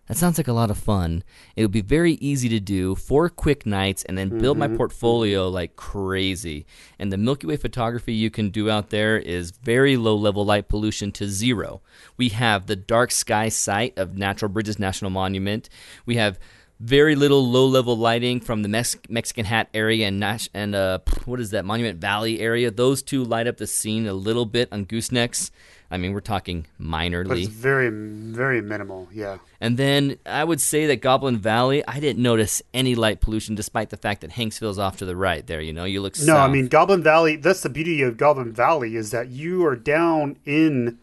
That 0.06 0.18
sounds 0.18 0.36
like 0.36 0.46
a 0.46 0.52
lot 0.52 0.70
of 0.70 0.76
fun. 0.76 1.24
It 1.56 1.62
would 1.62 1.72
be 1.72 1.80
very 1.80 2.12
easy 2.12 2.50
to 2.50 2.60
do, 2.60 2.94
four 2.94 3.30
quick 3.30 3.64
nights, 3.64 4.02
and 4.02 4.18
then 4.18 4.38
build 4.38 4.58
my 4.58 4.66
mm-hmm. 4.66 4.76
portfolio 4.76 5.48
like 5.48 5.76
crazy. 5.76 6.66
And 6.98 7.10
the 7.10 7.16
Milky 7.16 7.46
Way 7.46 7.56
photography 7.56 8.12
you 8.12 8.30
can 8.30 8.50
do 8.50 8.68
out 8.68 8.90
there 8.90 9.16
is 9.16 9.52
very 9.52 9.96
low 9.96 10.14
level 10.14 10.44
light 10.44 10.68
pollution 10.68 11.10
to 11.12 11.26
zero. 11.26 11.80
We 12.18 12.28
have 12.30 12.66
the 12.66 12.76
dark 12.76 13.12
sky 13.12 13.48
site 13.48 13.98
of 13.98 14.18
Natural 14.18 14.50
Bridges 14.50 14.78
National 14.78 15.10
Monument. 15.10 15.70
We 16.04 16.16
have 16.16 16.38
very 16.80 17.16
little 17.16 17.48
low 17.48 17.66
level 17.66 17.96
lighting 17.96 18.40
from 18.40 18.62
the 18.62 18.68
Mex- 18.68 18.96
Mexican 19.08 19.44
Hat 19.44 19.68
area 19.74 20.06
and 20.06 20.20
Nash- 20.20 20.48
and 20.54 20.74
uh, 20.74 20.98
what 21.24 21.40
is 21.40 21.50
that 21.50 21.64
Monument 21.64 21.98
Valley 22.00 22.40
area. 22.40 22.70
Those 22.70 23.02
two 23.02 23.24
light 23.24 23.46
up 23.46 23.56
the 23.56 23.66
scene 23.66 24.06
a 24.06 24.12
little 24.14 24.46
bit 24.46 24.68
on 24.72 24.86
Goosenecks. 24.86 25.50
I 25.90 25.96
mean, 25.96 26.12
we're 26.12 26.20
talking 26.20 26.66
minorly. 26.78 27.28
but 27.28 27.38
it's 27.38 27.48
very 27.48 27.88
very 27.90 28.60
minimal. 28.60 29.08
Yeah. 29.12 29.38
And 29.60 29.76
then 29.76 30.18
I 30.26 30.44
would 30.44 30.60
say 30.60 30.86
that 30.86 30.96
Goblin 30.96 31.38
Valley, 31.38 31.82
I 31.88 31.98
didn't 31.98 32.22
notice 32.22 32.62
any 32.74 32.94
light 32.94 33.20
pollution, 33.20 33.54
despite 33.54 33.90
the 33.90 33.96
fact 33.96 34.20
that 34.20 34.32
Hanksville's 34.32 34.78
off 34.78 34.98
to 34.98 35.06
the 35.06 35.16
right. 35.16 35.46
There, 35.46 35.60
you 35.60 35.72
know, 35.72 35.84
you 35.84 36.00
look. 36.02 36.14
No, 36.20 36.36
I 36.36 36.48
mean 36.48 36.68
Goblin 36.68 37.02
Valley. 37.02 37.36
That's 37.36 37.62
the 37.62 37.70
beauty 37.70 38.02
of 38.02 38.16
Goblin 38.16 38.52
Valley 38.52 38.96
is 38.96 39.10
that 39.10 39.28
you 39.30 39.64
are 39.66 39.76
down 39.76 40.36
in 40.44 40.98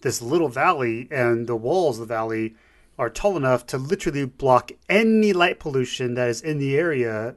this 0.00 0.22
little 0.22 0.48
valley, 0.48 1.08
and 1.10 1.46
the 1.48 1.56
walls 1.56 1.98
of 1.98 2.06
the 2.06 2.14
valley 2.14 2.54
are 2.98 3.08
tall 3.08 3.36
enough 3.36 3.66
to 3.66 3.78
literally 3.78 4.24
block 4.24 4.72
any 4.88 5.32
light 5.32 5.60
pollution 5.60 6.14
that 6.14 6.28
is 6.28 6.40
in 6.40 6.58
the 6.58 6.76
area 6.76 7.36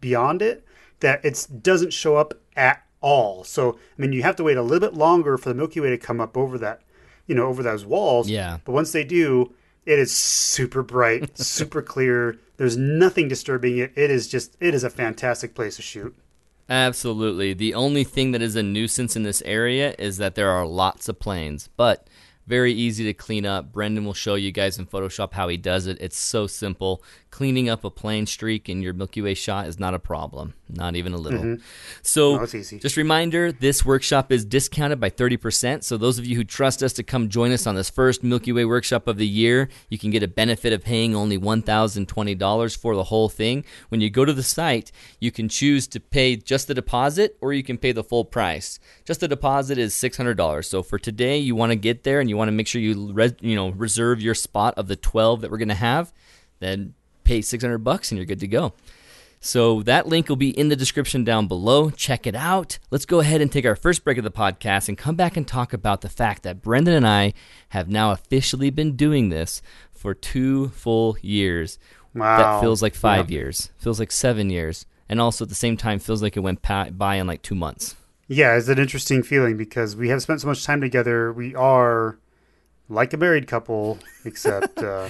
beyond 0.00 0.42
it. 0.42 0.64
That 1.00 1.24
it 1.24 1.46
doesn't 1.62 1.92
show 1.92 2.16
up 2.16 2.34
at 2.54 2.84
all. 3.00 3.44
So 3.44 3.72
I 3.72 4.02
mean, 4.02 4.12
you 4.12 4.22
have 4.22 4.36
to 4.36 4.44
wait 4.44 4.58
a 4.58 4.62
little 4.62 4.86
bit 4.86 4.96
longer 4.96 5.38
for 5.38 5.48
the 5.48 5.54
Milky 5.54 5.80
Way 5.80 5.90
to 5.90 5.98
come 5.98 6.20
up 6.20 6.36
over 6.36 6.58
that, 6.58 6.82
you 7.26 7.34
know, 7.34 7.46
over 7.46 7.62
those 7.62 7.86
walls. 7.86 8.28
Yeah. 8.28 8.58
But 8.64 8.72
once 8.72 8.92
they 8.92 9.04
do, 9.04 9.54
it 9.86 9.98
is 9.98 10.12
super 10.12 10.82
bright, 10.82 11.38
super 11.38 11.82
clear. 11.82 12.38
There's 12.58 12.76
nothing 12.76 13.28
disturbing 13.28 13.78
it. 13.78 13.92
It 13.96 14.10
is 14.10 14.28
just, 14.28 14.56
it 14.60 14.74
is 14.74 14.84
a 14.84 14.90
fantastic 14.90 15.54
place 15.54 15.76
to 15.76 15.82
shoot. 15.82 16.14
Absolutely. 16.68 17.52
The 17.52 17.74
only 17.74 18.04
thing 18.04 18.30
that 18.30 18.42
is 18.42 18.54
a 18.54 18.62
nuisance 18.62 19.16
in 19.16 19.24
this 19.24 19.42
area 19.44 19.94
is 19.98 20.18
that 20.18 20.36
there 20.36 20.50
are 20.50 20.64
lots 20.64 21.08
of 21.08 21.18
planes, 21.18 21.68
but 21.76 22.06
very 22.50 22.72
easy 22.72 23.04
to 23.04 23.14
clean 23.14 23.46
up. 23.46 23.72
Brendan 23.72 24.04
will 24.04 24.12
show 24.12 24.34
you 24.34 24.50
guys 24.50 24.76
in 24.76 24.84
Photoshop 24.84 25.32
how 25.34 25.46
he 25.46 25.56
does 25.56 25.86
it. 25.86 25.96
It's 26.00 26.18
so 26.18 26.48
simple. 26.48 27.00
Cleaning 27.30 27.68
up 27.68 27.84
a 27.84 27.90
plane 27.90 28.26
streak 28.26 28.68
in 28.68 28.82
your 28.82 28.92
Milky 28.92 29.22
Way 29.22 29.34
shot 29.34 29.68
is 29.68 29.78
not 29.78 29.94
a 29.94 30.00
problem, 30.00 30.54
not 30.68 30.96
even 30.96 31.12
a 31.12 31.16
little. 31.16 31.38
Mm-hmm. 31.38 31.62
So, 32.02 32.36
No, 32.36 32.46
just 32.46 32.96
reminder 32.96 33.52
this 33.52 33.84
workshop 33.84 34.32
is 34.32 34.44
discounted 34.44 34.98
by 34.98 35.10
30%. 35.10 35.84
So, 35.84 35.96
those 35.96 36.18
of 36.18 36.26
you 36.26 36.34
who 36.34 36.42
trust 36.42 36.82
us 36.82 36.92
to 36.94 37.04
come 37.04 37.28
join 37.28 37.52
us 37.52 37.68
on 37.68 37.76
this 37.76 37.88
first 37.88 38.24
Milky 38.24 38.52
Way 38.52 38.64
workshop 38.64 39.06
of 39.06 39.16
the 39.16 39.28
year, 39.28 39.68
you 39.88 39.96
can 39.96 40.10
get 40.10 40.24
a 40.24 40.28
benefit 40.28 40.72
of 40.72 40.82
paying 40.82 41.14
only 41.14 41.38
$1,020 41.38 42.76
for 42.76 42.96
the 42.96 43.04
whole 43.04 43.28
thing. 43.28 43.64
When 43.90 44.00
you 44.00 44.10
go 44.10 44.24
to 44.24 44.32
the 44.32 44.42
site, 44.42 44.90
you 45.20 45.30
can 45.30 45.48
choose 45.48 45.86
to 45.88 46.00
pay 46.00 46.34
just 46.34 46.66
the 46.66 46.74
deposit 46.74 47.36
or 47.40 47.52
you 47.52 47.62
can 47.62 47.78
pay 47.78 47.92
the 47.92 48.04
full 48.04 48.24
price. 48.24 48.80
Just 49.04 49.20
the 49.20 49.28
deposit 49.28 49.78
is 49.78 49.94
$600. 49.94 50.64
So, 50.64 50.82
for 50.82 50.98
today, 50.98 51.38
you 51.38 51.54
want 51.54 51.70
to 51.70 51.76
get 51.76 52.02
there 52.02 52.18
and 52.18 52.28
you 52.28 52.36
want 52.36 52.48
to 52.48 52.52
make 52.52 52.66
sure 52.66 52.80
you 52.80 53.12
res- 53.12 53.34
you 53.40 53.54
know 53.54 53.68
reserve 53.70 54.20
your 54.20 54.34
spot 54.34 54.74
of 54.76 54.88
the 54.88 54.96
12 54.96 55.42
that 55.42 55.50
we're 55.52 55.58
going 55.58 55.68
to 55.68 55.74
have, 55.74 56.12
then 56.58 56.94
pay 57.24 57.40
600 57.40 57.78
bucks 57.78 58.10
and 58.10 58.18
you're 58.18 58.26
good 58.26 58.40
to 58.40 58.48
go. 58.48 58.72
So 59.42 59.82
that 59.84 60.06
link 60.06 60.28
will 60.28 60.36
be 60.36 60.50
in 60.50 60.68
the 60.68 60.76
description 60.76 61.24
down 61.24 61.46
below. 61.46 61.88
Check 61.88 62.26
it 62.26 62.34
out. 62.34 62.78
Let's 62.90 63.06
go 63.06 63.20
ahead 63.20 63.40
and 63.40 63.50
take 63.50 63.64
our 63.64 63.74
first 63.74 64.04
break 64.04 64.18
of 64.18 64.24
the 64.24 64.30
podcast 64.30 64.88
and 64.88 64.98
come 64.98 65.16
back 65.16 65.36
and 65.36 65.48
talk 65.48 65.72
about 65.72 66.02
the 66.02 66.10
fact 66.10 66.42
that 66.42 66.60
Brendan 66.60 66.94
and 66.94 67.06
I 67.06 67.32
have 67.70 67.88
now 67.88 68.12
officially 68.12 68.68
been 68.68 68.96
doing 68.96 69.30
this 69.30 69.62
for 69.92 70.12
two 70.12 70.68
full 70.68 71.16
years. 71.22 71.78
Wow. 72.14 72.36
That 72.36 72.60
feels 72.60 72.82
like 72.82 72.94
five 72.94 73.30
years. 73.30 73.70
Feels 73.78 73.98
like 73.98 74.12
seven 74.12 74.50
years. 74.50 74.84
And 75.08 75.20
also 75.20 75.46
at 75.46 75.48
the 75.48 75.54
same 75.54 75.78
time 75.78 75.98
feels 75.98 76.22
like 76.22 76.36
it 76.36 76.40
went 76.40 76.60
by 76.62 77.14
in 77.16 77.26
like 77.26 77.40
two 77.40 77.54
months. 77.54 77.96
Yeah, 78.28 78.56
it's 78.56 78.68
an 78.68 78.78
interesting 78.78 79.22
feeling 79.22 79.56
because 79.56 79.96
we 79.96 80.10
have 80.10 80.22
spent 80.22 80.42
so 80.42 80.46
much 80.48 80.64
time 80.64 80.82
together. 80.82 81.32
We 81.32 81.54
are 81.54 82.18
like 82.90 83.12
a 83.12 83.16
married 83.16 83.46
couple, 83.46 83.98
except 84.24 84.78
uh, 84.82 85.08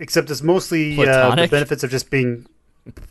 except 0.00 0.30
it's 0.30 0.42
mostly 0.42 0.98
uh, 1.06 1.34
the 1.34 1.48
benefits 1.48 1.82
of 1.82 1.90
just 1.90 2.10
being 2.10 2.46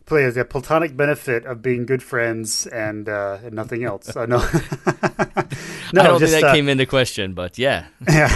play 0.06 0.30
the 0.30 0.45
platonic 0.45 0.95
benefit 0.95 1.45
of 1.45 1.62
being 1.62 1.86
good 1.86 2.02
friends 2.02 2.65
and 2.67 3.08
uh, 3.10 3.38
and 3.43 3.54
nothing 3.54 3.84
else. 3.84 4.15
Uh, 4.15 4.26
no, 4.26 4.38
no, 5.93 6.02
I 6.02 6.08
don't 6.08 6.19
just, 6.19 6.34
think 6.34 6.41
that 6.41 6.50
uh, 6.50 6.54
came 6.54 6.69
into 6.69 6.86
question, 6.86 7.34
but 7.34 7.58
yeah. 7.58 7.88
yeah. 8.10 8.36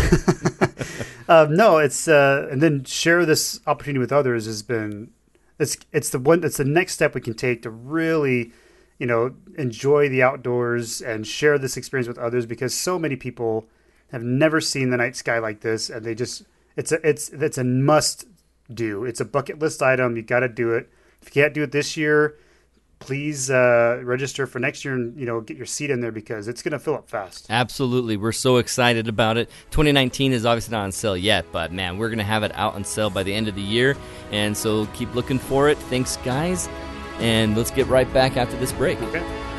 um, 1.30 1.56
no, 1.56 1.78
it's 1.78 2.08
uh, 2.08 2.48
and 2.52 2.62
then 2.62 2.84
share 2.84 3.26
this 3.26 3.60
opportunity 3.68 4.00
with 4.00 4.12
others 4.12 4.46
has 4.46 4.62
been 4.62 5.12
it's 5.60 5.78
it's 5.92 6.10
the 6.10 6.20
one 6.20 6.44
it's 6.44 6.58
the 6.58 6.66
next 6.66 6.94
step 6.94 7.16
we 7.16 7.22
can 7.22 7.34
take 7.34 7.62
to 7.64 7.70
really 7.70 8.52
you 8.98 9.06
know 9.06 9.34
enjoy 9.58 10.10
the 10.10 10.24
outdoors 10.24 11.02
and 11.02 11.26
share 11.26 11.58
this 11.58 11.78
experience 11.78 12.08
with 12.08 12.18
others 12.18 12.46
because 12.46 12.74
so 12.74 12.98
many 12.98 13.16
people 13.16 13.68
have 14.12 14.24
never 14.24 14.60
seen 14.60 14.90
the 14.90 14.98
night 14.98 15.16
sky 15.16 15.40
like 15.40 15.62
this 15.62 15.90
and 15.90 16.06
they 16.06 16.16
just 16.16 16.44
it's 16.76 16.92
a 16.92 17.08
it's 17.08 17.30
it's 17.30 17.58
a 17.58 17.64
must 17.64 18.26
do 18.76 19.06
it's 19.06 19.20
a 19.20 19.26
bucket 19.26 19.60
list 19.60 19.82
item 19.82 20.16
you 20.16 20.24
got 20.24 20.40
to 20.42 20.50
do 20.50 20.74
it 20.74 20.90
if 21.22 21.28
you 21.28 21.42
can't 21.42 21.54
do 21.54 21.64
it 21.64 21.72
this 21.72 21.96
year 21.96 22.38
please 23.00 23.50
uh, 23.50 24.00
register 24.04 24.46
for 24.46 24.60
next 24.60 24.86
year 24.86 24.94
and 24.94 25.20
you 25.20 25.26
know 25.26 25.42
get 25.42 25.58
your 25.58 25.66
seat 25.66 25.90
in 25.90 26.02
there 26.02 26.12
because 26.12 26.48
it's 26.48 26.62
going 26.62 26.72
to 26.72 26.80
fill 26.80 26.96
up 26.96 27.10
fast 27.10 27.48
Absolutely. 27.50 28.16
We're 28.16 28.32
so 28.32 28.58
excited 28.58 29.08
about 29.08 29.38
it. 29.38 29.50
2019 29.72 30.34
is 30.34 30.46
obviously 30.46 30.72
not 30.72 30.84
on 30.84 30.92
sale 30.92 31.18
yet, 31.18 31.46
but 31.52 31.72
man, 31.74 31.98
we're 31.98 32.10
going 32.10 32.20
to 32.20 32.24
have 32.24 32.44
it 32.44 32.52
out 32.56 32.76
on 32.76 32.84
sale 32.84 33.10
by 33.10 33.24
the 33.24 33.34
end 33.34 33.48
of 33.48 33.56
the 33.56 33.62
year. 33.62 33.98
And 34.32 34.56
so 34.56 34.86
keep 34.94 35.14
looking 35.16 35.40
for 35.40 35.70
it. 35.70 35.78
Thanks, 35.78 36.18
guys. 36.18 36.70
And 37.20 37.58
let's 37.58 37.72
get 37.72 37.88
right 37.88 38.12
back 38.14 38.38
after 38.38 38.56
this 38.58 38.72
break. 38.72 39.02
okay 39.02 39.51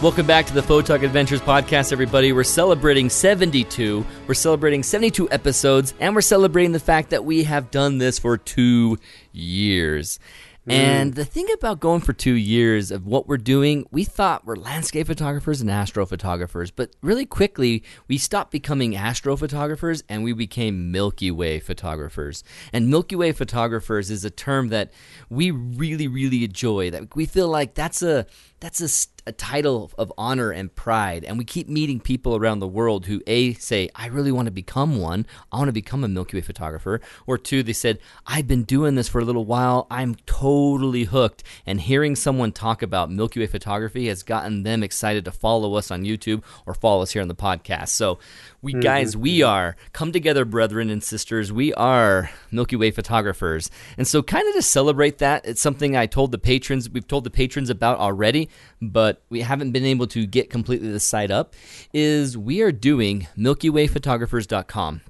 Welcome 0.00 0.28
back 0.28 0.46
to 0.46 0.54
the 0.54 0.60
Photog 0.60 1.02
Adventures 1.02 1.40
podcast, 1.40 1.90
everybody. 1.90 2.32
We're 2.32 2.44
celebrating 2.44 3.10
72. 3.10 4.06
We're 4.28 4.34
celebrating 4.34 4.84
72 4.84 5.28
episodes, 5.32 5.92
and 5.98 6.14
we're 6.14 6.20
celebrating 6.20 6.70
the 6.70 6.78
fact 6.78 7.10
that 7.10 7.24
we 7.24 7.42
have 7.42 7.72
done 7.72 7.98
this 7.98 8.16
for 8.16 8.38
two 8.38 8.98
years. 9.32 10.20
Mm. 10.68 10.72
And 10.72 11.14
the 11.14 11.24
thing 11.24 11.46
about 11.54 11.80
going 11.80 12.02
for 12.02 12.12
two 12.12 12.34
years 12.34 12.90
of 12.90 13.06
what 13.06 13.26
we're 13.26 13.38
doing, 13.38 13.86
we 13.90 14.04
thought 14.04 14.44
we're 14.44 14.54
landscape 14.54 15.06
photographers 15.06 15.62
and 15.62 15.70
astrophotographers, 15.70 16.70
but 16.74 16.94
really 17.00 17.24
quickly 17.24 17.82
we 18.06 18.18
stopped 18.18 18.50
becoming 18.50 18.92
astrophotographers 18.92 20.02
and 20.10 20.22
we 20.22 20.34
became 20.34 20.92
Milky 20.92 21.30
Way 21.30 21.58
photographers. 21.58 22.44
And 22.70 22.90
Milky 22.90 23.16
Way 23.16 23.32
photographers 23.32 24.10
is 24.10 24.26
a 24.26 24.30
term 24.30 24.68
that 24.68 24.92
we 25.30 25.50
really, 25.50 26.06
really 26.06 26.44
enjoy. 26.44 26.90
That 26.90 27.16
we 27.16 27.24
feel 27.24 27.48
like 27.48 27.72
that's 27.72 28.02
a 28.02 28.26
that's 28.60 28.80
a, 28.80 28.90
a, 29.28 29.32
title 29.32 29.90
of 29.98 30.12
honor 30.18 30.50
and 30.50 30.74
pride. 30.74 31.24
And 31.24 31.38
we 31.38 31.44
keep 31.44 31.68
meeting 31.68 32.00
people 32.00 32.36
around 32.36 32.58
the 32.58 32.66
world 32.66 33.06
who, 33.06 33.22
A, 33.26 33.54
say, 33.54 33.88
I 33.94 34.06
really 34.06 34.32
want 34.32 34.46
to 34.46 34.52
become 34.52 34.98
one. 34.98 35.26
I 35.52 35.58
want 35.58 35.68
to 35.68 35.72
become 35.72 36.04
a 36.04 36.08
Milky 36.08 36.36
Way 36.36 36.40
photographer. 36.40 37.00
Or 37.26 37.38
two, 37.38 37.62
they 37.62 37.72
said, 37.72 37.98
I've 38.26 38.46
been 38.46 38.64
doing 38.64 38.94
this 38.94 39.08
for 39.08 39.20
a 39.20 39.24
little 39.24 39.44
while. 39.44 39.86
I'm 39.90 40.16
totally 40.26 41.04
hooked. 41.04 41.44
And 41.66 41.80
hearing 41.80 42.16
someone 42.16 42.52
talk 42.52 42.82
about 42.82 43.10
Milky 43.10 43.40
Way 43.40 43.46
photography 43.46 44.08
has 44.08 44.22
gotten 44.22 44.64
them 44.64 44.82
excited 44.82 45.24
to 45.26 45.32
follow 45.32 45.74
us 45.74 45.90
on 45.90 46.04
YouTube 46.04 46.42
or 46.66 46.74
follow 46.74 47.02
us 47.02 47.12
here 47.12 47.22
on 47.22 47.28
the 47.28 47.34
podcast. 47.34 47.88
So, 47.88 48.18
we 48.62 48.72
mm-hmm. 48.72 48.80
guys, 48.80 49.16
we 49.16 49.42
are 49.42 49.76
come 49.92 50.12
together, 50.12 50.44
brethren 50.44 50.90
and 50.90 51.02
sisters. 51.02 51.52
We 51.52 51.72
are 51.74 52.30
Milky 52.50 52.76
Way 52.76 52.90
photographers. 52.90 53.70
And 53.96 54.06
so, 54.06 54.22
kind 54.22 54.48
of 54.48 54.54
to 54.54 54.62
celebrate 54.62 55.18
that, 55.18 55.46
it's 55.46 55.60
something 55.60 55.96
I 55.96 56.06
told 56.06 56.32
the 56.32 56.38
patrons, 56.38 56.90
we've 56.90 57.06
told 57.06 57.24
the 57.24 57.30
patrons 57.30 57.70
about 57.70 57.98
already 57.98 58.48
but 58.80 59.22
we 59.28 59.40
haven't 59.40 59.72
been 59.72 59.84
able 59.84 60.06
to 60.08 60.26
get 60.26 60.50
completely 60.50 60.90
the 60.90 61.00
site 61.00 61.30
up, 61.30 61.54
is 61.92 62.36
we 62.36 62.60
are 62.60 62.72
doing 62.72 63.26
MilkyWayPhotographers.com. 63.36 65.00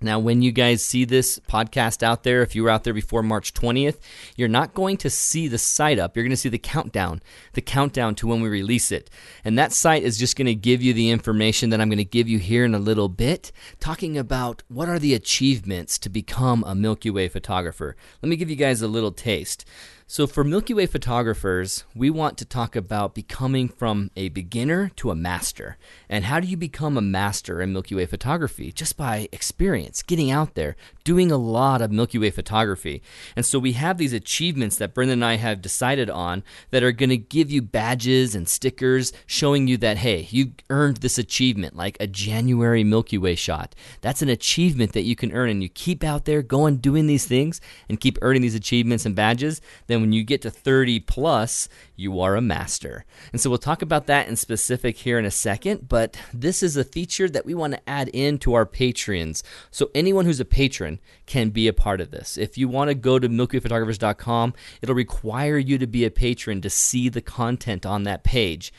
Now, 0.00 0.20
when 0.20 0.42
you 0.42 0.52
guys 0.52 0.84
see 0.84 1.04
this 1.04 1.40
podcast 1.40 2.04
out 2.04 2.22
there, 2.22 2.42
if 2.42 2.54
you 2.54 2.62
were 2.62 2.70
out 2.70 2.84
there 2.84 2.94
before 2.94 3.22
March 3.22 3.52
20th, 3.52 3.98
you're 4.36 4.48
not 4.48 4.72
going 4.72 4.96
to 4.98 5.10
see 5.10 5.48
the 5.48 5.58
site 5.58 5.98
up. 5.98 6.14
You're 6.14 6.24
going 6.24 6.30
to 6.30 6.36
see 6.36 6.48
the 6.48 6.58
countdown, 6.58 7.20
the 7.54 7.60
countdown 7.60 8.14
to 8.16 8.28
when 8.28 8.40
we 8.40 8.48
release 8.48 8.92
it. 8.92 9.10
And 9.44 9.58
that 9.58 9.72
site 9.72 10.04
is 10.04 10.16
just 10.16 10.36
going 10.36 10.46
to 10.46 10.54
give 10.54 10.82
you 10.82 10.92
the 10.92 11.10
information 11.10 11.70
that 11.70 11.80
I'm 11.80 11.88
going 11.88 11.98
to 11.98 12.04
give 12.04 12.28
you 12.28 12.38
here 12.38 12.64
in 12.64 12.76
a 12.76 12.78
little 12.78 13.08
bit, 13.08 13.50
talking 13.80 14.16
about 14.16 14.62
what 14.68 14.88
are 14.88 15.00
the 15.00 15.14
achievements 15.14 15.98
to 15.98 16.08
become 16.08 16.62
a 16.64 16.76
Milky 16.76 17.10
Way 17.10 17.28
photographer. 17.28 17.96
Let 18.22 18.28
me 18.28 18.36
give 18.36 18.50
you 18.50 18.56
guys 18.56 18.82
a 18.82 18.88
little 18.88 19.12
taste. 19.12 19.64
So, 20.10 20.26
for 20.26 20.42
Milky 20.42 20.72
Way 20.72 20.86
photographers, 20.86 21.84
we 21.94 22.08
want 22.08 22.38
to 22.38 22.46
talk 22.46 22.74
about 22.74 23.14
becoming 23.14 23.68
from 23.68 24.10
a 24.16 24.30
beginner 24.30 24.90
to 24.96 25.10
a 25.10 25.14
master. 25.14 25.76
And 26.08 26.24
how 26.24 26.40
do 26.40 26.46
you 26.46 26.56
become 26.56 26.96
a 26.96 27.02
master 27.02 27.60
in 27.60 27.74
Milky 27.74 27.94
Way 27.94 28.06
photography? 28.06 28.72
Just 28.72 28.96
by 28.96 29.28
experience, 29.32 30.02
getting 30.02 30.30
out 30.30 30.54
there, 30.54 30.76
doing 31.04 31.30
a 31.30 31.36
lot 31.36 31.82
of 31.82 31.92
Milky 31.92 32.16
Way 32.16 32.30
photography. 32.30 33.02
And 33.36 33.44
so, 33.44 33.58
we 33.58 33.72
have 33.72 33.98
these 33.98 34.14
achievements 34.14 34.76
that 34.76 34.94
Brendan 34.94 35.18
and 35.18 35.24
I 35.26 35.36
have 35.36 35.60
decided 35.60 36.08
on 36.08 36.42
that 36.70 36.82
are 36.82 36.90
going 36.90 37.10
to 37.10 37.18
give 37.18 37.50
you 37.50 37.60
badges 37.60 38.34
and 38.34 38.48
stickers 38.48 39.12
showing 39.26 39.68
you 39.68 39.76
that, 39.76 39.98
hey, 39.98 40.26
you 40.30 40.52
earned 40.70 40.98
this 40.98 41.18
achievement, 41.18 41.76
like 41.76 41.98
a 42.00 42.06
January 42.06 42.82
Milky 42.82 43.18
Way 43.18 43.34
shot. 43.34 43.74
That's 44.00 44.22
an 44.22 44.30
achievement 44.30 44.94
that 44.94 45.02
you 45.02 45.16
can 45.16 45.32
earn. 45.32 45.50
And 45.50 45.62
you 45.62 45.68
keep 45.68 46.02
out 46.02 46.24
there 46.24 46.40
going, 46.40 46.78
doing 46.78 47.08
these 47.08 47.26
things, 47.26 47.60
and 47.90 48.00
keep 48.00 48.16
earning 48.22 48.40
these 48.40 48.54
achievements 48.54 49.04
and 49.04 49.14
badges. 49.14 49.60
Then 49.86 49.97
then 49.98 50.02
when 50.02 50.12
you 50.12 50.22
get 50.22 50.42
to 50.42 50.50
30 50.50 51.00
plus, 51.00 51.68
you 51.96 52.20
are 52.20 52.36
a 52.36 52.40
master. 52.40 53.04
And 53.32 53.40
so 53.40 53.50
we'll 53.50 53.58
talk 53.58 53.82
about 53.82 54.06
that 54.06 54.28
in 54.28 54.36
specific 54.36 54.96
here 54.98 55.18
in 55.18 55.24
a 55.24 55.30
second, 55.30 55.88
but 55.88 56.16
this 56.32 56.62
is 56.62 56.76
a 56.76 56.84
feature 56.84 57.28
that 57.28 57.44
we 57.44 57.54
want 57.54 57.74
to 57.74 57.88
add 57.88 58.08
into 58.10 58.54
our 58.54 58.64
Patreons. 58.64 59.42
So 59.70 59.90
anyone 59.94 60.24
who's 60.24 60.40
a 60.40 60.44
patron 60.44 61.00
can 61.26 61.50
be 61.50 61.66
a 61.66 61.72
part 61.72 62.00
of 62.00 62.12
this. 62.12 62.38
If 62.38 62.56
you 62.56 62.68
want 62.68 62.88
to 62.88 62.94
go 62.94 63.18
to 63.18 63.28
milkywayphotographers.com, 63.28 64.54
it'll 64.82 64.94
require 64.94 65.58
you 65.58 65.78
to 65.78 65.86
be 65.86 66.04
a 66.04 66.10
patron 66.10 66.60
to 66.60 66.70
see 66.70 67.08
the 67.08 67.22
content 67.22 67.84
on 67.84 68.04
that 68.04 68.22
page. 68.22 68.72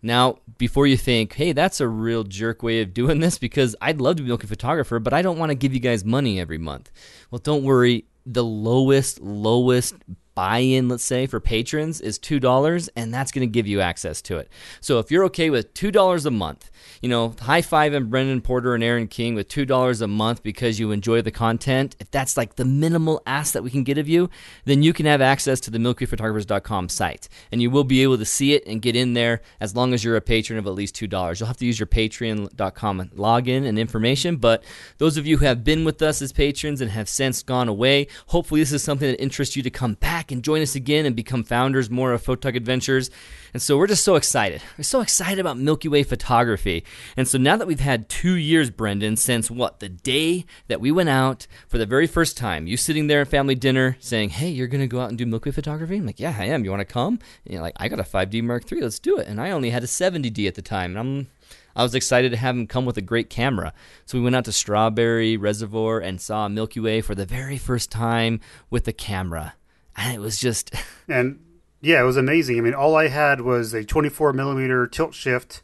Now, 0.00 0.38
before 0.58 0.86
you 0.86 0.96
think, 0.96 1.34
hey, 1.34 1.52
that's 1.52 1.80
a 1.80 1.88
real 1.88 2.22
jerk 2.22 2.62
way 2.62 2.80
of 2.80 2.94
doing 2.94 3.20
this 3.20 3.36
because 3.36 3.74
I'd 3.80 4.00
love 4.00 4.16
to 4.16 4.22
be 4.22 4.30
a 4.30 4.38
photographer, 4.38 4.98
but 4.98 5.12
I 5.12 5.22
don't 5.22 5.38
want 5.38 5.50
to 5.50 5.56
give 5.56 5.74
you 5.74 5.80
guys 5.80 6.04
money 6.04 6.40
every 6.40 6.58
month. 6.58 6.90
Well, 7.30 7.40
don't 7.40 7.64
worry. 7.64 8.04
The 8.24 8.44
lowest, 8.44 9.20
lowest 9.20 9.94
buy-in, 10.38 10.88
let's 10.88 11.02
say, 11.02 11.26
for 11.26 11.40
patrons 11.40 12.00
is 12.00 12.16
$2, 12.16 12.88
and 12.94 13.12
that's 13.12 13.32
going 13.32 13.42
to 13.42 13.52
give 13.52 13.66
you 13.66 13.80
access 13.80 14.22
to 14.22 14.36
it. 14.36 14.48
So 14.80 15.00
if 15.00 15.10
you're 15.10 15.24
okay 15.24 15.50
with 15.50 15.74
$2 15.74 16.24
a 16.24 16.30
month, 16.30 16.70
you 17.02 17.08
know, 17.08 17.34
high 17.40 17.60
five 17.60 17.92
and 17.92 18.08
Brendan 18.08 18.40
Porter 18.40 18.76
and 18.76 18.84
Aaron 18.84 19.08
King 19.08 19.34
with 19.34 19.48
$2 19.48 20.00
a 20.00 20.06
month 20.06 20.44
because 20.44 20.78
you 20.78 20.92
enjoy 20.92 21.22
the 21.22 21.32
content, 21.32 21.96
if 21.98 22.08
that's 22.12 22.36
like 22.36 22.54
the 22.54 22.64
minimal 22.64 23.20
ask 23.26 23.52
that 23.52 23.64
we 23.64 23.70
can 23.70 23.82
get 23.82 23.98
of 23.98 24.08
you, 24.08 24.30
then 24.64 24.84
you 24.84 24.92
can 24.92 25.06
have 25.06 25.20
access 25.20 25.58
to 25.58 25.72
the 25.72 25.78
milkywayphotographers.com 25.78 26.88
site. 26.88 27.28
And 27.50 27.60
you 27.60 27.68
will 27.68 27.82
be 27.82 28.04
able 28.04 28.18
to 28.18 28.24
see 28.24 28.54
it 28.54 28.64
and 28.64 28.80
get 28.80 28.94
in 28.94 29.14
there 29.14 29.42
as 29.58 29.74
long 29.74 29.92
as 29.92 30.04
you're 30.04 30.14
a 30.14 30.20
patron 30.20 30.56
of 30.56 30.68
at 30.68 30.74
least 30.74 30.94
$2. 30.94 31.40
You'll 31.40 31.48
have 31.48 31.56
to 31.56 31.66
use 31.66 31.80
your 31.80 31.88
patreon.com 31.88 33.10
login 33.16 33.66
and 33.66 33.76
information, 33.76 34.36
but 34.36 34.62
those 34.98 35.16
of 35.16 35.26
you 35.26 35.38
who 35.38 35.46
have 35.46 35.64
been 35.64 35.84
with 35.84 36.00
us 36.00 36.22
as 36.22 36.32
patrons 36.32 36.80
and 36.80 36.92
have 36.92 37.08
since 37.08 37.42
gone 37.42 37.66
away, 37.66 38.06
hopefully 38.28 38.60
this 38.60 38.72
is 38.72 38.84
something 38.84 39.10
that 39.10 39.20
interests 39.20 39.56
you 39.56 39.64
to 39.64 39.70
come 39.70 39.94
back 39.94 40.27
back 40.28 40.32
and 40.32 40.44
join 40.44 40.60
us 40.60 40.74
again 40.74 41.06
and 41.06 41.16
become 41.16 41.42
founders 41.42 41.88
more 41.90 42.12
of 42.12 42.22
Photog 42.22 42.54
Adventures. 42.54 43.10
And 43.54 43.62
so 43.62 43.78
we're 43.78 43.86
just 43.86 44.04
so 44.04 44.16
excited. 44.16 44.60
We're 44.76 44.84
so 44.84 45.00
excited 45.00 45.38
about 45.38 45.56
Milky 45.56 45.88
Way 45.88 46.02
photography. 46.02 46.84
And 47.16 47.26
so 47.26 47.38
now 47.38 47.56
that 47.56 47.66
we've 47.66 47.80
had 47.80 48.10
two 48.10 48.34
years, 48.34 48.68
Brendan, 48.68 49.16
since 49.16 49.50
what? 49.50 49.80
The 49.80 49.88
day 49.88 50.44
that 50.68 50.82
we 50.82 50.92
went 50.92 51.08
out 51.08 51.46
for 51.66 51.78
the 51.78 51.86
very 51.86 52.06
first 52.06 52.36
time, 52.36 52.66
you 52.66 52.76
sitting 52.76 53.06
there 53.06 53.22
at 53.22 53.28
family 53.28 53.54
dinner 53.54 53.96
saying, 54.00 54.30
Hey, 54.30 54.50
you're 54.50 54.66
going 54.66 54.82
to 54.82 54.86
go 54.86 55.00
out 55.00 55.08
and 55.08 55.16
do 55.16 55.24
Milky 55.24 55.48
Way 55.48 55.54
photography? 55.54 55.96
I'm 55.96 56.04
like, 56.04 56.20
Yeah, 56.20 56.36
I 56.38 56.44
am. 56.44 56.62
You 56.62 56.70
want 56.70 56.80
to 56.80 56.92
come? 56.92 57.18
And 57.44 57.54
you're 57.54 57.62
like, 57.62 57.76
I 57.78 57.88
got 57.88 58.00
a 58.00 58.02
5D 58.02 58.42
Mark 58.42 58.70
III. 58.70 58.82
Let's 58.82 58.98
do 58.98 59.16
it. 59.16 59.26
And 59.26 59.40
I 59.40 59.50
only 59.50 59.70
had 59.70 59.82
a 59.82 59.86
70D 59.86 60.46
at 60.46 60.56
the 60.56 60.62
time. 60.62 60.90
And 60.90 60.98
I'm 60.98 61.26
I 61.74 61.82
was 61.82 61.94
excited 61.94 62.32
to 62.32 62.36
have 62.36 62.56
him 62.56 62.66
come 62.66 62.84
with 62.84 62.96
a 62.96 63.02
great 63.02 63.30
camera. 63.30 63.72
So 64.04 64.18
we 64.18 64.24
went 64.24 64.34
out 64.34 64.44
to 64.46 64.52
Strawberry 64.52 65.36
Reservoir 65.36 66.00
and 66.00 66.20
saw 66.20 66.48
Milky 66.48 66.80
Way 66.80 67.00
for 67.00 67.14
the 67.14 67.24
very 67.24 67.56
first 67.56 67.88
time 67.92 68.40
with 68.68 68.84
the 68.84 68.92
camera 68.92 69.54
and 69.98 70.14
it 70.14 70.20
was 70.20 70.38
just 70.38 70.74
and 71.08 71.40
yeah, 71.80 72.00
it 72.00 72.04
was 72.04 72.16
amazing. 72.16 72.58
I 72.58 72.60
mean, 72.60 72.74
all 72.74 72.96
I 72.96 73.08
had 73.08 73.40
was 73.40 73.72
a 73.72 73.84
24 73.84 74.32
millimeter 74.32 74.86
tilt 74.86 75.14
shift. 75.14 75.62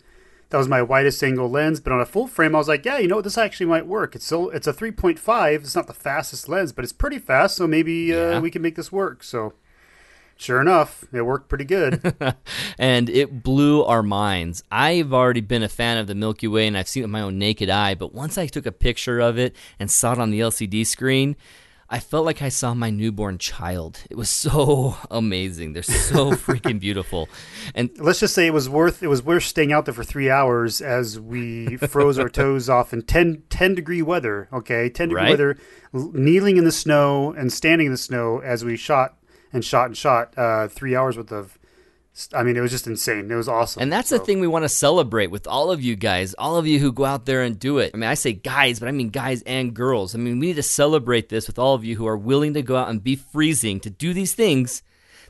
That 0.51 0.59
was 0.59 0.68
my 0.68 0.83
widest 0.83 1.23
angle 1.25 1.51
lens, 1.51 1.81
but 1.81 1.92
on 1.92 2.01
a 2.01 2.07
full 2.07 2.29
frame, 2.29 2.55
I 2.55 2.59
was 2.59 2.68
like, 2.68 2.85
yeah, 2.85 2.99
you 2.99 3.09
know 3.09 3.16
what, 3.16 3.25
this 3.25 3.37
actually 3.37 3.66
might 3.66 3.87
work. 3.87 4.14
It's 4.14 4.27
still 4.27 4.51
it's 4.51 4.66
a 4.66 4.73
3.5. 4.73 5.55
It's 5.55 5.75
not 5.75 5.87
the 5.87 5.94
fastest 5.94 6.49
lens, 6.49 6.73
but 6.73 6.85
it's 6.85 6.92
pretty 6.92 7.18
fast, 7.18 7.57
so 7.57 7.66
maybe 7.66 8.14
uh, 8.14 8.40
we 8.40 8.51
can 8.51 8.62
make 8.62 8.77
this 8.77 8.92
work. 8.92 9.25
So 9.25 9.55
Sure 10.37 10.61
enough, 10.61 11.05
it 11.12 11.23
worked 11.23 11.49
pretty 11.49 11.64
good. 11.64 12.14
and 12.79 13.09
it 13.09 13.42
blew 13.42 13.85
our 13.85 14.03
minds. 14.03 14.62
I've 14.70 15.12
already 15.12 15.40
been 15.40 15.62
a 15.62 15.68
fan 15.68 15.97
of 15.99 16.07
the 16.07 16.14
Milky 16.14 16.49
Way 16.49 16.66
and 16.66 16.77
I've 16.77 16.88
seen 16.88 17.03
it 17.03 17.07
with 17.07 17.12
my 17.12 17.20
own 17.20 17.38
naked 17.38 17.70
eye, 17.70 17.94
but 17.94 18.12
once 18.12 18.37
I 18.37 18.47
took 18.47 18.66
a 18.66 18.73
picture 18.73 19.20
of 19.20 19.38
it 19.38 19.55
and 19.79 19.90
saw 19.90 20.12
it 20.12 20.18
on 20.18 20.31
the 20.31 20.40
LCD 20.40 20.87
screen, 20.87 21.37
I 21.88 21.99
felt 21.99 22.25
like 22.25 22.42
I 22.42 22.49
saw 22.49 22.75
my 22.75 22.90
newborn 22.90 23.38
child. 23.38 24.01
It 24.11 24.16
was 24.16 24.31
so 24.44 24.97
amazing. 25.11 25.73
They're 25.73 25.83
so 25.83 26.31
freaking 26.33 26.81
beautiful. 26.81 27.29
And 27.75 27.90
let's 27.99 28.20
just 28.20 28.35
say 28.35 28.47
it 28.47 28.53
was 28.53 28.68
worth 28.68 29.03
it 29.03 29.09
was 29.09 29.23
worth 29.23 29.44
staying 29.44 29.73
out 29.73 29.85
there 29.85 29.94
for 29.94 30.05
three 30.05 30.31
hours 30.31 30.81
as 30.81 31.20
we 31.20 31.77
froze 31.88 32.18
our 32.18 32.29
toes 32.29 32.68
off 32.68 32.92
in 32.92 33.03
10, 33.03 33.42
10 33.51 33.75
degree 33.75 34.03
weather. 34.03 34.49
Okay, 34.53 34.88
ten 34.88 35.09
degree 35.09 35.23
right? 35.23 35.31
weather, 35.31 35.57
kneeling 35.92 36.57
in 36.57 36.64
the 36.64 36.73
snow 36.73 37.33
and 37.33 37.53
standing 37.53 37.87
in 37.87 37.92
the 37.92 37.99
snow 37.99 38.40
as 38.40 38.64
we 38.64 38.77
shot 38.77 39.16
and 39.53 39.64
shot 39.64 39.87
and 39.87 39.97
shot. 39.97 40.37
Uh, 40.37 40.68
three 40.68 40.97
hours 40.97 41.16
worth 41.16 41.33
of 41.33 41.59
I 42.33 42.44
mean, 42.44 42.57
it 42.57 42.61
was 42.61 42.70
just 42.70 42.87
insane. 42.87 43.29
It 43.31 43.35
was 43.35 43.48
awesome. 43.48 43.83
And 43.83 43.92
that's 43.92 44.11
so. 44.11 44.18
the 44.18 44.24
thing 44.24 44.38
we 44.38 44.46
want 44.46 44.64
to 44.64 44.68
celebrate 44.68 45.33
with 45.33 45.48
all 45.48 45.72
of 45.72 45.83
you 45.83 45.96
guys, 45.96 46.33
all 46.35 46.57
of 46.57 46.66
you 46.66 46.79
who 46.79 46.92
go 46.92 47.05
out 47.05 47.27
there 47.27 47.42
and 47.42 47.59
do 47.59 47.79
it. 47.79 47.90
I 47.92 47.96
mean, 47.96 48.09
I 48.09 48.14
say 48.14 48.33
guys, 48.33 48.79
but 48.79 48.88
I 48.88 48.92
mean 48.92 49.11
guys 49.11 49.42
and 49.42 49.74
girls. 49.74 50.14
I 50.14 50.18
mean, 50.18 50.38
we 50.38 50.46
need 50.48 50.57
to 50.57 50.62
celebrate 50.62 51.29
this 51.29 51.48
with 51.48 51.59
all 51.59 51.74
of 51.74 51.85
you 51.85 51.96
who 51.96 52.07
are 52.07 52.16
willing 52.16 52.55
to 52.55 52.62
go 52.62 52.77
out 52.77 52.88
and 52.88 53.03
be 53.03 53.16
freezing 53.16 53.81
to 53.81 53.90
do 53.90 54.14
these 54.14 54.33
things 54.33 54.83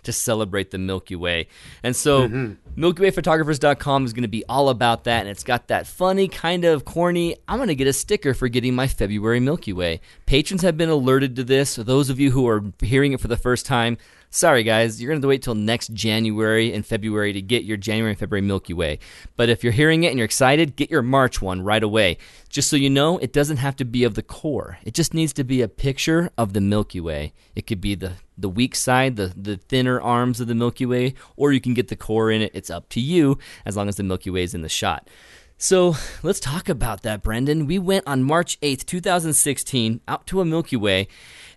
to 0.05 0.13
celebrate 0.13 0.71
the 0.71 0.79
Milky 0.79 1.17
Way. 1.17 1.49
And 1.83 1.95
so, 1.95 2.29
mm-hmm. 2.29 2.81
MilkyWayPhotographers.com 2.81 4.05
is 4.05 4.13
going 4.13 4.23
to 4.23 4.29
be 4.29 4.45
all 4.49 4.69
about 4.69 5.05
that. 5.05 5.21
And 5.21 5.29
it's 5.29 5.45
got 5.45 5.69
that 5.69 5.87
funny, 5.87 6.29
kind 6.29 6.65
of 6.65 6.85
corny, 6.85 7.37
I'm 7.49 7.59
going 7.59 7.69
to 7.69 7.75
get 7.75 7.87
a 7.87 7.93
sticker 7.93 8.35
for 8.35 8.49
getting 8.49 8.75
my 8.75 8.87
February 8.87 9.41
Milky 9.41 9.73
Way. 9.73 10.01
Patrons 10.27 10.63
have 10.63 10.77
been 10.77 10.89
alerted 10.89 11.37
to 11.37 11.45
this. 11.45 11.71
So, 11.71 11.83
those 11.83 12.11
of 12.11 12.19
you 12.21 12.31
who 12.31 12.49
are 12.49 12.65
hearing 12.81 13.13
it 13.13 13.21
for 13.21 13.29
the 13.29 13.37
first 13.37 13.67
time, 13.67 13.99
sorry 14.35 14.65
guys, 14.65 15.01
you're 15.01 15.13
going 15.13 15.23
to 15.23 15.29
wait 15.29 15.43
till 15.43 15.55
next 15.55 15.93
January 15.93 16.73
and 16.73 16.85
February 16.85 17.33
to 17.33 17.41
get 17.41 17.65
your 17.65 17.77
January 17.77 18.11
and 18.11 18.19
February 18.19 18.43
Milky 18.43 18.75
Way. 18.75 18.99
But 19.37 19.49
if 19.49 19.63
you're 19.63 19.73
hearing 19.73 20.03
it 20.03 20.09
and 20.09 20.19
you're 20.19 20.25
excited, 20.25 20.77
get 20.77 20.91
your 20.91 21.03
March 21.03 21.41
one 21.41 21.63
right 21.63 21.83
away. 21.83 22.19
Just 22.49 22.69
so 22.69 22.77
you 22.77 22.91
know, 22.91 23.19
it 23.19 23.33
doesn't 23.33 23.59
have 23.59 23.77
to 23.77 23.85
be 23.85 24.03
of 24.03 24.15
the 24.15 24.23
core. 24.23 24.79
It 24.85 24.95
just 24.95 25.15
needs 25.15 25.33
to 25.35 25.45
be 25.45 25.63
a 25.63 25.69
picture 25.69 26.31
of 26.37 26.53
the 26.53 26.61
Milky 26.61 27.01
Way. 27.01 27.33
It 27.55 27.67
could 27.67 27.81
be 27.81 27.95
the 27.95 28.15
the 28.37 28.49
weak 28.49 28.75
side, 28.75 29.17
the 29.17 29.33
the 29.37 29.57
thinner 29.57 30.01
arms 30.01 30.41
of 30.41 30.47
the 30.49 30.55
Milky 30.55 30.87
Way, 30.87 31.15
or 31.37 31.53
you 31.53 31.61
can 31.61 31.75
get 31.75 31.89
the 31.89 31.97
core 31.97 32.31
in 32.31 32.43
it. 32.43 32.51
It's 32.55 32.71
up 32.71 32.89
to 32.91 33.01
you 33.01 33.39
as 33.65 33.77
long 33.77 33.89
as 33.89 33.97
the 33.97 34.03
Milky 34.03 34.31
Way 34.31 34.43
is 34.43 34.55
in 34.55 34.63
the 34.63 34.69
shot. 34.69 35.09
So 35.57 35.95
let's 36.23 36.41
talk 36.41 36.69
about 36.69 37.03
that, 37.03 37.23
Brendan. 37.23 37.67
We 37.67 37.79
went 37.79 38.07
on 38.07 38.25
March 38.25 38.61
8th, 38.61 38.85
2016, 38.87 40.01
out 40.09 40.27
to 40.27 40.41
a 40.41 40.45
Milky 40.45 40.77
Way, 40.77 41.07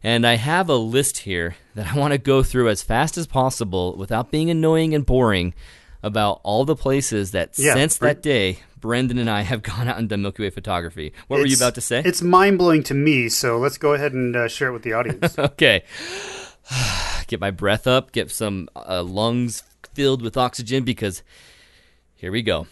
and 0.03 0.25
I 0.25 0.35
have 0.35 0.69
a 0.69 0.75
list 0.75 1.19
here 1.19 1.55
that 1.75 1.93
I 1.93 1.97
want 1.97 2.13
to 2.13 2.19
go 2.19 2.43
through 2.43 2.69
as 2.69 2.83
fast 2.83 3.17
as 3.17 3.25
possible 3.27 3.97
without 3.97 4.31
being 4.31 4.49
annoying 4.49 4.93
and 4.93 5.05
boring 5.05 5.53
about 6.03 6.39
all 6.43 6.63
the 6.63 6.75
places 6.75 7.31
that 7.31 7.57
Yeah, 7.57 7.73
since 7.73 7.97
that 7.97 8.21
day, 8.21 8.59
Brendan 8.79 9.17
and 9.17 9.29
I 9.29 9.41
have 9.41 9.63
gone 9.63 9.87
out 9.87 9.97
and 9.97 10.07
done 10.07 10.21
Milky 10.21 10.43
Way 10.43 10.51
photography. 10.51 11.13
What 11.27 11.39
were 11.39 11.47
you 11.47 11.55
about 11.55 11.75
to 11.75 11.81
say? 11.81 12.01
It's 12.05 12.21
mind 12.21 12.59
blowing 12.59 12.83
to 12.83 12.93
me. 12.93 13.29
So 13.29 13.57
let's 13.57 13.77
go 13.77 13.93
ahead 13.93 14.13
and 14.13 14.35
uh, 14.35 14.47
share 14.47 14.69
it 14.69 14.73
with 14.73 14.83
the 14.83 14.93
audience. 14.93 15.37
Okay. 15.57 15.83
get 17.27 17.39
my 17.39 17.51
breath 17.51 17.87
up, 17.87 18.11
get 18.11 18.31
some 18.31 18.69
uh, 18.75 19.03
lungs 19.03 19.63
filled 19.93 20.21
with 20.21 20.37
oxygen 20.37 20.83
because 20.83 21.23
here 22.15 22.31
we 22.31 22.41
go. 22.41 22.67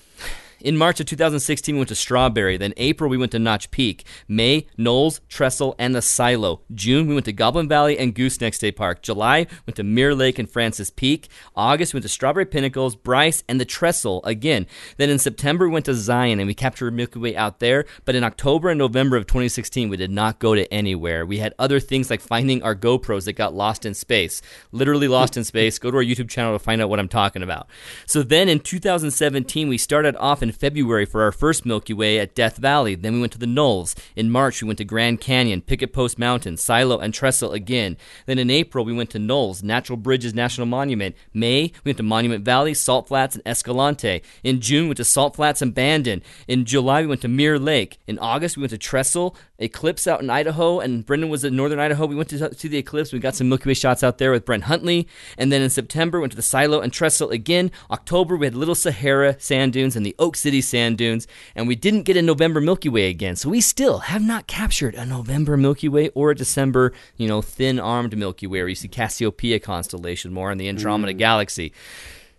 In 0.60 0.78
March 0.78 1.00
of 1.00 1.06
2016, 1.08 1.76
we 1.76 1.80
went 1.80 1.90
to 1.90 1.96
Strawberry. 1.96 2.58
Then 2.58 2.74
April, 2.78 3.10
we 3.10 3.18
went 3.18 3.32
to 3.32 3.40
Notch 3.40 3.72
Peak. 3.72 4.06
May, 4.28 4.68
Knolls, 4.78 5.22
Trestle, 5.30 5.76
and 5.80 5.96
the 5.96 6.02
Silo. 6.02 6.62
June, 6.74 7.08
we 7.08 7.14
went 7.14 7.26
to 7.26 7.34
Goblin 7.34 7.68
Valley 7.68 7.98
and 7.98 8.14
Goose 8.14 8.36
Gooseneck 8.36 8.54
State 8.54 8.76
Park. 8.76 9.02
July, 9.02 9.48
went 9.66 9.76
to 9.76 9.84
Mirror 9.84 10.16
Lake 10.16 10.40
and 10.40 10.50
Francis 10.50 10.90
Peak. 10.90 11.30
August, 11.56 11.94
we 11.94 11.98
went 11.98 12.04
to 12.04 12.10
Strawberry 12.10 12.46
Pinnacles, 12.46 12.96
Bryce, 12.96 13.44
and 13.48 13.62
the 13.62 13.66
Trestle 13.66 14.24
again. 14.26 14.66
Then 14.98 15.10
in 15.10 15.20
September, 15.20 15.68
we 15.68 15.74
went 15.74 15.86
to 15.86 15.94
Zion 15.94 16.40
and 16.40 16.48
we 16.48 16.54
captured 16.54 16.92
Milky 16.92 17.20
Way 17.20 17.36
out 17.36 17.60
there. 17.60 17.86
But 18.04 18.16
in 18.16 18.24
October 18.24 18.70
and 18.70 18.78
November 18.78 19.16
of 19.16 19.28
2016, 19.28 19.90
we 19.90 19.98
did 19.98 20.12
not 20.12 20.40
go 20.40 20.56
to 20.56 20.72
anywhere. 20.74 21.26
We 21.26 21.38
had 21.38 21.54
other 21.60 21.80
things 21.80 22.10
like 22.10 22.20
finding 22.20 22.62
our 22.64 22.76
GoPros 22.76 23.26
that 23.26 23.34
got 23.34 23.54
lost 23.54 23.86
in 23.86 23.94
space. 23.94 24.42
Literally 24.72 25.08
lost 25.08 25.38
in 25.38 25.44
space. 25.44 25.80
Go 25.80 25.92
to 25.92 25.98
our 25.98 26.04
YouTube 26.04 26.30
channel 26.30 26.54
to 26.54 26.60
find 26.60 26.82
out 26.82 26.90
what 26.90 27.00
I'm 27.00 27.08
talking 27.08 27.44
about. 27.44 27.68
So 28.06 28.24
then 28.24 28.50
in 28.50 28.60
2017, 28.60 29.70
we 29.70 29.78
started 29.78 30.16
off 30.18 30.42
in 30.46 30.54
February 30.54 31.06
for 31.06 31.24
our 31.24 31.32
first 31.32 31.66
Milky 31.66 31.94
Way 31.94 32.20
at 32.20 32.36
Death 32.36 32.58
Valley. 32.58 32.96
Then 32.96 33.14
we 33.14 33.20
went 33.20 33.34
to 33.34 33.40
the 33.40 33.48
Knolls. 33.48 33.96
In 34.16 34.30
March, 34.30 34.62
we 34.62 34.68
went 34.68 34.78
to 34.78 34.86
Grand 34.86 35.20
Canyon, 35.20 35.62
Picket 35.62 35.92
Post 35.92 36.18
Mountain, 36.20 36.58
Silo, 36.58 37.00
and 37.00 37.14
Trestle 37.14 37.52
again. 37.52 37.98
Then 38.26 38.40
in 38.40 38.50
April, 38.50 38.86
we 38.86 38.94
went 38.94 39.10
to 39.12 39.20
Knolls, 39.20 39.64
Natural 39.64 39.98
Bridges 39.98 40.34
National 40.34 40.68
Monument. 40.68 41.16
May, 41.34 41.72
we 41.84 41.90
went 41.90 41.98
to 41.98 42.04
Monument 42.04 42.46
Valley, 42.46 42.74
Salt 42.74 43.08
Flats, 43.08 43.36
and 43.36 43.44
Escalante. 43.46 44.22
In 44.44 44.62
June, 44.62 44.84
we 44.84 44.90
went 44.90 44.98
to 44.98 45.04
Salt 45.04 45.36
Flats 45.36 45.62
and 45.62 45.74
Bandon. 45.74 46.22
In 46.48 46.66
July, 46.66 47.02
we 47.02 47.08
went 47.08 47.22
to 47.22 47.28
Mirror 47.28 47.60
Lake. 47.60 48.00
In 48.08 48.20
August, 48.20 48.56
we 48.56 48.62
went 48.62 48.72
to 48.72 48.78
Trestle, 48.78 49.36
Eclipse 49.58 50.08
out 50.08 50.22
in 50.22 50.30
Idaho, 50.30 50.80
and 50.80 51.06
Brendan 51.06 51.30
was 51.30 51.44
in 51.46 51.56
northern 51.56 51.80
Idaho. 51.80 52.06
We 52.06 52.16
went 52.16 52.30
to, 52.30 52.50
to 52.50 52.70
the 52.70 52.78
Eclipse. 52.78 53.14
We 53.14 53.20
got 53.20 53.36
some 53.36 53.48
Milky 53.48 53.70
Way 53.70 53.74
shots 53.74 54.04
out 54.04 54.18
there 54.18 54.32
with 54.32 54.46
Brent 54.46 54.64
Huntley. 54.64 55.08
And 55.38 55.52
then 55.52 55.62
in 55.62 55.70
September, 55.70 56.20
went 56.20 56.34
to 56.34 56.36
the 56.36 56.42
Silo 56.42 56.82
and 56.82 56.92
Trestle 56.92 57.30
again. 57.30 57.72
October, 57.90 58.36
we 58.36 58.48
had 58.48 58.56
Little 58.56 58.76
Sahara 58.76 59.40
sand 59.40 59.74
dunes 59.74 59.96
and 59.96 60.06
the 60.06 60.16
Oak 60.20 60.36
City 60.36 60.60
sand 60.60 60.98
dunes. 60.98 61.28
And 61.56 61.68
we 61.68 61.76
didn't 61.76 62.04
get 62.04 62.18
a 62.18 62.22
November 62.22 62.60
Milky 62.60 62.90
Way 62.90 63.10
again. 63.10 63.36
So 63.36 63.50
we 63.50 63.62
still 63.62 64.00
have 64.00 64.22
not 64.22 64.48
captured 64.48 64.96
a 64.96 65.06
November 65.06 65.56
Milky 65.56 65.88
Way 65.88 66.10
or 66.10 66.32
a 66.32 66.36
December, 66.36 66.92
you 67.16 67.28
know, 67.28 67.42
thin 67.42 67.80
armed 67.80 68.18
Milky 68.18 68.48
Way 68.48 68.56
where 68.66 68.70
you 68.70 68.76
see 68.76 68.88
Cassiopeia 68.88 69.60
constellation 69.60 70.34
more 70.34 70.52
in 70.52 70.58
the 70.58 70.68
Andromeda 70.68 71.14
mm. 71.14 71.18
galaxy. 71.18 71.72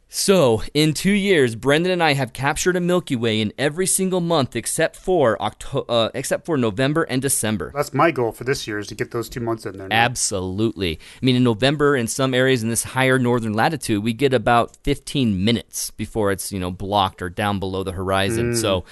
So, 0.09 0.62
in 0.73 0.95
two 0.95 1.11
years, 1.12 1.57
Brendan 1.57 1.90
and 1.90 2.03
I 2.03 2.14
have 2.14 2.33
captured 2.33 2.77
a 2.77 2.81
Milky 2.81 3.16
Way 3.16 3.40
in 3.40 3.53
every 3.59 3.87
single 3.87 4.21
month 4.21 4.55
except 4.55 4.95
for 4.95 5.37
Octo- 5.42 5.85
uh, 5.88 6.11
except 6.14 6.47
for 6.47 6.57
November 6.57 7.03
and 7.03 7.21
December. 7.21 7.73
That's 7.75 7.92
my 7.92 8.12
goal 8.12 8.31
for 8.31 8.45
this 8.45 8.69
year 8.69 8.79
is 8.79 8.87
to 8.87 8.95
get 8.95 9.11
those 9.11 9.29
two 9.29 9.40
months 9.40 9.66
in 9.66 9.77
there. 9.77 9.88
now. 9.88 9.97
Absolutely. 9.97 11.01
I 11.21 11.25
mean, 11.27 11.35
in 11.35 11.42
November, 11.42 11.97
in 11.97 12.07
some 12.07 12.35
areas 12.35 12.62
in 12.62 12.69
this 12.69 12.85
higher 12.85 13.19
northern 13.19 13.53
latitude, 13.53 14.05
we 14.05 14.12
get 14.12 14.33
about 14.33 14.77
15 14.85 15.45
minutes 15.45 15.90
before 15.90 16.31
it's, 16.31 16.53
you 16.53 16.61
know, 16.61 16.71
blocked 16.71 17.21
or 17.21 17.29
down 17.29 17.59
below 17.59 17.83
the 17.83 17.92
horizon. 17.92 18.55
So 18.55 18.85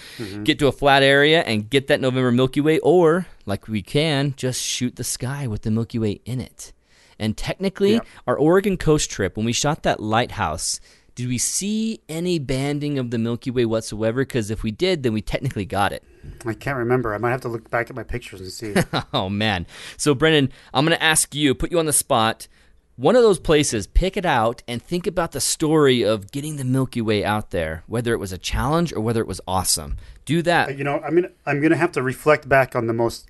get 0.43 0.59
to 0.59 0.67
a 0.67 0.73
flat 0.73 1.05
area 1.05 1.43
and 1.43 1.71
get 1.71 1.87
that 1.87 2.01
November 2.01 2.33
Milky 2.33 2.61
Way, 2.61 2.81
or, 2.81 3.27
like 3.47 3.69
we 3.69 3.83
can, 3.83 4.35
just 4.37 4.61
shoot 4.61 4.97
the 4.97 5.05
sky 5.05 5.47
with 5.47 5.63
the 5.63 5.71
Milky 5.71 5.99
Way 5.99 6.21
in 6.25 6.41
it. 6.41 6.73
And 7.21 7.37
technically, 7.37 8.01
our 8.27 8.37
Oregon 8.37 8.77
coast 8.77 9.09
trip, 9.09 9.37
when 9.37 9.47
we 9.47 9.53
shot 9.53 9.85
that 9.85 10.01
lighthouse, 10.01 10.81
did 11.15 11.29
we 11.29 11.39
see 11.39 12.01
any 12.09 12.39
banding 12.39 12.99
of 12.99 13.11
the 13.11 13.19
Milky 13.19 13.51
Way 13.51 13.65
whatsoever? 13.67 14.23
Because 14.23 14.51
if 14.51 14.63
we 14.63 14.71
did, 14.71 15.03
then 15.03 15.13
we 15.13 15.23
technically 15.23 15.65
got 15.65 15.93
it. 15.93 16.03
I 16.45 16.55
can't 16.55 16.77
remember. 16.79 17.15
I 17.15 17.19
might 17.19 17.31
have 17.31 17.43
to 17.43 17.49
look 17.49 17.71
back 17.71 17.89
at 17.91 17.97
my 17.97 18.03
pictures 18.03 18.41
and 18.41 18.51
see. 18.51 18.75
Oh 19.13 19.29
man. 19.29 19.67
So 19.97 20.15
Brendan, 20.15 20.51
I'm 20.73 20.85
going 20.85 20.97
to 20.97 21.03
ask 21.03 21.35
you, 21.35 21.55
put 21.55 21.71
you 21.71 21.79
on 21.79 21.87
the 21.87 21.93
spot. 21.93 22.49
One 22.97 23.17
of 23.17 23.23
those 23.23 23.41
places, 23.41 23.87
pick 23.89 24.17
it 24.17 24.25
out 24.25 24.63
and 24.69 24.81
think 24.83 25.07
about 25.09 25.33
the 25.33 25.41
story 25.41 26.03
of 26.03 26.31
getting 26.31 26.57
the 26.57 26.65
Milky 26.65 27.01
Way 27.01 27.25
out 27.25 27.51
there, 27.51 27.83
whether 27.89 28.13
it 28.13 28.19
was 28.19 28.33
a 28.33 28.39
challenge 28.39 28.93
or 28.93 29.01
whether 29.01 29.21
it 29.21 29.27
was 29.27 29.41
awesome. 29.49 29.97
Do 30.25 30.43
that. 30.43 30.79
you 30.79 30.85
know, 30.85 31.01
I 31.01 31.11
mean, 31.11 31.27
I'm 31.45 31.61
gonna 31.61 31.77
have 31.77 31.93
to 31.93 32.03
reflect 32.03 32.49
back 32.49 32.75
on 32.77 32.87
the 32.87 32.93
most. 32.93 33.27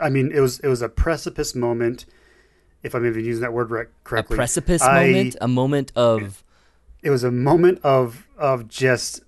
I 0.00 0.08
mean, 0.08 0.30
it 0.32 0.40
was 0.40 0.58
it 0.60 0.68
was 0.68 0.80
a 0.82 0.88
precipice 0.88 1.54
moment, 1.54 2.06
if 2.82 2.94
I'm 2.94 3.04
even 3.06 3.24
using 3.24 3.42
that 3.42 3.52
word 3.52 3.70
right, 3.70 3.86
A 3.86 4.04
correctly. 4.04 4.36
precipice 4.36 4.82
I- 4.82 5.06
moment, 5.06 5.36
a 5.40 5.48
moment 5.48 5.92
of 5.96 6.43
It 7.04 7.10
was 7.10 7.22
a 7.22 7.30
moment 7.30 7.80
of 7.84 8.26
of 8.36 8.66
just 8.68 9.22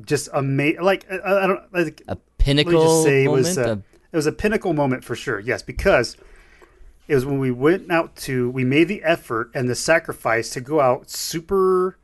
just 0.00 0.28
amazing. 0.32 0.82
Like 0.82 1.06
I, 1.10 1.44
I 1.44 1.46
don't 1.46 1.72
like. 1.72 2.02
a 2.08 2.12
Let 2.12 2.18
me 2.18 2.22
pinnacle 2.38 2.72
just 2.82 3.02
say 3.04 3.24
it 3.24 3.28
was 3.28 3.58
uh, 3.58 3.62
a- 3.76 3.82
it 4.12 4.16
was 4.16 4.26
a 4.26 4.32
pinnacle 4.32 4.72
moment 4.72 5.04
for 5.04 5.14
sure. 5.14 5.38
Yes, 5.38 5.62
because 5.62 6.16
it 7.06 7.14
was 7.14 7.26
when 7.26 7.38
we 7.38 7.50
went 7.50 7.90
out 7.92 8.16
to 8.16 8.50
we 8.50 8.64
made 8.64 8.88
the 8.88 9.02
effort 9.04 9.50
and 9.54 9.68
the 9.68 9.74
sacrifice 9.74 10.50
to 10.50 10.60
go 10.60 10.80
out 10.80 11.10
super 11.10 11.98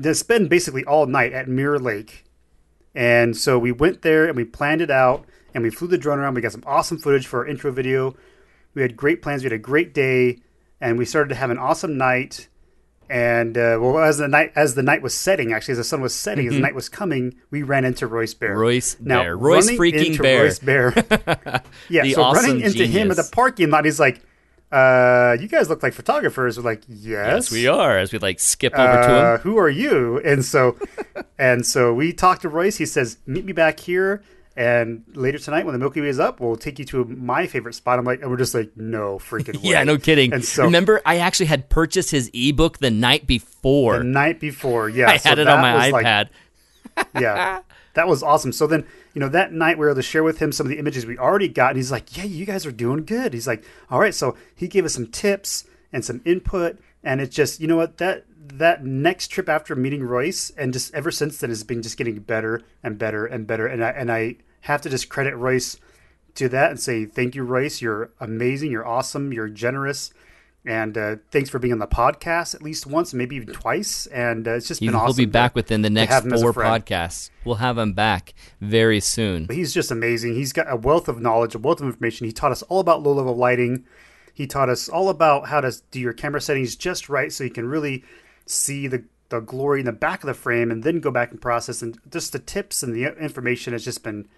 to 0.00 0.14
spend 0.14 0.50
basically 0.50 0.84
all 0.84 1.06
night 1.06 1.32
at 1.32 1.48
Mirror 1.48 1.78
Lake. 1.80 2.24
And 2.94 3.36
so 3.36 3.58
we 3.58 3.72
went 3.72 4.02
there 4.02 4.26
and 4.26 4.36
we 4.36 4.44
planned 4.44 4.80
it 4.82 4.90
out 4.90 5.24
and 5.54 5.64
we 5.64 5.70
flew 5.70 5.88
the 5.88 5.98
drone 5.98 6.18
around. 6.18 6.34
We 6.34 6.40
got 6.42 6.52
some 6.52 6.62
awesome 6.66 6.98
footage 6.98 7.26
for 7.26 7.40
our 7.40 7.46
intro 7.46 7.72
video. 7.72 8.14
We 8.74 8.82
had 8.82 8.96
great 8.96 9.22
plans. 9.22 9.42
We 9.42 9.46
had 9.46 9.52
a 9.52 9.58
great 9.58 9.92
day, 9.94 10.38
and 10.80 10.96
we 10.98 11.04
started 11.04 11.30
to 11.30 11.34
have 11.34 11.50
an 11.50 11.58
awesome 11.58 11.96
night. 11.98 12.48
And 13.10 13.58
uh, 13.58 13.76
well, 13.80 13.98
as 13.98 14.18
the 14.18 14.28
night 14.28 14.52
as 14.54 14.76
the 14.76 14.84
night 14.84 15.02
was 15.02 15.14
setting, 15.14 15.52
actually, 15.52 15.72
as 15.72 15.78
the 15.78 15.84
sun 15.84 16.00
was 16.00 16.14
setting, 16.14 16.46
as 16.46 16.54
the 16.54 16.60
night 16.60 16.76
was 16.76 16.88
coming, 16.88 17.34
we 17.50 17.64
ran 17.64 17.84
into 17.84 18.06
Royce 18.06 18.34
Bair. 18.34 18.50
Mm-hmm. 18.50 18.60
Royce 18.60 18.96
now, 19.00 19.22
Bair. 19.22 19.36
Royce 19.36 19.70
freaking 19.72 20.06
into 20.06 20.22
Bair. 20.22 20.44
Royce 20.44 20.58
Bair. 20.60 20.92
yeah, 21.88 22.02
The 22.04 22.12
so 22.12 22.22
awesome 22.22 22.50
running 22.50 22.64
into 22.64 22.86
him 22.86 23.10
at 23.10 23.16
the 23.16 23.28
parking 23.32 23.68
lot, 23.70 23.84
he's 23.84 23.98
like, 23.98 24.20
uh, 24.70 25.36
"You 25.40 25.48
guys 25.48 25.68
look 25.68 25.82
like 25.82 25.92
photographers." 25.92 26.56
We're 26.56 26.62
like, 26.62 26.84
"Yes, 26.86 27.50
yes, 27.50 27.50
we 27.50 27.66
are. 27.66 27.98
As 27.98 28.12
we 28.12 28.20
like 28.20 28.38
skip 28.38 28.74
over 28.74 28.86
to 28.86 29.12
uh, 29.12 29.34
him. 29.34 29.40
who 29.40 29.58
are 29.58 29.68
you? 29.68 30.20
And 30.24 30.44
so, 30.44 30.76
and 31.38 31.66
so 31.66 31.92
we 31.92 32.12
talked 32.12 32.42
to 32.42 32.48
Royce. 32.48 32.76
He 32.76 32.86
says, 32.86 33.18
meet 33.26 33.44
me 33.44 33.52
back 33.52 33.80
here. 33.80 34.22
And 34.60 35.04
later 35.14 35.38
tonight, 35.38 35.64
when 35.64 35.72
the 35.72 35.78
Milky 35.78 36.02
Way 36.02 36.08
is 36.08 36.20
up, 36.20 36.38
we'll 36.38 36.54
take 36.54 36.78
you 36.78 36.84
to 36.86 37.06
my 37.06 37.46
favorite 37.46 37.72
spot. 37.72 37.98
I'm 37.98 38.04
like, 38.04 38.20
and 38.20 38.30
we're 38.30 38.36
just 38.36 38.54
like, 38.54 38.76
no 38.76 39.18
freaking 39.18 39.54
way. 39.62 39.70
Yeah, 39.70 39.84
no 39.84 39.96
kidding. 39.96 40.34
And 40.34 40.44
so 40.44 40.64
Remember, 40.64 41.00
I 41.06 41.16
actually 41.16 41.46
had 41.46 41.70
purchased 41.70 42.10
his 42.10 42.30
ebook 42.34 42.76
the 42.76 42.90
night 42.90 43.26
before. 43.26 43.96
the 43.96 44.04
night 44.04 44.38
before, 44.38 44.90
yeah, 44.90 45.08
I 45.08 45.16
so 45.16 45.30
had 45.30 45.38
it 45.38 45.48
on 45.48 45.62
my 45.62 45.76
was 45.86 45.92
like- 45.92 46.04
iPad. 46.04 46.28
yeah, 47.18 47.60
that 47.94 48.06
was 48.06 48.22
awesome. 48.22 48.52
So 48.52 48.66
then, 48.66 48.84
you 49.14 49.20
know, 49.20 49.30
that 49.30 49.54
night 49.54 49.78
we 49.78 49.86
were 49.86 49.92
able 49.92 49.96
to 49.96 50.02
share 50.02 50.22
with 50.22 50.40
him 50.40 50.52
some 50.52 50.66
of 50.66 50.70
the 50.70 50.78
images 50.78 51.06
we 51.06 51.16
already 51.16 51.48
got, 51.48 51.70
and 51.70 51.76
he's 51.78 51.90
like, 51.90 52.14
"Yeah, 52.16 52.24
you 52.24 52.44
guys 52.44 52.66
are 52.66 52.72
doing 52.72 53.06
good." 53.06 53.32
He's 53.32 53.46
like, 53.46 53.64
"All 53.90 53.98
right." 54.00 54.14
So 54.14 54.36
he 54.54 54.68
gave 54.68 54.84
us 54.84 54.92
some 54.92 55.06
tips 55.06 55.64
and 55.90 56.04
some 56.04 56.20
input, 56.26 56.78
and 57.02 57.20
it's 57.22 57.34
just, 57.34 57.60
you 57.60 57.66
know 57.66 57.76
what 57.76 57.96
that 57.96 58.26
that 58.54 58.84
next 58.84 59.28
trip 59.28 59.48
after 59.48 59.74
meeting 59.74 60.02
Royce, 60.02 60.50
and 60.50 60.72
just 60.74 60.92
ever 60.92 61.10
since 61.10 61.38
then 61.38 61.48
has 61.48 61.64
been 61.64 61.80
just 61.80 61.96
getting 61.96 62.18
better 62.18 62.60
and 62.82 62.98
better 62.98 63.24
and 63.24 63.46
better. 63.46 63.66
And 63.66 63.82
I 63.82 63.90
and 63.90 64.12
I 64.12 64.36
have 64.62 64.80
to 64.82 64.90
just 64.90 65.08
credit 65.08 65.36
Royce 65.36 65.78
to 66.34 66.48
that 66.48 66.70
and 66.70 66.80
say 66.80 67.04
thank 67.06 67.34
you, 67.34 67.42
Royce. 67.42 67.80
You're 67.80 68.10
amazing. 68.20 68.70
You're 68.70 68.86
awesome. 68.86 69.32
You're 69.32 69.48
generous. 69.48 70.12
And 70.66 70.98
uh, 70.98 71.16
thanks 71.30 71.48
for 71.48 71.58
being 71.58 71.72
on 71.72 71.78
the 71.78 71.86
podcast 71.86 72.54
at 72.54 72.62
least 72.62 72.86
once, 72.86 73.14
maybe 73.14 73.34
even 73.36 73.48
twice. 73.48 74.04
And 74.06 74.46
uh, 74.46 74.52
it's 74.52 74.68
just 74.68 74.80
been 74.80 74.88
He, 74.88 74.90
been 74.90 74.94
will 74.94 75.00
awesome. 75.06 75.16
He'll 75.16 75.26
be 75.26 75.26
to- 75.26 75.32
back 75.32 75.54
within 75.54 75.80
the 75.82 75.88
next 75.88 76.12
have 76.12 76.26
him 76.26 76.34
as 76.34 76.42
a 76.42 76.52
four 76.52 76.62
podcasts. 76.62 77.30
We'll 77.44 77.54
have 77.56 77.78
him 77.78 77.94
back 77.94 78.34
very 78.60 79.00
soon. 79.00 79.46
But 79.46 79.56
he's 79.56 79.72
just 79.72 79.90
amazing. 79.90 80.34
He's 80.34 80.52
got 80.52 80.70
a 80.70 80.76
wealth 80.76 81.08
of 81.08 81.20
knowledge, 81.20 81.54
a 81.54 81.58
wealth 81.58 81.80
of 81.80 81.86
information. 81.86 82.26
He 82.26 82.32
taught 82.32 82.52
us 82.52 82.62
all 82.64 82.80
about 82.80 83.02
low 83.02 83.12
level 83.12 83.34
lighting. 83.34 83.86
He 84.34 84.46
taught 84.46 84.68
us 84.68 84.88
all 84.88 85.08
about 85.08 85.48
how 85.48 85.62
to 85.62 85.72
do 85.90 85.98
your 85.98 86.12
camera 86.12 86.40
settings 86.42 86.76
just 86.76 87.08
right 87.08 87.32
so 87.32 87.42
you 87.42 87.50
can 87.50 87.66
really 87.66 88.04
see 88.44 88.86
the, 88.86 89.04
the 89.30 89.40
glory 89.40 89.80
in 89.80 89.86
the 89.86 89.92
back 89.92 90.22
of 90.22 90.26
the 90.26 90.34
frame 90.34 90.70
and 90.70 90.82
then 90.84 91.00
go 91.00 91.10
back 91.10 91.30
and 91.30 91.40
process. 91.40 91.80
And 91.80 91.98
just 92.10 92.32
the 92.32 92.38
tips 92.38 92.82
and 92.82 92.94
the 92.94 93.04
information 93.18 93.72
has 93.72 93.84
just 93.84 94.02
been 94.02 94.28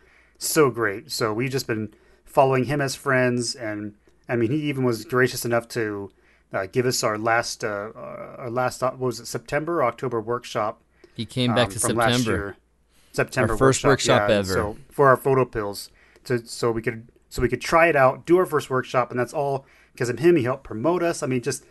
so 0.44 0.70
great. 0.70 1.10
So 1.10 1.32
we've 1.32 1.50
just 1.50 1.66
been 1.66 1.94
following 2.24 2.64
him 2.64 2.80
as 2.80 2.94
friends. 2.94 3.54
And 3.54 3.94
I 4.28 4.36
mean, 4.36 4.50
he 4.50 4.58
even 4.68 4.84
was 4.84 5.04
gracious 5.04 5.44
enough 5.44 5.68
to 5.68 6.10
uh, 6.52 6.66
give 6.70 6.86
us 6.86 7.02
our 7.02 7.18
last, 7.18 7.64
uh, 7.64 7.90
our 7.94 8.50
last, 8.50 8.82
uh, 8.82 8.90
what 8.90 9.06
was 9.06 9.20
it, 9.20 9.26
September 9.26 9.80
or 9.80 9.84
October 9.84 10.20
workshop 10.20 10.82
He 11.14 11.24
came 11.24 11.54
back 11.54 11.66
um, 11.66 11.72
to 11.72 11.78
September. 11.78 12.30
year. 12.30 12.56
September 13.12 13.52
Our 13.52 13.58
first 13.58 13.84
workshop 13.84 14.28
yeah, 14.28 14.36
ever. 14.36 14.52
So 14.52 14.76
for 14.90 15.08
our 15.08 15.16
PhotoPills, 15.16 15.90
to 16.24 16.46
so 16.46 16.70
we 16.70 16.82
could 16.82 17.08
so 17.28 17.42
we 17.42 17.48
could 17.48 17.60
try 17.60 17.88
it 17.88 17.96
out, 17.96 18.26
do 18.26 18.38
our 18.38 18.46
first 18.46 18.70
workshop, 18.70 19.10
and 19.10 19.20
that's 19.20 19.34
all 19.34 19.66
because 19.92 20.08
of 20.08 20.18
him. 20.18 20.36
He 20.36 20.44
helped 20.44 20.64
promote 20.64 21.02
us. 21.02 21.22
I 21.22 21.26
mean, 21.26 21.42
just 21.42 21.64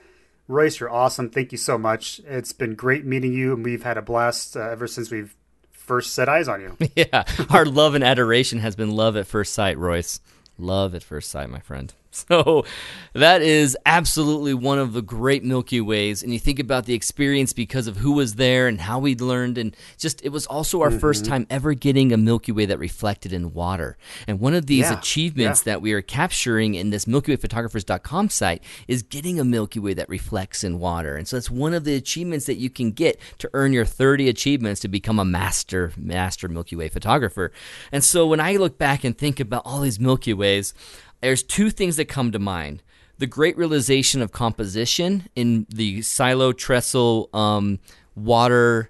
Royce, 0.47 0.79
you're 0.79 0.91
awesome. 0.91 1.29
Thank 1.29 1.51
you 1.51 1.57
so 1.57 1.77
much. 1.77 2.21
It's 2.25 2.53
been 2.53 2.75
great 2.75 3.05
meeting 3.05 3.33
you, 3.33 3.53
and 3.53 3.65
we've 3.65 3.83
had 3.83 3.97
a 3.97 4.01
blast 4.01 4.55
uh, 4.55 4.61
ever 4.61 4.87
since 4.87 5.09
we've 5.09 5.35
first 5.91 6.13
set 6.13 6.29
eyes 6.29 6.47
on 6.47 6.61
you. 6.61 6.77
yeah, 6.95 7.25
our 7.49 7.65
love 7.65 7.95
and 7.95 8.03
adoration 8.03 8.59
has 8.59 8.77
been 8.77 8.91
love 8.91 9.17
at 9.17 9.27
first 9.27 9.53
sight, 9.53 9.77
Royce. 9.77 10.21
Love 10.57 10.95
at 10.95 11.03
first 11.03 11.29
sight, 11.29 11.49
my 11.49 11.59
friend. 11.59 11.93
So 12.31 12.65
that 13.13 13.41
is 13.41 13.77
absolutely 13.85 14.53
one 14.53 14.79
of 14.79 14.93
the 14.93 15.01
great 15.01 15.43
Milky 15.43 15.81
Ways. 15.81 16.23
And 16.23 16.33
you 16.33 16.39
think 16.39 16.59
about 16.59 16.85
the 16.85 16.93
experience 16.93 17.51
because 17.51 17.87
of 17.87 17.97
who 17.97 18.13
was 18.13 18.35
there 18.35 18.67
and 18.67 18.79
how 18.79 18.99
we 18.99 19.15
learned. 19.15 19.57
And 19.57 19.75
just, 19.97 20.23
it 20.23 20.29
was 20.29 20.45
also 20.45 20.81
our 20.81 20.89
mm-hmm. 20.89 20.99
first 20.99 21.25
time 21.25 21.47
ever 21.49 21.73
getting 21.73 22.11
a 22.11 22.17
Milky 22.17 22.51
Way 22.51 22.65
that 22.67 22.79
reflected 22.79 23.33
in 23.33 23.53
water. 23.53 23.97
And 24.27 24.39
one 24.39 24.53
of 24.53 24.65
these 24.67 24.89
yeah. 24.89 24.97
achievements 24.97 25.61
yeah. 25.61 25.73
that 25.73 25.81
we 25.81 25.93
are 25.93 26.01
capturing 26.01 26.75
in 26.75 26.89
this 26.89 27.05
MilkyWayPhotographers.com 27.05 28.29
site 28.29 28.63
is 28.87 29.03
getting 29.03 29.39
a 29.39 29.45
Milky 29.45 29.79
Way 29.79 29.93
that 29.93 30.09
reflects 30.09 30.63
in 30.63 30.79
water. 30.79 31.15
And 31.15 31.27
so 31.27 31.37
that's 31.37 31.49
one 31.49 31.73
of 31.73 31.85
the 31.85 31.95
achievements 31.95 32.45
that 32.45 32.55
you 32.55 32.69
can 32.69 32.91
get 32.91 33.19
to 33.39 33.49
earn 33.53 33.73
your 33.73 33.85
30 33.85 34.29
achievements 34.29 34.81
to 34.81 34.87
become 34.87 35.17
a 35.17 35.25
master, 35.25 35.91
master 35.97 36.47
Milky 36.47 36.75
Way 36.75 36.89
photographer. 36.89 37.51
And 37.91 38.03
so 38.03 38.27
when 38.27 38.39
I 38.39 38.57
look 38.57 38.77
back 38.77 39.03
and 39.03 39.17
think 39.17 39.39
about 39.39 39.63
all 39.65 39.81
these 39.81 39.99
Milky 39.99 40.33
Ways, 40.33 40.73
there's 41.21 41.43
two 41.43 41.69
things 41.69 41.95
that 41.97 42.05
come 42.05 42.31
to 42.31 42.39
mind 42.39 42.81
the 43.17 43.27
great 43.27 43.55
realization 43.55 44.21
of 44.21 44.31
composition 44.31 45.29
in 45.35 45.67
the 45.69 46.01
silo 46.01 46.51
trestle 46.51 47.29
um, 47.33 47.79
water 48.15 48.89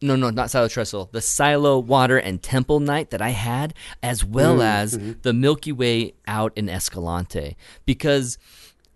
no 0.00 0.16
no 0.16 0.30
not 0.30 0.50
silo 0.50 0.68
trestle 0.68 1.08
the 1.12 1.20
silo 1.20 1.78
water 1.78 2.18
and 2.18 2.42
temple 2.42 2.80
night 2.80 3.10
that 3.10 3.22
i 3.22 3.30
had 3.30 3.74
as 4.02 4.24
well 4.24 4.58
mm, 4.58 4.64
as 4.64 4.96
mm-hmm. 4.96 5.12
the 5.22 5.32
milky 5.32 5.72
way 5.72 6.14
out 6.26 6.52
in 6.56 6.68
escalante 6.68 7.56
because 7.84 8.38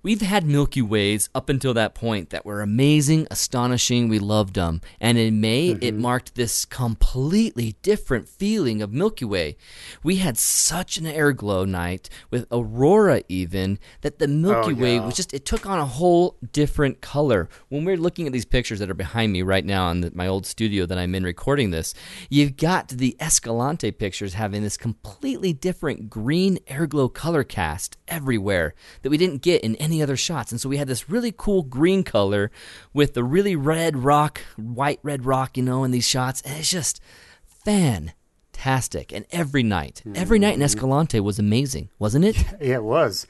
We've 0.03 0.23
had 0.23 0.47
Milky 0.47 0.81
Ways 0.81 1.29
up 1.35 1.51
until 1.51 1.75
that 1.75 1.95
point 1.95 2.31
that 2.31 2.47
were 2.47 2.63
amazing, 2.63 3.27
astonishing. 3.31 4.09
We 4.09 4.19
loved 4.19 4.55
them. 4.55 4.81
And 4.99 5.19
in 5.19 5.43
May, 5.43 5.75
mm-hmm. 5.75 5.83
it 5.83 5.95
marked 5.95 6.37
this 6.37 6.65
completely 6.65 7.77
different 7.83 8.27
feeling 8.27 8.81
of 8.81 8.95
Milky 8.95 9.27
Way. 9.27 9.59
We 10.03 10.17
had 10.17 10.39
such 10.39 10.97
an 10.97 11.05
airglow 11.05 11.69
night 11.69 12.09
with 12.31 12.47
aurora, 12.51 13.23
even, 13.29 13.79
that 14.01 14.19
the 14.19 14.27
Milky 14.29 14.69
oh, 14.69 14.77
yeah. 14.77 14.83
Way 14.83 15.01
was 15.01 15.17
just, 15.17 15.35
it 15.35 15.45
took 15.45 15.67
on 15.67 15.79
a 15.79 15.85
whole 15.85 16.39
different 16.51 17.03
color. 17.03 17.51
When 17.69 17.85
we're 17.85 17.99
looking 17.99 18.27
at 18.27 18.33
these 18.33 18.47
pictures 18.47 18.79
that 18.79 18.89
are 18.89 18.95
behind 18.95 19.33
me 19.33 19.43
right 19.43 19.67
now 19.67 19.91
in 19.91 20.01
the, 20.01 20.13
my 20.15 20.27
old 20.27 20.47
studio 20.47 20.87
that 20.87 20.97
I'm 20.97 21.15
in 21.15 21.25
recording 21.25 21.73
this, 21.73 21.93
you've 22.31 22.57
got 22.57 22.89
the 22.89 23.17
Escalante 23.21 23.91
pictures 23.91 24.33
having 24.33 24.63
this 24.63 24.79
completely 24.79 25.53
different 25.53 26.09
green 26.09 26.57
airglow 26.69 27.13
color 27.13 27.45
cast 27.45 27.99
everywhere 28.09 28.75
that 29.03 29.11
we 29.11 29.19
didn't 29.19 29.43
get 29.43 29.63
in 29.63 29.77
any 29.77 29.90
any 29.91 30.03
other 30.03 30.17
shots. 30.17 30.53
And 30.53 30.61
so 30.61 30.69
we 30.69 30.77
had 30.77 30.89
this 30.89 31.09
really 31.09 31.33
cool 31.37 31.63
green 31.63 32.03
color 32.03 32.51
with 32.93 33.15
the 33.15 33.25
really 33.25 33.57
red 33.57 33.97
rock, 33.97 34.41
white 34.57 35.01
red 35.03 35.25
rock, 35.25 35.57
you 35.57 35.63
know, 35.63 35.85
in 35.85 35.91
these 35.91 36.09
shots. 36.09 36.41
And 36.43 36.59
it's 36.59 36.71
just 36.71 37.01
fantastic. 37.45 39.13
And 39.13 39.27
every 39.31 39.63
night, 39.63 40.03
every 40.15 40.39
night 40.39 40.55
in 40.55 40.57
mm-hmm. 40.57 40.65
Escalante 40.65 41.21
was 41.21 41.39
amazing, 41.39 41.91
wasn't 41.99 42.25
it? 42.25 42.37
Yeah, 42.61 42.77
it 42.77 42.85
was. 42.85 43.27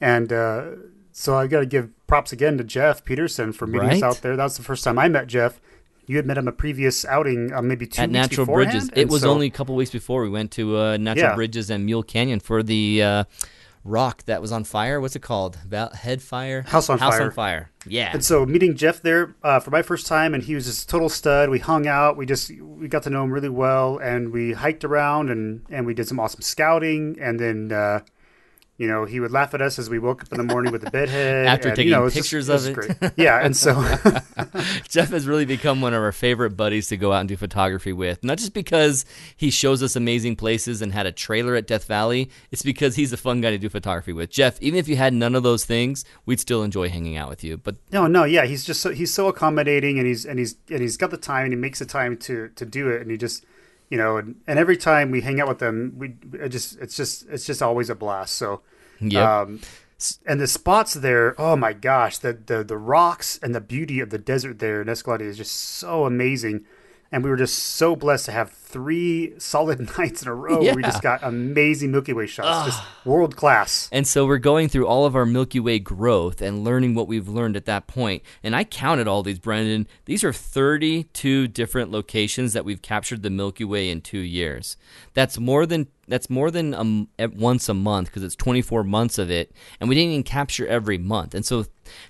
And 0.00 0.32
uh, 0.32 0.70
so 1.12 1.36
I 1.36 1.46
got 1.46 1.60
to 1.60 1.66
give 1.66 1.90
props 2.06 2.32
again 2.32 2.58
to 2.58 2.64
Jeff 2.64 3.04
Peterson 3.04 3.52
for 3.52 3.66
meeting 3.66 3.88
right? 3.88 3.96
us 3.96 4.02
out 4.02 4.22
there. 4.22 4.36
That 4.36 4.44
was 4.44 4.56
the 4.56 4.64
first 4.64 4.84
time 4.84 4.98
I 4.98 5.08
met 5.08 5.28
Jeff 5.28 5.60
you 6.06 6.16
had 6.16 6.26
met 6.26 6.38
him 6.38 6.48
a 6.48 6.52
previous 6.52 7.04
outing, 7.04 7.52
uh, 7.52 7.62
maybe 7.62 7.86
two 7.86 8.02
at 8.02 8.10
Natural 8.10 8.44
beforehand? 8.46 8.72
Bridges. 8.72 8.90
It 8.94 9.08
was 9.08 9.22
so, 9.22 9.30
only 9.30 9.46
a 9.46 9.50
couple 9.50 9.74
weeks 9.74 9.90
before 9.90 10.22
we 10.22 10.30
went 10.30 10.50
to 10.52 10.76
uh, 10.76 10.96
Natural 10.96 11.30
yeah. 11.30 11.34
Bridges 11.34 11.70
and 11.70 11.86
Mule 11.86 12.02
Canyon 12.02 12.40
for 12.40 12.62
the 12.62 13.02
uh, 13.02 13.24
rock 13.84 14.24
that 14.24 14.40
was 14.40 14.52
on 14.52 14.64
fire. 14.64 15.00
What's 15.00 15.16
it 15.16 15.22
called? 15.22 15.58
head 15.94 16.22
fire? 16.22 16.62
House 16.62 16.88
on 16.88 16.98
House 16.98 17.14
fire. 17.14 17.22
on 17.24 17.30
fire. 17.30 17.70
Yeah. 17.86 18.10
And 18.12 18.24
so 18.24 18.46
meeting 18.46 18.76
Jeff 18.76 19.02
there 19.02 19.34
uh, 19.42 19.60
for 19.60 19.70
my 19.70 19.82
first 19.82 20.06
time, 20.06 20.34
and 20.34 20.42
he 20.42 20.54
was 20.54 20.66
just 20.66 20.88
total 20.88 21.08
stud. 21.08 21.50
We 21.50 21.58
hung 21.58 21.86
out. 21.86 22.16
We 22.16 22.26
just 22.26 22.50
we 22.60 22.88
got 22.88 23.02
to 23.04 23.10
know 23.10 23.24
him 23.24 23.32
really 23.32 23.48
well, 23.48 23.98
and 23.98 24.32
we 24.32 24.52
hiked 24.52 24.84
around, 24.84 25.30
and 25.30 25.64
and 25.70 25.86
we 25.86 25.94
did 25.94 26.08
some 26.08 26.20
awesome 26.20 26.42
scouting, 26.42 27.16
and 27.20 27.38
then. 27.38 27.72
Uh, 27.72 28.00
you 28.78 28.88
know, 28.88 29.04
he 29.04 29.20
would 29.20 29.30
laugh 29.30 29.52
at 29.54 29.60
us 29.60 29.78
as 29.78 29.90
we 29.90 29.98
woke 29.98 30.22
up 30.22 30.32
in 30.32 30.38
the 30.38 30.44
morning 30.44 30.72
with 30.72 30.82
the 30.82 30.90
bedhead. 30.90 31.46
After 31.52 31.68
and, 31.68 31.76
taking 31.76 31.92
you 31.92 31.96
know, 31.98 32.10
pictures 32.10 32.46
just, 32.46 32.68
of 32.68 32.78
it. 32.78 32.98
Great. 32.98 33.12
Yeah, 33.16 33.38
and 33.38 33.56
so 33.56 33.74
Jeff 34.88 35.10
has 35.10 35.26
really 35.26 35.44
become 35.44 35.80
one 35.80 35.92
of 35.92 36.02
our 36.02 36.12
favorite 36.12 36.56
buddies 36.56 36.88
to 36.88 36.96
go 36.96 37.12
out 37.12 37.20
and 37.20 37.28
do 37.28 37.36
photography 37.36 37.92
with. 37.92 38.24
Not 38.24 38.38
just 38.38 38.54
because 38.54 39.04
he 39.36 39.50
shows 39.50 39.82
us 39.82 39.94
amazing 39.94 40.36
places 40.36 40.80
and 40.80 40.92
had 40.92 41.06
a 41.06 41.12
trailer 41.12 41.54
at 41.54 41.66
Death 41.66 41.84
Valley, 41.84 42.30
it's 42.50 42.62
because 42.62 42.96
he's 42.96 43.12
a 43.12 43.16
fun 43.16 43.40
guy 43.40 43.50
to 43.50 43.58
do 43.58 43.68
photography 43.68 44.12
with. 44.12 44.30
Jeff, 44.30 44.60
even 44.62 44.78
if 44.78 44.88
you 44.88 44.96
had 44.96 45.12
none 45.12 45.34
of 45.34 45.42
those 45.42 45.64
things, 45.64 46.04
we'd 46.24 46.40
still 46.40 46.62
enjoy 46.62 46.88
hanging 46.88 47.16
out 47.16 47.28
with 47.28 47.44
you. 47.44 47.58
But 47.58 47.76
No, 47.92 48.06
no, 48.06 48.24
yeah, 48.24 48.46
he's 48.46 48.64
just 48.64 48.80
so 48.80 48.90
he's 48.90 49.12
so 49.12 49.28
accommodating 49.28 49.98
and 49.98 50.06
he's 50.06 50.24
and 50.24 50.38
he's 50.38 50.56
and 50.70 50.80
he's 50.80 50.96
got 50.96 51.10
the 51.10 51.18
time 51.18 51.44
and 51.44 51.52
he 51.52 51.58
makes 51.58 51.78
the 51.78 51.86
time 51.86 52.16
to 52.18 52.48
to 52.48 52.64
do 52.64 52.88
it 52.88 53.02
and 53.02 53.10
he 53.10 53.16
just 53.18 53.44
you 53.92 53.98
know, 53.98 54.16
and, 54.16 54.36
and 54.46 54.58
every 54.58 54.78
time 54.78 55.10
we 55.10 55.20
hang 55.20 55.38
out 55.38 55.48
with 55.48 55.58
them, 55.58 55.92
we 55.98 56.16
it 56.38 56.48
just 56.48 56.78
it's 56.80 56.96
just 56.96 57.26
it's 57.28 57.44
just 57.44 57.60
always 57.60 57.90
a 57.90 57.94
blast. 57.94 58.36
So 58.36 58.62
yeah. 59.00 59.40
Um, 59.40 59.60
and 60.26 60.40
the 60.40 60.48
spots 60.48 60.94
there, 60.94 61.38
oh 61.38 61.56
my 61.56 61.74
gosh, 61.74 62.16
the, 62.16 62.32
the 62.32 62.64
the 62.64 62.78
rocks 62.78 63.38
and 63.42 63.54
the 63.54 63.60
beauty 63.60 64.00
of 64.00 64.08
the 64.08 64.16
desert 64.16 64.60
there 64.60 64.80
in 64.80 64.88
Escalante 64.88 65.26
is 65.26 65.36
just 65.36 65.52
so 65.54 66.06
amazing 66.06 66.64
and 67.12 67.22
we 67.22 67.28
were 67.28 67.36
just 67.36 67.58
so 67.58 67.94
blessed 67.94 68.24
to 68.24 68.32
have 68.32 68.50
three 68.72 69.38
solid 69.38 69.78
nights 69.98 70.22
in 70.22 70.28
a 70.28 70.34
row. 70.34 70.60
Yeah. 70.60 70.74
we 70.74 70.82
just 70.82 71.02
got 71.02 71.22
amazing 71.22 71.92
Milky 71.92 72.12
Way 72.12 72.26
shots, 72.26 72.74
just 72.74 72.82
world 73.04 73.36
class. 73.36 73.88
And 73.92 74.06
so 74.06 74.26
we're 74.26 74.38
going 74.38 74.68
through 74.68 74.86
all 74.86 75.04
of 75.04 75.14
our 75.14 75.26
Milky 75.26 75.60
Way 75.60 75.78
growth 75.78 76.40
and 76.40 76.64
learning 76.64 76.94
what 76.94 77.06
we've 77.06 77.28
learned 77.28 77.56
at 77.56 77.66
that 77.66 77.86
point. 77.86 78.22
And 78.42 78.56
I 78.56 78.64
counted 78.64 79.06
all 79.06 79.22
these, 79.22 79.38
Brendan. 79.38 79.86
These 80.06 80.24
are 80.24 80.32
32 80.32 81.48
different 81.48 81.90
locations 81.90 82.54
that 82.54 82.64
we've 82.64 82.82
captured 82.82 83.22
the 83.22 83.30
Milky 83.30 83.64
Way 83.64 83.90
in 83.90 84.00
two 84.00 84.18
years. 84.18 84.76
That's 85.14 85.38
more 85.38 85.66
than 85.66 85.86
that's 86.08 86.28
more 86.28 86.50
than 86.50 86.74
um, 86.74 87.08
once 87.18 87.68
a 87.68 87.74
month 87.74 88.08
because 88.08 88.24
it's 88.24 88.36
24 88.36 88.82
months 88.84 89.18
of 89.18 89.30
it, 89.30 89.52
and 89.80 89.88
we 89.88 89.94
didn't 89.94 90.10
even 90.10 90.22
capture 90.24 90.66
every 90.66 90.98
month. 90.98 91.34
And 91.34 91.46
so 91.46 91.64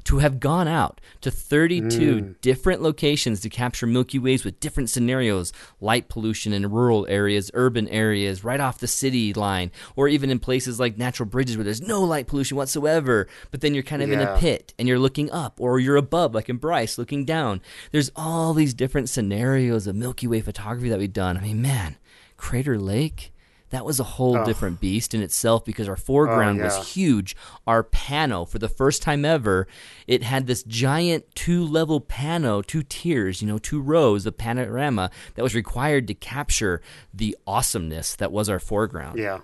to 0.04 0.18
have 0.18 0.40
gone 0.40 0.68
out 0.68 1.00
to 1.20 1.30
32 1.30 1.88
mm. 1.88 2.40
different 2.40 2.82
locations 2.82 3.40
to 3.40 3.48
capture 3.48 3.86
Milky 3.86 4.18
Ways 4.18 4.44
with 4.44 4.60
different 4.60 4.90
scenarios, 4.90 5.52
light 5.80 6.08
pollution 6.08 6.51
in 6.54 6.70
rural 6.70 7.06
areas, 7.08 7.50
urban 7.54 7.88
areas, 7.88 8.44
right 8.44 8.60
off 8.60 8.78
the 8.78 8.86
city 8.86 9.32
line, 9.32 9.70
or 9.96 10.08
even 10.08 10.30
in 10.30 10.38
places 10.38 10.78
like 10.78 10.98
natural 10.98 11.28
bridges 11.28 11.56
where 11.56 11.64
there's 11.64 11.82
no 11.82 12.02
light 12.02 12.26
pollution 12.26 12.56
whatsoever, 12.56 13.28
but 13.50 13.60
then 13.60 13.74
you're 13.74 13.82
kind 13.82 14.02
of 14.02 14.08
yeah. 14.08 14.14
in 14.14 14.28
a 14.28 14.38
pit 14.38 14.74
and 14.78 14.88
you're 14.88 14.98
looking 14.98 15.30
up, 15.30 15.60
or 15.60 15.78
you're 15.78 15.96
above, 15.96 16.34
like 16.34 16.48
in 16.48 16.56
Bryce, 16.56 16.98
looking 16.98 17.24
down. 17.24 17.60
There's 17.90 18.10
all 18.16 18.54
these 18.54 18.74
different 18.74 19.08
scenarios 19.08 19.86
of 19.86 19.96
Milky 19.96 20.26
Way 20.26 20.40
photography 20.40 20.88
that 20.88 20.98
we've 20.98 21.12
done. 21.12 21.36
I 21.36 21.40
mean, 21.40 21.62
man, 21.62 21.96
Crater 22.36 22.78
Lake 22.78 23.31
that 23.72 23.86
was 23.86 23.98
a 23.98 24.04
whole 24.04 24.36
oh. 24.36 24.44
different 24.44 24.80
beast 24.80 25.14
in 25.14 25.22
itself 25.22 25.64
because 25.64 25.88
our 25.88 25.96
foreground 25.96 26.60
oh, 26.60 26.64
yeah. 26.64 26.78
was 26.78 26.92
huge. 26.92 27.34
Our 27.66 27.82
pano, 27.82 28.46
for 28.46 28.58
the 28.58 28.68
first 28.68 29.02
time 29.02 29.24
ever, 29.24 29.66
it 30.06 30.22
had 30.22 30.46
this 30.46 30.62
giant 30.62 31.24
two 31.34 31.66
level 31.66 32.00
pano, 32.00 32.64
two 32.64 32.82
tiers, 32.82 33.40
you 33.40 33.48
know, 33.48 33.58
two 33.58 33.80
rows 33.80 34.26
of 34.26 34.36
panorama 34.36 35.10
that 35.34 35.42
was 35.42 35.54
required 35.54 36.06
to 36.08 36.14
capture 36.14 36.82
the 37.14 37.36
awesomeness 37.46 38.14
that 38.14 38.30
was 38.30 38.48
our 38.50 38.60
foreground. 38.60 39.18
Yeah. 39.18 39.40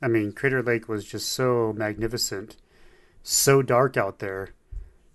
I 0.00 0.06
mean, 0.06 0.32
Crater 0.32 0.62
Lake 0.62 0.88
was 0.88 1.04
just 1.04 1.32
so 1.32 1.74
magnificent, 1.76 2.56
so 3.22 3.60
dark 3.60 3.96
out 3.96 4.20
there. 4.20 4.50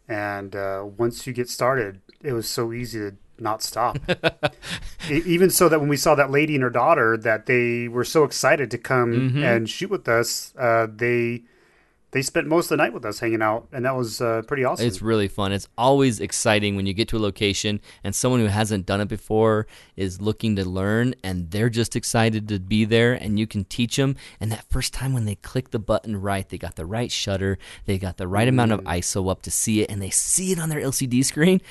And 0.08 0.56
uh, 0.56 0.86
once 0.98 1.26
you 1.26 1.32
get 1.32 1.48
started, 1.48 2.02
it 2.22 2.34
was 2.34 2.50
so 2.50 2.74
easy 2.74 3.00
to 3.00 3.16
not 3.42 3.62
stop. 3.62 3.98
Even 5.10 5.50
so 5.50 5.70
that 5.70 5.80
when 5.80 5.90
we 5.90 5.98
saw 5.98 6.16
that 6.16 6.32
lady 6.32 6.56
and 6.56 6.64
her 6.64 6.70
daughter, 6.70 7.18
that 7.18 7.46
they 7.46 7.88
were 7.88 8.04
so 8.04 8.24
excited 8.24 8.70
to 8.72 8.78
come 8.78 9.14
mm-hmm. 9.14 9.44
and 9.44 9.70
shoot 9.70 9.90
with 9.90 10.08
us, 10.08 10.54
uh, 10.58 10.88
they 10.94 11.44
they 12.12 12.24
spent 12.24 12.48
most 12.48 12.66
of 12.66 12.70
the 12.70 12.78
night 12.78 12.94
with 12.94 13.06
us 13.06 13.20
hanging 13.20 13.42
out, 13.42 13.68
and 13.72 13.86
that 13.86 13.96
was 13.96 14.20
uh, 14.20 14.42
pretty 14.48 14.64
awesome. 14.64 14.88
It's 14.88 15.02
really 15.02 15.28
fun. 15.28 15.52
It's 15.52 15.68
always 15.78 16.20
exciting 16.20 16.76
when 16.76 16.88
you 16.88 16.94
get 16.94 17.08
to 17.10 17.18
a 17.18 17.20
location 17.20 17.80
and 18.04 18.16
someone 18.16 18.40
who 18.40 18.48
hasn't 18.48 18.88
done 18.88 19.00
it 19.00 19.08
before 19.08 19.68
is 19.96 20.20
looking 20.20 20.56
to 20.56 20.66
learn, 20.66 21.14
and 21.24 21.52
they're 21.52 21.70
just 21.70 21.96
excited 21.96 22.48
to 22.48 22.60
be 22.60 22.84
there, 22.84 23.14
and 23.14 23.38
you 23.38 23.46
can 23.46 23.64
teach 23.64 23.98
them. 23.98 24.16
And 24.40 24.52
that 24.52 24.66
first 24.70 24.92
time 24.94 25.14
when 25.14 25.26
they 25.26 25.36
click 25.36 25.70
the 25.70 25.80
button 25.80 26.20
right, 26.20 26.50
they 26.50 26.58
got 26.58 26.76
the 26.76 26.86
right 26.86 27.12
shutter, 27.12 27.60
they 27.86 28.00
got 28.00 28.18
the 28.18 28.28
right 28.28 28.48
amount 28.48 28.72
of 28.72 28.82
mm. 28.82 28.98
ISO 28.98 29.30
up 29.30 29.44
to 29.44 29.52
see 29.52 29.82
it, 29.82 29.92
and 29.92 30.02
they 30.02 30.10
see 30.10 30.52
it 30.52 30.60
on 30.60 30.70
their 30.70 30.82
LCD 30.82 31.24
screen 31.24 31.62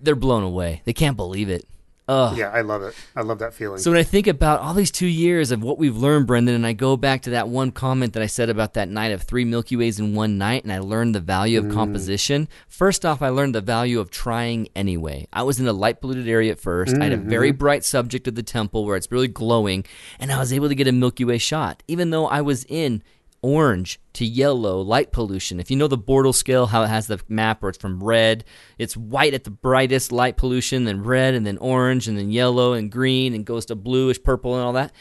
they're 0.00 0.14
blown 0.14 0.42
away. 0.42 0.82
They 0.84 0.92
can't 0.92 1.16
believe 1.16 1.48
it. 1.48 1.66
Ugh. 2.08 2.38
Yeah, 2.38 2.50
I 2.50 2.60
love 2.60 2.82
it. 2.82 2.94
I 3.16 3.22
love 3.22 3.40
that 3.40 3.52
feeling. 3.52 3.78
So 3.78 3.90
when 3.90 3.98
I 3.98 4.04
think 4.04 4.28
about 4.28 4.60
all 4.60 4.74
these 4.74 4.92
two 4.92 5.08
years 5.08 5.50
of 5.50 5.60
what 5.60 5.76
we've 5.76 5.96
learned, 5.96 6.28
Brendan, 6.28 6.54
and 6.54 6.64
I 6.64 6.72
go 6.72 6.96
back 6.96 7.22
to 7.22 7.30
that 7.30 7.48
one 7.48 7.72
comment 7.72 8.12
that 8.12 8.22
I 8.22 8.26
said 8.26 8.48
about 8.48 8.74
that 8.74 8.88
night 8.88 9.10
of 9.10 9.22
three 9.22 9.44
Milky 9.44 9.74
Ways 9.74 9.98
in 9.98 10.14
one 10.14 10.38
night, 10.38 10.62
and 10.62 10.72
I 10.72 10.78
learned 10.78 11.16
the 11.16 11.20
value 11.20 11.58
of 11.58 11.64
mm. 11.64 11.74
composition. 11.74 12.48
First 12.68 13.04
off, 13.04 13.22
I 13.22 13.30
learned 13.30 13.56
the 13.56 13.60
value 13.60 13.98
of 13.98 14.10
trying 14.10 14.68
anyway. 14.76 15.26
I 15.32 15.42
was 15.42 15.58
in 15.58 15.66
a 15.66 15.72
light 15.72 16.00
polluted 16.00 16.28
area 16.28 16.52
at 16.52 16.60
1st 16.60 16.86
mm-hmm. 16.90 17.02
I 17.02 17.04
had 17.06 17.12
a 17.12 17.16
very 17.16 17.50
mm-hmm. 17.50 17.58
bright 17.58 17.84
subject 17.84 18.28
of 18.28 18.36
the 18.36 18.42
temple 18.44 18.84
where 18.84 18.96
it's 18.96 19.10
really 19.10 19.28
glowing, 19.28 19.84
and 20.20 20.30
I 20.30 20.38
was 20.38 20.52
able 20.52 20.68
to 20.68 20.76
get 20.76 20.86
a 20.86 20.92
Milky 20.92 21.24
Way 21.24 21.38
shot, 21.38 21.82
even 21.88 22.10
though 22.10 22.28
I 22.28 22.40
was 22.40 22.64
in 22.68 23.02
orange 23.46 24.00
to 24.14 24.24
yellow 24.24 24.80
light 24.80 25.12
pollution. 25.12 25.60
If 25.60 25.70
you 25.70 25.76
know 25.76 25.86
the 25.86 25.96
Bortle 25.96 26.34
scale, 26.34 26.66
how 26.66 26.82
it 26.82 26.88
has 26.88 27.06
the 27.06 27.20
map 27.28 27.62
where 27.62 27.70
it's 27.70 27.78
from 27.78 28.02
red, 28.02 28.44
it's 28.76 28.96
white 28.96 29.34
at 29.34 29.44
the 29.44 29.50
brightest 29.50 30.10
light 30.10 30.36
pollution, 30.36 30.84
then 30.84 31.04
red, 31.04 31.34
and 31.34 31.46
then 31.46 31.56
orange, 31.58 32.08
and 32.08 32.18
then 32.18 32.32
yellow, 32.32 32.72
and 32.72 32.90
green, 32.90 33.34
and 33.34 33.46
goes 33.46 33.66
to 33.66 33.76
bluish 33.76 34.20
purple, 34.20 34.56
and 34.56 34.64
all 34.64 34.72
that. 34.72 34.92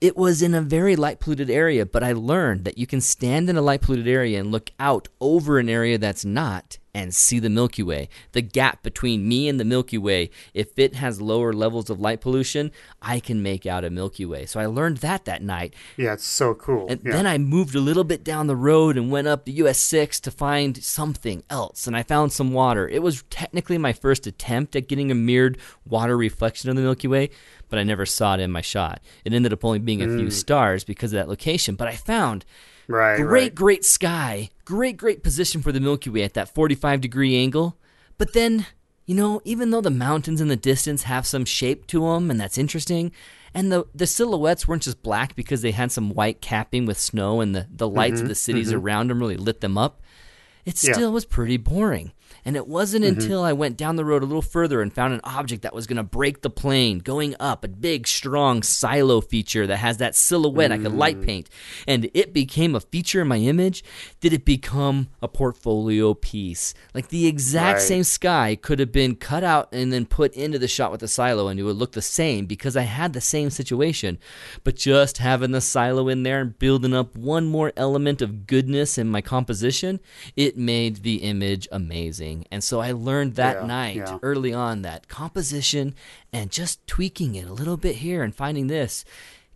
It 0.00 0.16
was 0.16 0.42
in 0.42 0.54
a 0.54 0.60
very 0.60 0.96
light 0.96 1.20
polluted 1.20 1.50
area, 1.50 1.86
but 1.86 2.02
I 2.02 2.12
learned 2.12 2.64
that 2.64 2.78
you 2.78 2.86
can 2.86 3.00
stand 3.00 3.48
in 3.48 3.56
a 3.56 3.62
light 3.62 3.82
polluted 3.82 4.08
area 4.08 4.40
and 4.40 4.50
look 4.50 4.70
out 4.78 5.08
over 5.20 5.58
an 5.58 5.68
area 5.68 5.98
that's 5.98 6.24
not 6.24 6.78
and 6.94 7.14
see 7.14 7.38
the 7.38 7.50
Milky 7.50 7.82
Way. 7.82 8.08
The 8.32 8.42
gap 8.42 8.82
between 8.82 9.28
me 9.28 9.48
and 9.48 9.60
the 9.60 9.64
Milky 9.64 9.98
Way, 9.98 10.30
if 10.54 10.78
it 10.78 10.96
has 10.96 11.20
lower 11.20 11.52
levels 11.52 11.88
of 11.88 12.00
light 12.00 12.20
pollution, 12.20 12.72
I 13.00 13.20
can 13.20 13.42
make 13.42 13.66
out 13.66 13.84
a 13.84 13.90
Milky 13.90 14.26
Way. 14.26 14.46
So 14.46 14.58
I 14.60 14.66
learned 14.66 14.98
that 14.98 15.24
that 15.24 15.42
night. 15.42 15.74
Yeah, 15.96 16.14
it's 16.14 16.26
so 16.26 16.54
cool. 16.54 16.86
And 16.88 17.00
yeah. 17.04 17.12
then 17.12 17.26
I 17.26 17.38
moved 17.38 17.74
a 17.74 17.80
little 17.80 18.04
bit 18.04 18.24
down 18.24 18.46
the 18.46 18.56
road 18.56 18.96
and 18.96 19.10
went 19.10 19.28
up 19.28 19.44
the 19.44 19.52
US 19.52 19.78
6 19.78 20.20
to 20.20 20.30
find 20.30 20.82
something 20.82 21.42
else. 21.48 21.86
And 21.86 21.96
I 21.96 22.02
found 22.02 22.32
some 22.32 22.52
water. 22.52 22.88
It 22.88 23.02
was 23.02 23.22
technically 23.30 23.78
my 23.78 23.92
first 23.92 24.26
attempt 24.26 24.74
at 24.74 24.88
getting 24.88 25.10
a 25.10 25.14
mirrored 25.14 25.58
water 25.86 26.16
reflection 26.16 26.70
of 26.70 26.76
the 26.76 26.82
Milky 26.82 27.08
Way, 27.08 27.30
but 27.70 27.78
I 27.78 27.82
never 27.84 28.04
saw 28.04 28.34
it 28.34 28.40
in 28.40 28.50
my 28.52 28.60
shot. 28.60 29.00
It 29.24 29.32
ended 29.32 29.52
up 29.54 29.64
only 29.64 29.78
being 29.78 30.02
a 30.02 30.06
few 30.06 30.26
Mm. 30.26 30.32
stars 30.32 30.84
because 30.84 31.12
of 31.12 31.16
that 31.16 31.28
location. 31.28 31.76
But 31.76 31.88
I 31.88 31.96
found 31.96 32.44
right, 32.88 33.16
great, 33.16 33.26
right. 33.30 33.54
great 33.54 33.84
sky, 33.84 34.50
great, 34.66 34.96
great 34.98 35.22
position 35.22 35.62
for 35.62 35.72
the 35.72 35.80
Milky 35.80 36.10
Way 36.10 36.22
at 36.24 36.34
that 36.34 36.52
45 36.54 37.00
degree 37.00 37.36
angle. 37.36 37.76
But 38.18 38.34
then, 38.34 38.66
you 39.06 39.14
know, 39.14 39.40
even 39.44 39.70
though 39.70 39.80
the 39.80 39.90
mountains 39.90 40.40
in 40.40 40.48
the 40.48 40.56
distance 40.56 41.04
have 41.04 41.26
some 41.26 41.44
shape 41.46 41.86
to 41.88 42.00
them, 42.00 42.30
and 42.30 42.38
that's 42.40 42.58
interesting, 42.58 43.12
and 43.54 43.72
the, 43.72 43.84
the 43.94 44.06
silhouettes 44.06 44.68
weren't 44.68 44.82
just 44.82 45.02
black 45.02 45.34
because 45.34 45.62
they 45.62 45.70
had 45.72 45.90
some 45.90 46.10
white 46.10 46.40
capping 46.40 46.86
with 46.86 46.98
snow 46.98 47.40
and 47.40 47.54
the, 47.54 47.66
the 47.74 47.88
lights 47.88 48.20
of 48.20 48.28
the 48.28 48.34
cities 48.34 48.72
around 48.72 49.08
them 49.08 49.18
really 49.20 49.36
lit 49.36 49.60
them 49.60 49.76
up, 49.78 50.00
it 50.64 50.80
Yeah. 50.84 50.92
still 50.92 51.12
was 51.12 51.24
pretty 51.24 51.56
boring. 51.56 52.12
And 52.44 52.56
it 52.56 52.66
wasn't 52.66 53.04
mm-hmm. 53.04 53.20
until 53.20 53.42
I 53.42 53.52
went 53.52 53.76
down 53.76 53.96
the 53.96 54.04
road 54.04 54.22
a 54.22 54.26
little 54.26 54.42
further 54.42 54.80
and 54.80 54.92
found 54.92 55.14
an 55.14 55.20
object 55.24 55.62
that 55.62 55.74
was 55.74 55.86
going 55.86 55.96
to 55.96 56.02
break 56.02 56.42
the 56.42 56.50
plane, 56.50 56.98
going 56.98 57.34
up, 57.40 57.64
a 57.64 57.68
big, 57.68 58.06
strong 58.06 58.62
silo 58.62 59.20
feature 59.20 59.66
that 59.66 59.76
has 59.78 59.98
that 59.98 60.14
silhouette 60.14 60.72
I 60.72 60.78
could 60.78 60.92
light 60.92 61.20
mm. 61.20 61.26
paint. 61.26 61.50
And 61.86 62.10
it 62.14 62.32
became 62.32 62.74
a 62.74 62.80
feature 62.80 63.22
in 63.22 63.28
my 63.28 63.38
image. 63.38 63.84
Did 64.20 64.32
it 64.32 64.44
become 64.44 65.08
a 65.22 65.28
portfolio 65.28 66.14
piece? 66.14 66.74
Like 66.94 67.08
the 67.08 67.26
exact 67.26 67.70
Right. 67.70 67.82
same 67.86 68.04
sky 68.04 68.58
could 68.60 68.78
have 68.78 68.92
been 68.92 69.16
cut 69.16 69.44
out 69.44 69.68
and 69.72 69.92
then 69.92 70.06
put 70.06 70.34
into 70.34 70.58
the 70.58 70.68
shot 70.68 70.90
with 70.90 71.00
the 71.00 71.08
silo 71.08 71.48
and 71.48 71.58
it 71.58 71.62
would 71.62 71.76
look 71.76 71.92
the 71.92 72.02
same 72.02 72.46
because 72.46 72.76
I 72.76 72.82
had 72.82 73.12
the 73.12 73.20
same 73.20 73.50
situation. 73.50 74.18
But 74.64 74.76
just 74.76 75.18
having 75.18 75.52
the 75.52 75.60
silo 75.60 76.08
in 76.08 76.22
there 76.22 76.40
and 76.40 76.58
building 76.58 76.94
up 76.94 77.16
one 77.16 77.46
more 77.46 77.72
element 77.76 78.22
of 78.22 78.46
goodness 78.46 78.98
in 78.98 79.08
my 79.08 79.20
composition, 79.20 80.00
it 80.36 80.56
made 80.56 80.96
the 80.96 81.16
image 81.16 81.68
amazing. 81.72 82.19
And 82.50 82.62
so 82.62 82.80
I 82.80 82.92
learned 82.92 83.34
that 83.34 83.60
Yeah, 83.60 83.66
night 83.66 83.96
yeah. 83.96 84.18
early 84.22 84.52
on 84.52 84.82
that 84.82 85.08
composition 85.08 85.94
and 86.32 86.50
just 86.50 86.86
tweaking 86.86 87.34
it 87.34 87.46
a 87.48 87.52
little 87.52 87.76
bit 87.76 87.96
here 87.96 88.22
and 88.22 88.34
finding 88.34 88.66
this 88.66 89.04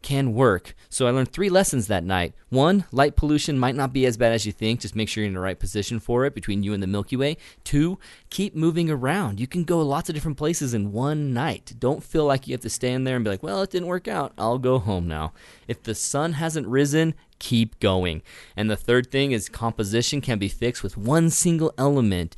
can 0.02 0.34
work. 0.34 0.76
So 0.90 1.06
I 1.06 1.10
learned 1.10 1.32
three 1.32 1.48
lessons 1.48 1.86
that 1.86 2.04
night. 2.04 2.34
One, 2.50 2.84
light 2.92 3.16
pollution 3.16 3.58
might 3.58 3.74
not 3.74 3.94
be 3.94 4.04
as 4.04 4.18
bad 4.18 4.32
as 4.32 4.44
you 4.44 4.52
think. 4.52 4.80
Just 4.80 4.94
make 4.94 5.08
sure 5.08 5.22
you're 5.22 5.28
in 5.28 5.34
the 5.34 5.40
right 5.40 5.58
position 5.58 5.98
for 5.98 6.26
it 6.26 6.34
between 6.34 6.62
you 6.62 6.74
and 6.74 6.82
the 6.82 6.86
Milky 6.86 7.16
Way. 7.16 7.38
Two, 7.64 7.98
keep 8.28 8.54
moving 8.54 8.90
around. 8.90 9.40
You 9.40 9.46
can 9.46 9.64
go 9.64 9.80
lots 9.80 10.10
of 10.10 10.14
different 10.14 10.36
places 10.36 10.74
in 10.74 10.92
one 10.92 11.32
night. 11.32 11.72
Don't 11.78 12.04
feel 12.04 12.26
like 12.26 12.46
you 12.46 12.52
have 12.52 12.60
to 12.60 12.68
stand 12.70 13.06
there 13.06 13.16
and 13.16 13.24
be 13.24 13.30
like, 13.30 13.42
well, 13.42 13.62
it 13.62 13.70
didn't 13.70 13.88
work 13.88 14.06
out. 14.06 14.34
I'll 14.36 14.58
go 14.58 14.78
home 14.78 15.08
now. 15.08 15.32
If 15.66 15.82
the 15.82 15.94
sun 15.94 16.34
hasn't 16.34 16.66
risen, 16.66 17.14
keep 17.44 17.78
going. 17.78 18.22
And 18.56 18.70
the 18.70 18.76
third 18.76 19.10
thing 19.10 19.32
is 19.32 19.50
composition 19.50 20.22
can 20.22 20.38
be 20.38 20.48
fixed 20.48 20.82
with 20.82 20.96
one 20.96 21.28
single 21.28 21.74
element 21.76 22.34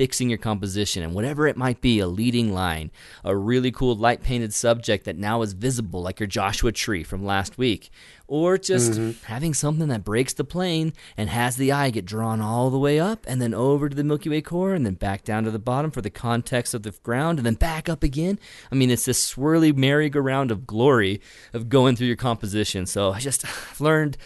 fixing 0.00 0.30
your 0.30 0.38
composition 0.38 1.02
and 1.02 1.14
whatever 1.14 1.46
it 1.46 1.58
might 1.58 1.82
be 1.82 1.98
a 1.98 2.06
leading 2.06 2.54
line, 2.54 2.90
a 3.22 3.36
really 3.36 3.70
cool 3.70 3.94
light 3.94 4.22
painted 4.22 4.50
subject 4.54 5.04
that 5.04 5.18
now 5.18 5.42
is 5.42 5.52
visible, 5.52 6.00
like 6.00 6.18
your 6.18 6.26
Joshua 6.26 6.72
tree 6.72 7.04
from 7.04 7.22
last 7.22 7.58
week, 7.58 7.90
or 8.26 8.56
just 8.56 8.92
mm-hmm. 8.92 9.22
having 9.26 9.52
something 9.52 9.88
that 9.88 10.02
breaks 10.02 10.32
the 10.32 10.42
plane 10.42 10.94
and 11.18 11.28
has 11.28 11.56
the 11.56 11.70
eye 11.70 11.90
get 11.90 12.06
drawn 12.06 12.40
all 12.40 12.70
the 12.70 12.78
way 12.78 12.98
up 12.98 13.26
and 13.28 13.42
then 13.42 13.52
over 13.52 13.90
to 13.90 13.94
the 13.94 14.02
Milky 14.02 14.30
Way 14.30 14.40
core 14.40 14.72
and 14.72 14.86
then 14.86 14.94
back 14.94 15.22
down 15.22 15.44
to 15.44 15.50
the 15.50 15.58
bottom 15.58 15.90
for 15.90 16.00
the 16.00 16.08
context 16.08 16.72
of 16.72 16.82
the 16.82 16.92
ground 17.02 17.38
and 17.38 17.44
then 17.44 17.52
back 17.52 17.86
up 17.86 18.02
again. 18.02 18.38
I 18.72 18.76
mean, 18.76 18.90
it's 18.90 19.04
this 19.04 19.34
swirly 19.34 19.76
merry-go-round 19.76 20.50
of 20.50 20.66
glory 20.66 21.20
of 21.52 21.68
going 21.68 21.94
through 21.94 22.06
your 22.06 22.16
composition. 22.16 22.86
So 22.86 23.12
I 23.12 23.18
just 23.18 23.44
learned 23.82 24.16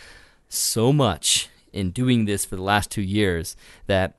so 0.55 0.93
much 0.93 1.49
in 1.73 1.91
doing 1.91 2.25
this 2.25 2.45
for 2.45 2.57
the 2.57 2.63
last 2.63 2.91
two 2.91 3.03
years 3.03 3.57
that 3.87 4.17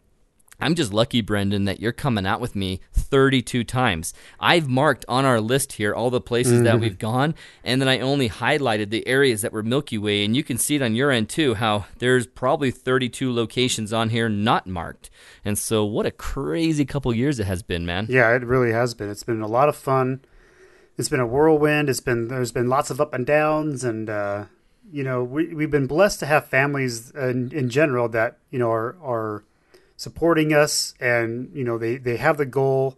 I'm 0.59 0.75
just 0.75 0.93
lucky, 0.93 1.21
Brendan, 1.21 1.65
that 1.65 1.79
you're 1.79 1.91
coming 1.91 2.25
out 2.25 2.39
with 2.39 2.55
me 2.55 2.79
32 2.93 3.63
times. 3.63 4.13
I've 4.39 4.69
marked 4.69 5.03
on 5.07 5.25
our 5.25 5.41
list 5.41 5.73
here 5.73 5.93
all 5.93 6.09
the 6.09 6.21
places 6.21 6.63
that 6.63 6.79
we've 6.79 6.97
gone, 6.97 7.36
and 7.63 7.81
then 7.81 7.89
I 7.89 7.99
only 7.99 8.29
highlighted 8.29 8.89
the 8.89 9.05
areas 9.07 9.41
that 9.41 9.51
were 9.51 9.63
Milky 9.63 9.97
Way, 9.97 10.23
and 10.23 10.36
you 10.36 10.43
can 10.43 10.57
see 10.57 10.75
it 10.75 10.81
on 10.81 10.95
your 10.95 11.11
end 11.11 11.29
too, 11.29 11.55
how 11.55 11.86
there's 11.99 12.25
probably 12.25 12.71
32 12.71 13.33
locations 13.33 13.91
on 13.91 14.09
here 14.09 14.29
not 14.29 14.65
marked. 14.65 15.09
And 15.43 15.57
so, 15.57 15.83
what 15.83 16.05
a 16.05 16.11
crazy 16.11 16.86
couple 16.86 17.13
years 17.13 17.39
it 17.39 17.47
has 17.47 17.61
been, 17.61 17.86
man. 17.86 18.07
Yeah, 18.09 18.33
it 18.33 18.43
really 18.43 18.71
has 18.71 18.93
been. 18.93 19.09
It's 19.09 19.23
been 19.23 19.41
a 19.41 19.47
lot 19.47 19.67
of 19.67 19.75
fun. 19.75 20.21
It's 20.97 21.09
been 21.09 21.19
a 21.19 21.27
whirlwind. 21.27 21.89
It's 21.89 21.99
been 21.99 22.29
there's 22.29 22.53
been 22.53 22.69
lots 22.69 22.89
of 22.89 23.01
up 23.01 23.13
and 23.13 23.25
downs, 23.25 23.83
and 23.83 24.09
uh, 24.09 24.45
you 24.91 25.03
know 25.03 25.23
we 25.23 25.53
we've 25.53 25.71
been 25.71 25.88
blessed 25.88 26.19
to 26.19 26.25
have 26.25 26.47
families 26.47 27.11
in, 27.11 27.51
in 27.51 27.69
general 27.69 28.07
that 28.09 28.38
you 28.51 28.59
know 28.59 28.71
are 28.71 28.95
are 29.01 29.43
supporting 29.97 30.53
us, 30.53 30.93
and 30.99 31.49
you 31.53 31.63
know 31.63 31.77
they 31.77 31.97
they 31.97 32.17
have 32.17 32.38
the 32.38 32.45
goal, 32.45 32.97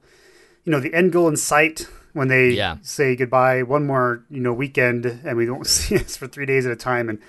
you 0.65 0.71
know 0.71 0.79
the 0.79 0.93
end 0.93 1.11
goal 1.11 1.27
in 1.27 1.37
sight 1.37 1.87
when 2.13 2.27
they 2.27 2.51
Yeah. 2.51 2.77
say 2.81 3.15
goodbye. 3.15 3.63
One 3.63 3.85
more 3.85 4.23
you 4.29 4.39
know 4.41 4.53
weekend, 4.53 5.05
and 5.05 5.37
we 5.37 5.45
don't 5.45 5.67
see 5.77 5.95
us 5.97 6.17
for 6.17 6.27
three 6.27 6.45
days 6.45 6.65
at 6.65 6.71
a 6.71 6.75
time, 6.75 7.09
and 7.09 7.19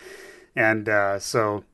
and 0.57 0.89
uh, 0.89 1.19
so 1.19 1.65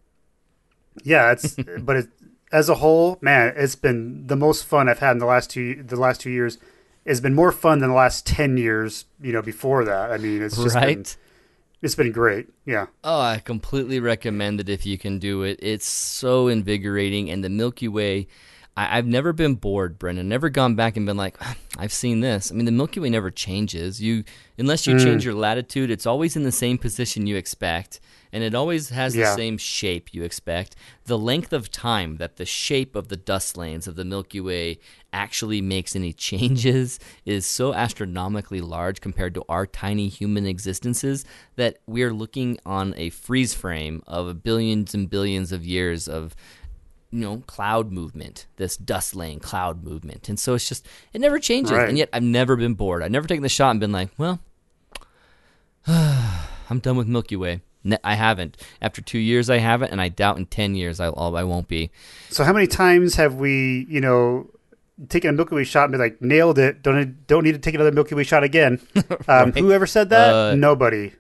yeah, 1.03 1.33
it's 1.33 1.57
but 1.81 1.97
it, 1.97 2.09
as 2.53 2.69
a 2.69 2.77
whole, 2.77 3.19
man, 3.21 3.53
it's 3.57 3.75
been 3.77 4.27
the 4.27 4.37
most 4.37 4.65
fun 4.65 4.89
I've 4.89 5.01
had 5.01 5.13
in 5.13 5.19
the 5.19 5.27
last 5.27 5.51
two 5.51 5.83
the 5.83 5.97
last 5.97 6.21
two 6.21 6.31
years. 6.31 6.59
It's 7.05 7.21
been 7.21 7.35
more 7.35 7.53
fun 7.53 7.81
than 7.81 7.91
the 7.91 7.95
last 7.97 8.27
ten 8.27 8.57
years, 8.57 9.05
you 9.21 9.33
know, 9.33 9.43
before 9.43 9.85
that. 9.85 10.11
I 10.11 10.17
mean, 10.19 10.43
it's 10.43 10.63
just 10.63 10.75
Right? 10.77 10.95
been, 10.97 11.05
it's 11.85 11.95
been 11.95 12.11
great. 12.13 12.49
Yeah, 12.65 12.87
Oh, 13.05 13.21
I 13.21 13.39
completely 13.39 14.01
recommend 14.01 14.61
it 14.61 14.69
if 14.69 14.85
you 14.87 14.99
can 14.99 15.19
do 15.19 15.43
it. 15.43 15.59
It's 15.63 15.87
so 15.87 16.49
invigorating, 16.49 17.31
and 17.31 17.45
the 17.45 17.49
Milky 17.51 17.87
Way. 17.89 18.27
I, 18.77 18.99
I've 18.99 19.07
never 19.07 19.33
been 19.33 19.55
bored, 19.55 19.99
Brendan. 20.01 20.29
Never 20.29 20.49
gone 20.49 20.75
back 20.75 20.97
and 20.97 21.07
been 21.07 21.17
like, 21.17 21.37
"Ah, 21.41 21.55
I've 21.79 21.93
seen 21.93 22.21
this. 22.21 22.51
I 22.51 22.55
mean, 22.55 22.65
the 22.65 22.73
Milky 22.73 22.99
Way 22.99 23.11
never 23.11 23.31
changes. 23.31 24.03
You, 24.03 24.25
unless 24.59 24.87
you 24.87 24.99
change 24.99 25.25
your 25.25 25.35
latitude, 25.35 25.91
it's 25.91 26.07
always 26.07 26.35
in 26.35 26.43
the 26.43 26.51
same 26.51 26.79
position 26.79 27.27
you 27.29 27.37
expect, 27.37 28.01
and 28.35 28.43
it 28.43 28.53
always 28.53 28.89
has 28.89 29.15
the 29.15 29.37
same 29.37 29.57
shape 29.57 30.13
you 30.13 30.25
expect. 30.25 30.75
The 31.05 31.17
length 31.17 31.53
of 31.53 31.71
time 31.71 32.17
that 32.17 32.35
the 32.35 32.45
shape 32.45 32.97
of 32.97 33.07
the 33.07 33.17
dust 33.17 33.57
lanes 33.57 33.87
of 33.87 33.95
the 33.95 34.05
Milky 34.05 34.41
Way 34.41 34.81
actually 35.13 35.63
makes 35.63 35.95
any 35.95 36.13
changes 36.29 36.99
is 37.25 37.47
so 37.47 37.73
astronomically 37.73 38.61
large 38.61 39.01
compared 39.01 39.35
to 39.35 39.45
our 39.49 39.69
tiny 39.69 40.09
human 40.09 40.47
existences 40.47 41.25
that 41.55 41.79
we're 41.87 42.13
looking 42.13 42.59
on 42.67 42.93
a 42.97 43.11
freeze 43.11 43.55
frame 43.55 44.03
of 44.09 44.43
billions 44.43 44.95
and 44.95 45.09
billions 45.09 45.53
of 45.53 45.65
years 45.65 46.09
of 46.09 46.35
you 47.13 47.21
know 47.21 47.45
cloud 47.47 47.93
movement 47.93 48.47
this 48.57 48.77
dust 48.77 49.15
lane 49.15 49.39
cloud 49.39 49.85
movement. 49.85 50.29
And 50.29 50.41
so 50.41 50.55
it's 50.55 50.69
just 50.69 50.85
it 51.13 51.21
never 51.21 51.39
changes. 51.39 51.71
Right. 51.71 51.89
and 51.89 51.97
yet 51.97 52.09
i've 52.13 52.25
never 52.25 52.57
been 52.57 52.75
bored. 52.75 53.05
I've 53.05 53.13
never 53.13 53.29
taken 53.29 53.45
the 53.45 53.49
shot 53.49 53.71
and 53.71 53.79
been 53.79 53.93
like 53.93 54.11
well 54.19 54.41
i'm 55.87 56.81
done 56.81 56.97
with 56.97 57.07
milky 57.07 57.37
way 57.37 57.61
i 58.03 58.15
haven't 58.15 58.57
after 58.81 59.03
two 59.03 59.19
years 59.19 59.51
i 59.51 59.59
haven't 59.59 59.91
and 59.91 60.01
i 60.01 60.09
doubt 60.09 60.39
in 60.39 60.47
10 60.47 60.75
years 60.75 61.01
i, 61.01 61.07
I 61.07 61.43
won't 61.45 61.69
be 61.69 61.91
So 62.31 62.45
how 62.45 62.53
many 62.53 62.67
times 62.67 63.15
have 63.17 63.35
we, 63.35 63.87
you 63.89 64.01
know, 64.01 64.51
taken 65.09 65.31
a 65.31 65.33
Milky 65.33 65.55
Way 65.55 65.65
shot 65.65 65.85
and 65.85 65.93
be 65.93 65.99
like, 65.99 66.21
nailed 66.23 66.59
it? 66.59 66.83
Don't 66.83 67.27
don't 67.27 67.45
need 67.45 67.53
to 67.53 67.59
take 67.59 67.75
another 67.75 67.93
Milky 67.93 68.15
Way 68.15 68.25
shot 68.25 68.43
again. 68.45 68.81
Um, 69.29 69.53
Who 69.53 69.73
ever 69.73 69.87
said 69.87 70.11
that? 70.11 70.35
Uh, 70.35 70.55
Nobody. 70.55 71.13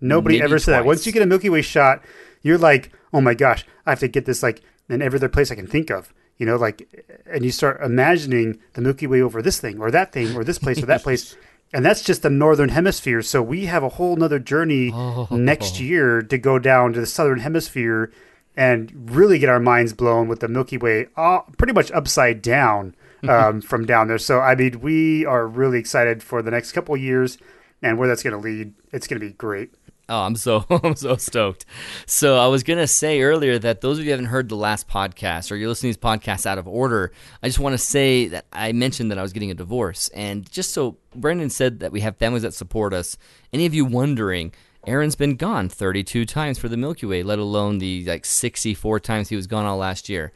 Nobody 0.00 0.40
ever 0.40 0.58
said 0.58 0.72
that. 0.72 0.84
Once 0.84 1.06
you 1.06 1.12
get 1.12 1.22
a 1.22 1.26
Milky 1.26 1.48
Way 1.48 1.62
shot, 1.62 2.02
you're 2.42 2.58
like, 2.58 2.92
oh 3.12 3.20
my 3.20 3.34
gosh, 3.34 3.64
I 3.86 3.90
have 3.90 4.00
to 4.00 4.08
get 4.08 4.24
this 4.26 4.42
like 4.42 4.62
in 4.88 5.02
every 5.02 5.18
other 5.18 5.28
place 5.28 5.50
I 5.50 5.54
can 5.54 5.66
think 5.66 5.90
of. 5.90 6.12
You 6.38 6.46
know, 6.46 6.56
like, 6.56 7.04
and 7.26 7.44
you 7.44 7.50
start 7.50 7.80
imagining 7.82 8.58
the 8.74 8.80
Milky 8.80 9.06
Way 9.06 9.20
over 9.20 9.42
this 9.42 9.60
thing 9.60 9.80
or 9.80 9.90
that 9.90 10.12
thing 10.12 10.36
or 10.36 10.44
this 10.44 10.58
place 10.58 10.82
or 10.82 10.86
that 10.86 11.02
place. 11.06 11.36
And 11.72 11.84
that's 11.84 12.02
just 12.02 12.22
the 12.22 12.30
northern 12.30 12.70
hemisphere. 12.70 13.20
So 13.22 13.42
we 13.42 13.66
have 13.66 13.82
a 13.82 13.90
whole 13.90 14.16
nother 14.16 14.38
journey 14.38 14.90
Oh. 14.94 15.28
next 15.30 15.78
year 15.80 16.22
to 16.22 16.38
go 16.38 16.58
down 16.58 16.92
to 16.94 17.00
the 17.00 17.06
southern 17.06 17.40
hemisphere 17.40 18.10
and 18.56 19.10
really 19.10 19.38
get 19.38 19.48
our 19.48 19.60
minds 19.60 19.92
blown 19.92 20.28
with 20.28 20.40
the 20.40 20.48
Milky 20.48 20.78
Way 20.78 21.06
uh, 21.16 21.40
pretty 21.58 21.72
much 21.72 21.92
upside 21.92 22.40
down 22.42 22.94
um, 23.28 23.60
from 23.60 23.84
down 23.84 24.08
there. 24.08 24.18
So, 24.18 24.40
I 24.40 24.54
mean, 24.54 24.80
we 24.80 25.24
are 25.26 25.46
really 25.46 25.78
excited 25.78 26.22
for 26.22 26.40
the 26.42 26.50
next 26.50 26.72
couple 26.72 26.94
of 26.94 27.00
years 27.00 27.36
and 27.82 27.98
where 27.98 28.08
that's 28.08 28.22
going 28.22 28.34
to 28.34 28.40
lead. 28.40 28.72
It's 28.92 29.06
going 29.06 29.20
to 29.20 29.26
be 29.26 29.32
great. 29.34 29.72
Oh, 30.08 30.20
I'm 30.20 30.36
so 30.36 30.64
I'm 30.70 30.96
so 30.96 31.16
stoked. 31.16 31.66
So 32.06 32.38
I 32.38 32.46
was 32.46 32.62
gonna 32.62 32.86
say 32.86 33.20
earlier 33.20 33.58
that 33.58 33.80
those 33.80 33.98
of 33.98 34.04
you 34.04 34.10
haven't 34.12 34.26
heard 34.26 34.48
the 34.48 34.56
last 34.56 34.88
podcast 34.88 35.50
or 35.50 35.56
you're 35.56 35.68
listening 35.68 35.92
to 35.92 35.98
these 35.98 36.10
podcasts 36.10 36.46
out 36.46 36.58
of 36.58 36.66
order, 36.66 37.12
I 37.42 37.48
just 37.48 37.58
want 37.58 37.74
to 37.74 37.78
say 37.78 38.26
that 38.28 38.46
I 38.52 38.72
mentioned 38.72 39.10
that 39.10 39.18
I 39.18 39.22
was 39.22 39.32
getting 39.32 39.50
a 39.50 39.54
divorce, 39.54 40.08
and 40.08 40.50
just 40.50 40.72
so 40.72 40.96
Brendan 41.14 41.50
said 41.50 41.80
that 41.80 41.92
we 41.92 42.00
have 42.00 42.16
families 42.16 42.42
that 42.42 42.54
support 42.54 42.94
us. 42.94 43.16
Any 43.52 43.66
of 43.66 43.74
you 43.74 43.84
wondering? 43.84 44.52
Aaron's 44.86 45.16
been 45.16 45.36
gone 45.36 45.68
32 45.68 46.24
times 46.24 46.58
for 46.58 46.68
the 46.68 46.76
Milky 46.76 47.04
Way, 47.04 47.22
let 47.22 47.38
alone 47.38 47.78
the 47.78 48.04
like 48.06 48.24
64 48.24 49.00
times 49.00 49.28
he 49.28 49.36
was 49.36 49.46
gone 49.46 49.66
all 49.66 49.76
last 49.76 50.08
year. 50.08 50.32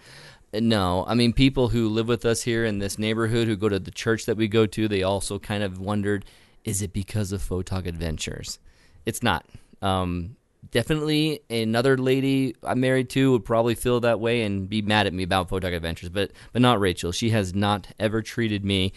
No, 0.53 1.07
I 1.09 1.15
mean 1.15 1.33
people 1.33 1.69
who 1.69 1.89
live 1.89 2.09
with 2.09 2.27
us 2.27 2.43
here 2.43 2.67
in 2.67 2.79
this 2.79 2.99
neighborhood 2.99 3.49
who 3.49 3.57
go 3.57 3.71
to 3.71 3.79
the 3.79 3.91
church 3.91 4.27
that 4.27 4.37
we 4.37 4.49
go 4.49 4.67
to, 4.67 4.89
they 4.89 5.03
also 5.03 5.39
kind 5.39 5.63
of 5.63 5.79
wondered, 5.79 6.27
is 6.65 6.83
it 6.83 6.93
because 6.93 7.33
of 7.33 7.41
Photog 7.41 7.87
Adventures? 7.87 8.59
It's 9.07 9.23
not. 9.23 9.47
Um, 9.83 10.37
definitely 10.71 11.41
another 11.51 11.97
lady 11.97 12.57
I'm 12.63 12.81
married 12.81 13.11
to 13.11 13.33
would 13.33 13.45
probably 13.45 13.75
feel 13.75 14.01
that 14.01 14.21
way 14.21 14.43
and 14.43 14.69
be 14.69 14.83
mad 14.83 15.07
at 15.07 15.13
me 15.13 15.23
about 15.23 15.49
Photog 15.49 15.75
Adventures, 15.75 16.09
but 16.09 16.33
but 16.53 16.63
not 16.63 16.81
Rachel. 16.81 17.13
She 17.13 17.31
has 17.31 17.55
not 17.55 17.89
ever 18.01 18.23
treated 18.23 18.65
me 18.65 18.93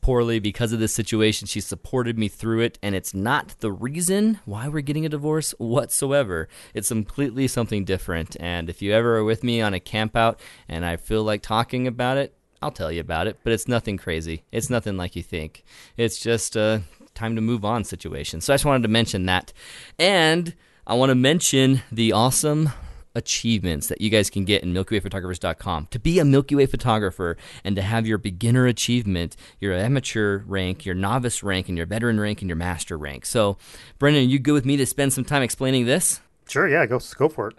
poorly 0.00 0.38
because 0.38 0.72
of 0.72 0.80
this 0.80 0.94
situation. 0.94 1.46
She 1.46 1.60
supported 1.60 2.18
me 2.18 2.28
through 2.28 2.60
it, 2.60 2.78
and 2.82 2.94
it's 2.94 3.14
not 3.14 3.54
the 3.60 3.72
reason 3.72 4.40
why 4.44 4.68
we're 4.68 4.80
getting 4.80 5.06
a 5.06 5.10
divorce 5.10 5.52
whatsoever. 5.58 6.48
It's 6.74 6.88
completely 6.88 7.46
something 7.48 7.84
different. 7.84 8.36
And 8.40 8.68
if 8.68 8.82
you 8.82 8.92
ever 8.92 9.18
are 9.18 9.24
with 9.24 9.44
me 9.44 9.60
on 9.60 9.74
a 9.74 9.80
camp 9.80 10.16
out 10.16 10.40
and 10.68 10.84
I 10.84 10.96
feel 10.96 11.22
like 11.22 11.42
talking 11.42 11.86
about 11.86 12.16
it, 12.16 12.34
I'll 12.62 12.70
tell 12.70 12.92
you 12.92 13.00
about 13.00 13.26
it. 13.26 13.38
But 13.42 13.52
it's 13.52 13.68
nothing 13.68 13.96
crazy. 13.96 14.44
It's 14.52 14.70
nothing 14.70 14.96
like 14.96 15.16
you 15.16 15.22
think. 15.22 15.64
It's 15.96 16.18
just 16.18 16.56
a 16.56 16.82
time 17.20 17.36
to 17.36 17.42
move 17.42 17.64
on 17.64 17.84
situation. 17.84 18.40
So 18.40 18.52
I 18.52 18.56
just 18.56 18.64
wanted 18.64 18.82
to 18.82 18.88
mention 18.88 19.26
that. 19.26 19.52
And 19.98 20.54
I 20.86 20.94
want 20.94 21.10
to 21.10 21.14
mention 21.14 21.82
the 21.92 22.12
awesome 22.12 22.70
achievements 23.14 23.88
that 23.88 24.00
you 24.00 24.08
guys 24.08 24.30
can 24.30 24.44
get 24.44 24.62
in 24.62 24.72
MilkyWayPhotographers.com. 24.72 25.88
To 25.90 25.98
be 25.98 26.18
a 26.18 26.24
Milky 26.24 26.54
Way 26.54 26.66
photographer 26.66 27.36
and 27.64 27.76
to 27.76 27.82
have 27.82 28.06
your 28.06 28.18
beginner 28.18 28.66
achievement, 28.66 29.36
your 29.58 29.74
amateur 29.74 30.42
rank, 30.46 30.86
your 30.86 30.94
novice 30.94 31.42
rank, 31.42 31.68
and 31.68 31.76
your 31.76 31.86
veteran 31.86 32.18
rank, 32.20 32.40
and 32.40 32.48
your 32.48 32.56
master 32.56 32.96
rank. 32.96 33.26
So, 33.26 33.58
Brendan, 33.98 34.24
are 34.24 34.26
you 34.26 34.38
good 34.38 34.52
with 34.52 34.64
me 34.64 34.76
to 34.76 34.86
spend 34.86 35.12
some 35.12 35.24
time 35.24 35.42
explaining 35.42 35.86
this? 35.86 36.20
Sure, 36.48 36.68
yeah, 36.68 36.86
go 36.86 37.00
go 37.16 37.28
for 37.28 37.48
it. 37.48 37.56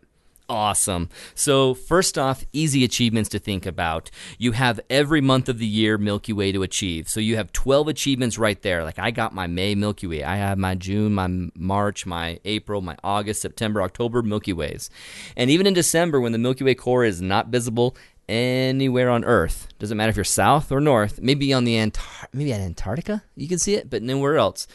Awesome. 0.52 1.08
So, 1.34 1.74
first 1.74 2.18
off, 2.18 2.44
easy 2.52 2.84
achievements 2.84 3.30
to 3.30 3.40
think 3.40 3.66
about. 3.66 4.12
You 4.38 4.52
have 4.52 4.82
every 4.90 5.22
month 5.22 5.48
of 5.48 5.60
the 5.60 5.66
year 5.66 5.98
Milky 5.98 6.34
Way 6.34 6.52
to 6.52 6.62
achieve. 6.62 7.08
So, 7.08 7.22
you 7.22 7.38
have 7.38 7.54
12 7.54 7.88
achievements 7.88 8.38
right 8.38 8.62
there. 8.62 8.84
Like, 8.84 9.00
I 9.00 9.12
got 9.12 9.34
my 9.34 9.48
May 9.48 9.76
Milky 9.76 10.08
Way. 10.08 10.26
I 10.26 10.36
have 10.36 10.58
my 10.58 10.76
June, 10.76 11.14
my 11.14 11.30
March, 11.56 12.06
my 12.06 12.38
April, 12.44 12.82
my 12.82 12.98
August, 13.02 13.42
September, 13.42 13.82
October 13.82 14.22
Milky 14.22 14.52
Ways. 14.52 14.90
And 15.38 15.50
even 15.50 15.66
in 15.68 15.74
December, 15.74 16.20
when 16.20 16.34
the 16.34 16.38
Milky 16.38 16.66
Way 16.66 16.76
core 16.76 17.06
is 17.06 17.22
not 17.22 17.48
visible, 17.48 17.96
anywhere 18.28 19.10
on 19.10 19.24
Earth. 19.24 19.70
Doesn't 19.80 19.98
matter 19.98 20.10
if 20.10 20.18
you're 20.18 20.26
south 20.26 20.70
or 20.70 20.82
north. 20.82 21.22
Maybe 21.22 21.54
on 21.54 21.64
the 21.64 21.78
Antar- 21.78 22.28
maybe 22.34 22.52
at 22.52 22.60
Antarctica 22.60 23.24
you 23.38 23.48
can 23.48 23.58
see 23.58 23.76
it, 23.76 23.90
but 23.90 24.04
nowhere 24.04 24.38
else. 24.38 24.68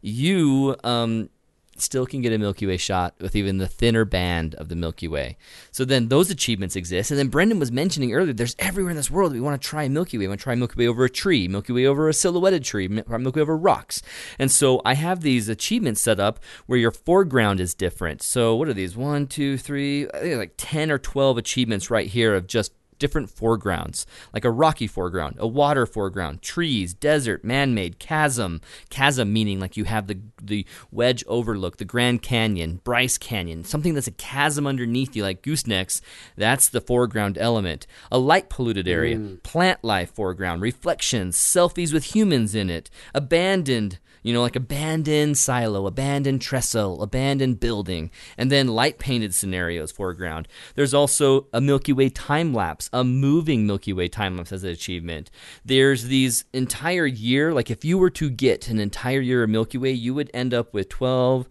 You 0.00 0.76
um, 0.84 1.28
still 1.76 2.06
can 2.06 2.22
get 2.22 2.32
a 2.32 2.38
Milky 2.38 2.66
Way 2.66 2.76
shot 2.76 3.14
with 3.20 3.36
even 3.36 3.58
the 3.58 3.66
thinner 3.66 4.04
band 4.04 4.54
of 4.56 4.68
the 4.68 4.76
Milky 4.76 5.08
Way. 5.08 5.36
So 5.70 5.84
then 5.84 6.08
those 6.08 6.30
achievements 6.30 6.76
exist. 6.76 7.10
And 7.10 7.18
then 7.18 7.28
Brendan 7.28 7.58
was 7.58 7.72
mentioning 7.72 8.12
earlier, 8.12 8.32
there's 8.32 8.56
everywhere 8.58 8.90
in 8.90 8.96
this 8.96 9.10
world 9.10 9.32
we 9.32 9.40
want 9.40 9.60
to 9.60 9.68
try 9.68 9.88
Milky 9.88 10.18
Way. 10.18 10.24
We 10.24 10.28
want 10.28 10.40
to 10.40 10.44
try 10.44 10.54
Milky 10.54 10.78
Way 10.78 10.88
over 10.88 11.04
a 11.04 11.10
tree, 11.10 11.48
Milky 11.48 11.72
Way 11.72 11.86
over 11.86 12.08
a 12.08 12.12
silhouetted 12.12 12.64
tree, 12.64 12.88
Milky 12.88 13.40
Way 13.40 13.42
over 13.42 13.56
rocks. 13.56 14.02
And 14.38 14.50
so 14.50 14.80
I 14.84 14.94
have 14.94 15.20
these 15.20 15.48
achievements 15.48 16.00
set 16.00 16.20
up 16.20 16.40
where 16.66 16.78
your 16.78 16.90
foreground 16.90 17.60
is 17.60 17.74
different. 17.74 18.22
So 18.22 18.54
what 18.54 18.68
are 18.68 18.74
these? 18.74 18.96
One, 18.96 19.26
two, 19.26 19.58
three, 19.58 20.06
I 20.14 20.20
think 20.20 20.36
like 20.36 20.54
10 20.56 20.90
or 20.90 20.98
12 20.98 21.38
achievements 21.38 21.90
right 21.90 22.06
here 22.06 22.34
of 22.34 22.46
just 22.46 22.72
different 23.04 23.28
foregrounds, 23.28 24.06
like 24.32 24.46
a 24.46 24.50
rocky 24.50 24.86
foreground, 24.86 25.36
a 25.38 25.46
water 25.46 25.84
foreground, 25.84 26.40
trees, 26.40 26.94
desert, 26.94 27.44
man-made, 27.44 27.98
chasm, 27.98 28.62
chasm 28.88 29.30
meaning 29.30 29.60
like 29.60 29.76
you 29.76 29.84
have 29.84 30.06
the 30.06 30.18
the 30.42 30.64
wedge 30.90 31.22
overlook, 31.26 31.76
the 31.76 31.84
Grand 31.84 32.22
Canyon, 32.22 32.80
Bryce 32.82 33.18
Canyon, 33.18 33.62
something 33.62 33.92
that's 33.92 34.06
a 34.06 34.12
chasm 34.12 34.66
underneath 34.66 35.14
you 35.14 35.22
like 35.22 35.42
goosenecks, 35.42 36.00
that's 36.34 36.70
the 36.70 36.80
foreground 36.80 37.36
element. 37.36 37.86
A 38.10 38.16
light 38.16 38.48
polluted 38.48 38.88
area, 38.88 39.18
mm. 39.18 39.42
plant 39.42 39.84
life 39.84 40.14
foreground, 40.14 40.62
reflections, 40.62 41.36
selfies 41.36 41.92
with 41.92 42.14
humans 42.14 42.54
in 42.54 42.70
it, 42.70 42.88
abandoned 43.12 43.98
you 44.24 44.32
know, 44.32 44.40
like 44.40 44.56
abandoned 44.56 45.38
silo, 45.38 45.86
abandoned 45.86 46.40
trestle, 46.40 47.02
abandoned 47.02 47.60
building, 47.60 48.10
and 48.36 48.50
then 48.50 48.66
light 48.66 48.98
painted 48.98 49.34
scenarios 49.34 49.92
foreground. 49.92 50.48
There's 50.74 50.94
also 50.94 51.46
a 51.52 51.60
Milky 51.60 51.92
Way 51.92 52.08
time 52.08 52.52
lapse, 52.52 52.90
a 52.92 53.04
moving 53.04 53.66
Milky 53.66 53.92
Way 53.92 54.08
time 54.08 54.36
lapse 54.36 54.50
as 54.50 54.64
an 54.64 54.70
achievement. 54.70 55.30
There's 55.64 56.04
these 56.04 56.46
entire 56.52 57.06
year, 57.06 57.52
like 57.52 57.70
if 57.70 57.84
you 57.84 57.98
were 57.98 58.10
to 58.10 58.30
get 58.30 58.68
an 58.68 58.80
entire 58.80 59.20
year 59.20 59.44
of 59.44 59.50
Milky 59.50 59.78
Way, 59.78 59.92
you 59.92 60.14
would 60.14 60.30
end 60.32 60.54
up 60.54 60.72
with 60.72 60.88
12 60.88 61.46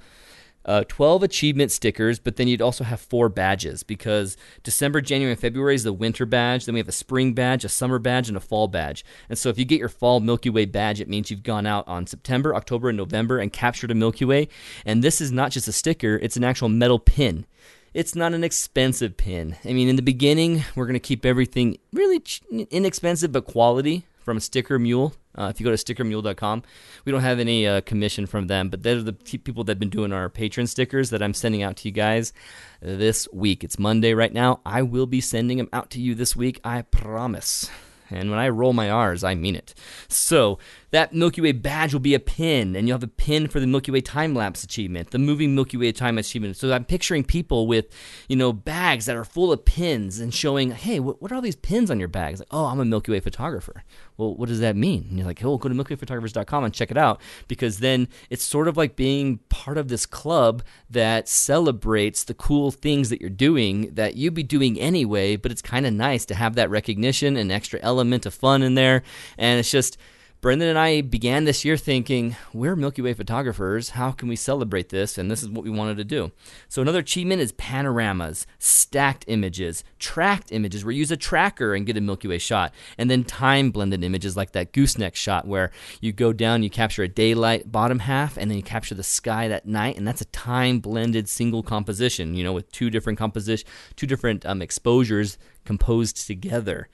uh, 0.66 0.84
12 0.88 1.24
achievement 1.24 1.72
stickers, 1.72 2.20
but 2.20 2.36
then 2.36 2.48
you'd 2.48 2.62
also 2.62 2.84
have 2.84 3.00
four 3.00 3.30
badges 3.30 3.84
because 3.84 4.38
December, 4.64 5.02
January, 5.02 5.32
and 5.32 5.42
February 5.42 5.76
is 5.76 5.84
the 5.84 5.94
winter 5.94 6.26
badge. 6.26 6.66
Then 6.66 6.74
we 6.74 6.80
have 6.80 6.88
a 6.88 6.94
spring 6.94 7.34
badge, 7.34 7.66
a 7.66 7.70
summer 7.70 8.00
badge, 8.00 8.28
and 8.28 8.38
a 8.38 8.42
fall 8.42 8.68
badge. 8.68 9.04
And 9.30 9.38
so 9.38 9.50
if 9.50 9.58
you 9.58 9.66
get 9.66 9.80
your 9.80 9.90
fall 9.90 10.20
Milky 10.20 10.50
Way 10.50 10.66
badge, 10.66 11.02
it 11.02 11.10
means 11.10 11.30
you've 11.30 11.44
gone 11.44 11.66
out 11.66 11.88
on 11.88 12.08
September, 12.08 12.56
October, 12.56 12.90
and 12.90 12.98
November 12.98 13.40
and 13.40 13.52
captured 13.52 13.92
a 13.92 13.96
Milky 13.96 14.26
Way. 14.26 14.48
And 14.86 15.04
this 15.04 15.20
is 15.20 15.32
not 15.32 15.52
just 15.52 15.68
a 15.68 15.74
sticker, 15.74 16.16
it's 16.16 16.38
an 16.38 16.44
actual 16.44 16.70
metal 16.70 17.00
pin. 17.00 17.46
It's 17.94 18.16
not 18.16 18.34
an 18.34 18.44
expensive 18.44 19.18
pin. 19.18 19.56
I 19.64 19.74
mean, 19.74 19.88
in 19.88 19.98
the 19.98 20.02
beginning, 20.02 20.64
we're 20.76 20.88
going 20.88 20.96
to 20.96 21.00
keep 21.00 21.26
everything 21.26 21.78
really 21.92 22.24
inexpensive 22.72 23.32
but 23.32 23.46
quality 23.46 24.08
from 24.24 24.40
Sticker 24.40 24.80
Mule. 24.80 25.14
Uh, 25.36 25.52
if 25.54 25.60
you 25.60 25.64
go 25.64 25.76
to 25.76 25.94
stickermule.com, 25.96 26.64
we 27.06 27.12
don't 27.12 27.22
have 27.22 27.40
any 27.40 27.68
uh, 27.68 27.82
commission 27.82 28.26
from 28.26 28.48
them, 28.48 28.70
but 28.70 28.84
they're 28.84 29.02
the 29.02 29.14
people 29.14 29.64
that 29.64 29.72
have 29.72 29.80
been 29.80 29.90
doing 29.90 30.14
our 30.14 30.30
patron 30.30 30.68
stickers 30.68 31.10
that 31.10 31.22
I'm 31.22 31.34
sending 31.34 31.64
out 31.64 31.78
to 31.78 31.88
you 31.88 31.92
guys 31.92 32.34
this 32.82 33.28
week. 33.34 33.64
It's 33.64 33.80
Monday 33.80 34.14
right 34.14 34.34
now. 34.34 34.62
I 34.66 34.82
will 34.84 35.08
be 35.08 35.22
sending 35.22 35.58
them 35.58 35.70
out 35.74 35.90
to 35.92 36.02
you 36.02 36.16
this 36.16 36.36
week. 36.36 36.60
I 36.64 36.84
promise. 36.84 37.70
And 38.10 38.30
when 38.30 38.40
I 38.40 38.50
roll 38.50 38.74
my 38.74 38.90
R's, 38.90 39.24
I 39.24 39.36
mean 39.36 39.56
it. 39.56 39.74
So 40.08 40.60
that 40.94 41.12
Milky 41.12 41.42
Way 41.42 41.54
badge 41.54 41.92
will 41.92 42.00
be 42.00 42.14
a 42.14 42.20
pin, 42.20 42.76
and 42.76 42.88
you'll 42.88 42.94
have 42.94 43.04
a 43.04 43.08
pin 43.08 43.48
for 43.48 43.60
the 43.60 43.66
Milky 43.66 43.90
Way 43.90 44.00
time 44.00 44.36
lapse 44.36 44.64
achievement, 44.64 45.10
the 45.10 45.18
moving 45.18 45.56
Milky 45.56 45.76
Way 45.76 45.92
time 45.92 46.20
achievement. 46.20 46.56
So 46.56 46.72
I'm 46.72 46.86
picturing 46.86 47.24
people 47.24 47.66
with, 47.66 47.88
you 48.30 48.36
know, 48.36 48.54
bags 48.54 49.08
that 49.08 49.16
are 49.16 49.26
full 49.26 49.52
of 49.52 49.66
pins 49.66 50.20
and 50.20 50.32
showing, 50.32 50.70
hey, 50.70 51.00
what, 51.00 51.20
what 51.20 51.32
are 51.32 51.36
all 51.36 51.42
these 51.42 51.56
pins 51.56 51.90
on 51.90 51.98
your 51.98 52.10
bags? 52.10 52.42
Like, 52.42 52.50
oh, 52.52 52.66
I'm 52.66 52.80
a 52.80 52.86
Milky 52.86 53.12
Way 53.12 53.22
photographer. 53.22 53.84
Well, 54.18 54.36
what 54.36 54.50
does 54.50 54.60
that 54.60 54.76
mean? 54.76 55.08
And 55.10 55.18
you're 55.18 55.26
like, 55.26 55.44
oh, 55.44 55.58
go 55.58 55.68
to 55.68 55.74
MilkyWayPhotographers.com 55.74 56.64
and 56.64 56.74
check 56.76 56.92
it 56.92 56.98
out 56.98 57.20
because 57.48 57.80
then 57.80 58.08
it's 58.30 58.44
sort 58.44 58.68
of 58.68 58.78
like 58.78 58.96
being 58.96 59.40
part 59.50 59.80
of 59.80 59.88
this 59.88 60.06
club 60.06 60.62
that 60.92 61.28
celebrates 61.28 62.24
the 62.24 62.36
cool 62.36 62.70
things 62.70 63.10
that 63.10 63.20
you're 63.20 63.32
doing 63.32 63.90
that 63.96 64.16
you'd 64.16 64.36
be 64.36 64.44
doing 64.44 64.80
anyway, 64.80 65.38
but 65.38 65.52
it's 65.52 65.64
kind 65.64 65.88
of 65.88 65.94
nice 65.94 66.24
to 66.26 66.36
have 66.36 66.54
that 66.54 66.70
recognition 66.70 67.36
and 67.36 67.52
extra 67.52 67.80
element 67.82 68.28
of 68.28 68.34
fun 68.36 68.62
in 68.62 68.76
there. 68.76 69.02
And 69.40 69.60
it's 69.60 69.72
just, 69.72 69.98
Brendan 70.44 70.68
and 70.68 70.78
I 70.78 71.00
began 71.00 71.46
this 71.46 71.64
year 71.64 71.78
thinking, 71.78 72.36
we're 72.52 72.76
Milky 72.76 73.02
Way 73.02 73.14
photographers. 73.14 73.92
How 73.92 74.12
can 74.12 74.28
we 74.28 74.36
celebrate 74.36 74.90
this? 74.90 75.18
And 75.18 75.32
this 75.32 75.42
is 75.42 75.48
what 75.48 75.64
we 75.64 75.70
wanted 75.70 75.96
to 75.96 76.04
do. 76.04 76.34
So, 76.68 76.82
another 76.82 77.00
achievement 77.00 77.40
is 77.40 77.54
panoramas, 77.54 78.46
stacked 78.60 79.24
images, 79.30 79.86
tracked 80.00 80.52
images 80.52 80.84
where 80.84 80.92
you 80.92 81.00
use 81.00 81.12
a 81.12 81.16
tracker 81.16 81.74
and 81.74 81.86
get 81.86 81.96
a 81.96 82.02
Milky 82.02 82.28
Way 82.28 82.40
shot, 82.40 82.74
and 82.98 83.10
then 83.10 83.24
time 83.24 83.72
blended 83.72 84.04
images 84.04 84.36
like 84.36 84.52
that 84.52 84.74
gooseneck 84.74 85.16
shot 85.16 85.48
where 85.48 85.72
you 86.02 86.12
go 86.12 86.34
down, 86.34 86.62
you 86.62 86.70
capture 86.70 87.04
a 87.04 87.08
daylight 87.08 87.72
bottom 87.72 88.00
half, 88.00 88.36
and 88.36 88.52
then 88.52 88.58
you 88.58 88.64
capture 88.64 88.96
the 88.96 89.02
sky 89.02 89.48
that 89.48 89.66
night, 89.66 89.96
and 89.96 90.06
that's 90.06 90.20
a 90.20 90.26
time 90.26 90.82
blended 90.82 91.30
single 91.30 91.64
composition, 91.64 92.36
you 92.36 92.44
know, 92.44 92.52
with 92.52 92.70
two 92.74 92.90
different 92.90 93.18
composition, 93.18 93.66
two 93.96 94.08
different 94.08 94.46
um, 94.46 94.62
exposures 94.62 95.38
composed 95.66 96.26
together. 96.26 96.90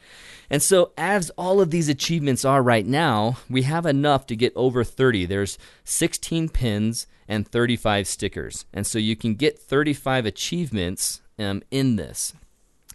And 0.50 0.62
so, 0.62 0.92
as 0.98 1.30
all 1.32 1.62
of 1.62 1.72
these 1.72 1.90
achievements 1.90 2.44
are 2.44 2.64
right 2.64 2.86
now, 2.86 3.38
we 3.50 3.64
have 3.64 3.86
enough 3.86 4.26
to 4.28 4.36
get 4.36 4.54
over 4.56 4.84
30. 4.84 5.26
There's 5.26 5.58
16 5.84 6.50
pins 6.50 7.08
and 7.28 7.48
35 7.48 8.08
stickers. 8.08 8.66
And 8.74 8.86
so, 8.88 8.98
you 8.98 9.16
can 9.16 9.36
get 9.36 9.60
35 9.60 10.26
achievements 10.26 11.22
um, 11.38 11.62
in 11.72 11.96
this. 11.96 12.34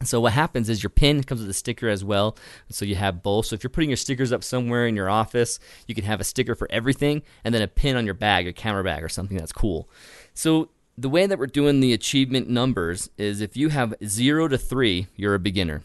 So 0.03 0.21
what 0.21 0.33
happens 0.33 0.69
is 0.69 0.83
your 0.83 0.91
pin 0.91 1.23
comes 1.23 1.41
with 1.41 1.49
a 1.49 1.55
sticker 1.55 1.89
as 1.89 2.05
well. 2.05 2.37
So 2.69 2.85
you 2.85 2.97
have 2.97 3.23
both. 3.23 3.47
So 3.47 3.55
if 3.55 3.63
you're 3.63 3.71
putting 3.71 3.91
your 3.91 3.97
stickers 3.97 4.33
up 4.33 4.43
somewhere 4.43 4.87
in 4.87 4.97
your 4.97 5.09
office, 5.09 5.61
you 5.87 5.95
can 5.95 6.05
have 6.05 6.21
a 6.21 6.25
sticker 6.25 6.55
for 6.55 6.67
everything 6.71 7.23
and 7.45 7.55
then 7.55 7.63
a 7.63 7.69
pin 7.69 7.97
on 7.97 8.05
your 8.05 8.15
bag, 8.15 8.45
your 8.45 8.53
camera 8.53 8.83
bag, 8.83 9.05
or 9.05 9.09
something 9.09 9.37
that's 9.37 9.53
cool. 9.53 9.89
So 10.35 10.71
the 10.97 11.09
way 11.09 11.27
that 11.27 11.39
we're 11.39 11.47
doing 11.47 11.81
the 11.81 11.93
achievement 11.93 12.49
numbers 12.49 13.11
is 13.19 13.41
if 13.41 13.57
you 13.57 13.71
have 13.71 13.95
zero 14.05 14.49
to 14.49 14.57
three, 14.57 15.09
you're 15.17 15.35
a 15.35 15.41
beginner. 15.41 15.83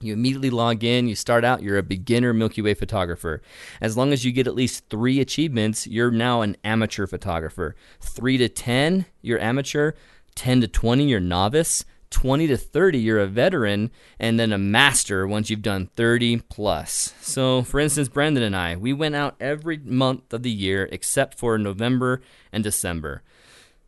You 0.00 0.12
immediately 0.12 0.50
log 0.50 0.84
in, 0.84 1.08
you 1.08 1.14
start 1.14 1.44
out, 1.44 1.62
you're 1.62 1.78
a 1.78 1.82
beginner 1.82 2.34
Milky 2.34 2.60
Way 2.60 2.74
photographer. 2.74 3.40
As 3.80 3.96
long 3.96 4.12
as 4.12 4.24
you 4.24 4.32
get 4.32 4.46
at 4.46 4.54
least 4.54 4.90
three 4.90 5.18
achievements, 5.18 5.86
you're 5.86 6.10
now 6.10 6.42
an 6.42 6.58
amateur 6.62 7.06
photographer. 7.06 7.74
Three 8.00 8.36
to 8.36 8.48
10, 8.48 9.06
you're 9.22 9.40
amateur. 9.40 9.92
10 10.34 10.60
to 10.60 10.68
20, 10.68 11.08
you're 11.08 11.20
novice. 11.20 11.86
20 12.10 12.46
to 12.48 12.56
30, 12.56 12.98
you're 12.98 13.18
a 13.18 13.26
veteran. 13.26 13.90
And 14.18 14.38
then 14.38 14.52
a 14.52 14.58
master 14.58 15.26
once 15.26 15.48
you've 15.48 15.62
done 15.62 15.86
30 15.96 16.40
plus. 16.50 17.14
So, 17.22 17.62
for 17.62 17.80
instance, 17.80 18.08
Brendan 18.08 18.42
and 18.42 18.54
I, 18.54 18.76
we 18.76 18.92
went 18.92 19.14
out 19.14 19.36
every 19.40 19.78
month 19.78 20.34
of 20.34 20.42
the 20.42 20.50
year 20.50 20.86
except 20.92 21.38
for 21.38 21.56
November 21.56 22.20
and 22.52 22.62
December. 22.62 23.22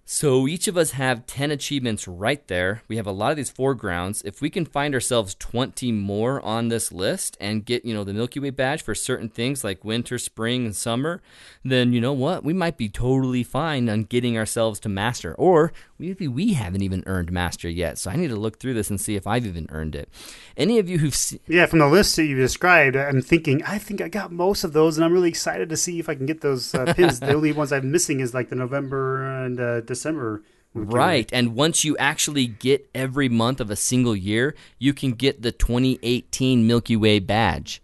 So 0.09 0.46
each 0.46 0.68
of 0.68 0.76
us 0.76 0.92
have 0.92 1.26
10 1.26 1.50
achievements 1.50 2.07
right 2.07 2.46
there. 2.46 2.82
We 2.86 2.96
have 2.96 3.09
a 3.09 3.12
lot 3.12 3.32
of 3.32 3.36
these 3.36 3.50
foregrounds. 3.50 4.22
If 4.24 4.40
we 4.40 4.50
can 4.50 4.64
find 4.64 4.94
ourselves 4.94 5.34
20 5.34 5.90
more 5.90 6.40
on 6.42 6.68
this 6.68 6.92
list 6.92 7.36
and 7.40 7.64
get, 7.64 7.84
you 7.84 7.92
know, 7.92 8.04
the 8.04 8.12
Milky 8.12 8.38
Way 8.38 8.50
badge 8.50 8.82
for 8.82 8.94
certain 8.94 9.28
things 9.28 9.64
like 9.64 9.84
winter, 9.84 10.16
spring, 10.16 10.64
and 10.64 10.76
summer, 10.76 11.22
then 11.64 11.92
you 11.92 12.00
know 12.00 12.12
what? 12.12 12.44
We 12.44 12.52
might 12.52 12.76
be 12.76 12.88
totally 12.88 13.42
fine 13.42 13.88
on 13.88 14.04
getting 14.04 14.38
ourselves 14.38 14.78
to 14.80 14.88
master. 14.88 15.34
Or 15.34 15.72
maybe 15.99 16.28
we 16.28 16.55
haven't 16.55 16.82
even 16.82 17.03
earned 17.07 17.32
master 17.32 17.68
yet. 17.68 17.99
So 17.99 18.11
I 18.11 18.16
need 18.16 18.28
to 18.28 18.36
look 18.36 18.59
through 18.59 18.74
this 18.74 18.90
and 18.90 19.01
see 19.01 19.16
if 19.16 19.26
I've 19.26 19.47
even 19.47 19.66
earned 19.70 19.94
it. 19.94 20.09
Any 20.57 20.78
of 20.78 20.88
you 20.88 20.99
who've 20.99 21.14
seen 21.14 21.40
Yeah, 21.47 21.66
from 21.66 21.78
the 21.78 21.88
list 21.88 22.16
that 22.16 22.26
you 22.26 22.36
described, 22.36 22.97
I'm 22.97 23.22
thinking 23.22 23.62
I 23.64 23.78
think 23.78 24.01
I 24.01 24.09
got 24.09 24.32
most 24.32 24.64
of 24.64 24.72
those 24.72 24.97
and 24.97 25.05
I'm 25.05 25.12
really 25.12 25.28
excited 25.28 25.68
to 25.68 25.76
see 25.76 25.99
if 25.99 26.09
I 26.09 26.14
can 26.14 26.26
get 26.26 26.40
those 26.40 26.74
uh, 26.74 26.92
pins. 26.94 27.20
the 27.20 27.34
only 27.34 27.53
ones 27.53 27.72
I'm 27.72 27.90
missing 27.90 28.20
is 28.20 28.34
like 28.34 28.49
the 28.49 28.57
November 28.57 29.44
and 29.44 29.61
uh, 29.61 29.80
December. 29.80 30.42
Right. 30.74 31.30
And 31.32 31.55
once 31.55 31.84
you 31.84 31.97
actually 31.97 32.47
get 32.47 32.88
every 32.94 33.30
month 33.30 33.61
of 33.61 33.70
a 33.70 33.76
single 33.76 34.14
year, 34.14 34.55
you 34.78 34.92
can 34.92 35.12
get 35.12 35.40
the 35.40 35.53
2018 35.53 36.66
Milky 36.66 36.97
Way 36.97 37.18
badge. 37.18 37.82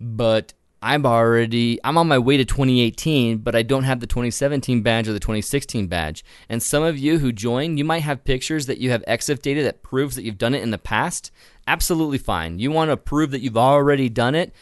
But 0.00 0.54
I'm 0.82 1.06
already 1.06 1.78
I'm 1.84 1.96
on 1.96 2.08
my 2.08 2.18
way 2.18 2.36
to 2.36 2.44
2018, 2.44 3.38
but 3.38 3.54
I 3.54 3.62
don't 3.62 3.84
have 3.84 4.00
the 4.00 4.06
2017 4.06 4.82
badge 4.82 5.08
or 5.08 5.12
the 5.12 5.20
2016 5.20 5.86
badge. 5.86 6.24
And 6.48 6.62
some 6.62 6.82
of 6.82 6.98
you 6.98 7.20
who 7.20 7.30
join, 7.32 7.78
you 7.78 7.84
might 7.84 8.00
have 8.00 8.24
pictures 8.24 8.66
that 8.66 8.78
you 8.78 8.90
have 8.90 9.04
EXIF 9.06 9.40
data 9.40 9.62
that 9.62 9.82
proves 9.82 10.16
that 10.16 10.24
you've 10.24 10.38
done 10.38 10.54
it 10.54 10.62
in 10.62 10.70
the 10.70 10.78
past. 10.78 11.30
Absolutely 11.68 12.18
fine. 12.18 12.58
You 12.58 12.72
want 12.72 12.90
to 12.90 12.96
prove 12.96 13.30
that 13.30 13.40
you've 13.40 13.56
already 13.56 14.08
done 14.08 14.34
it? 14.34 14.52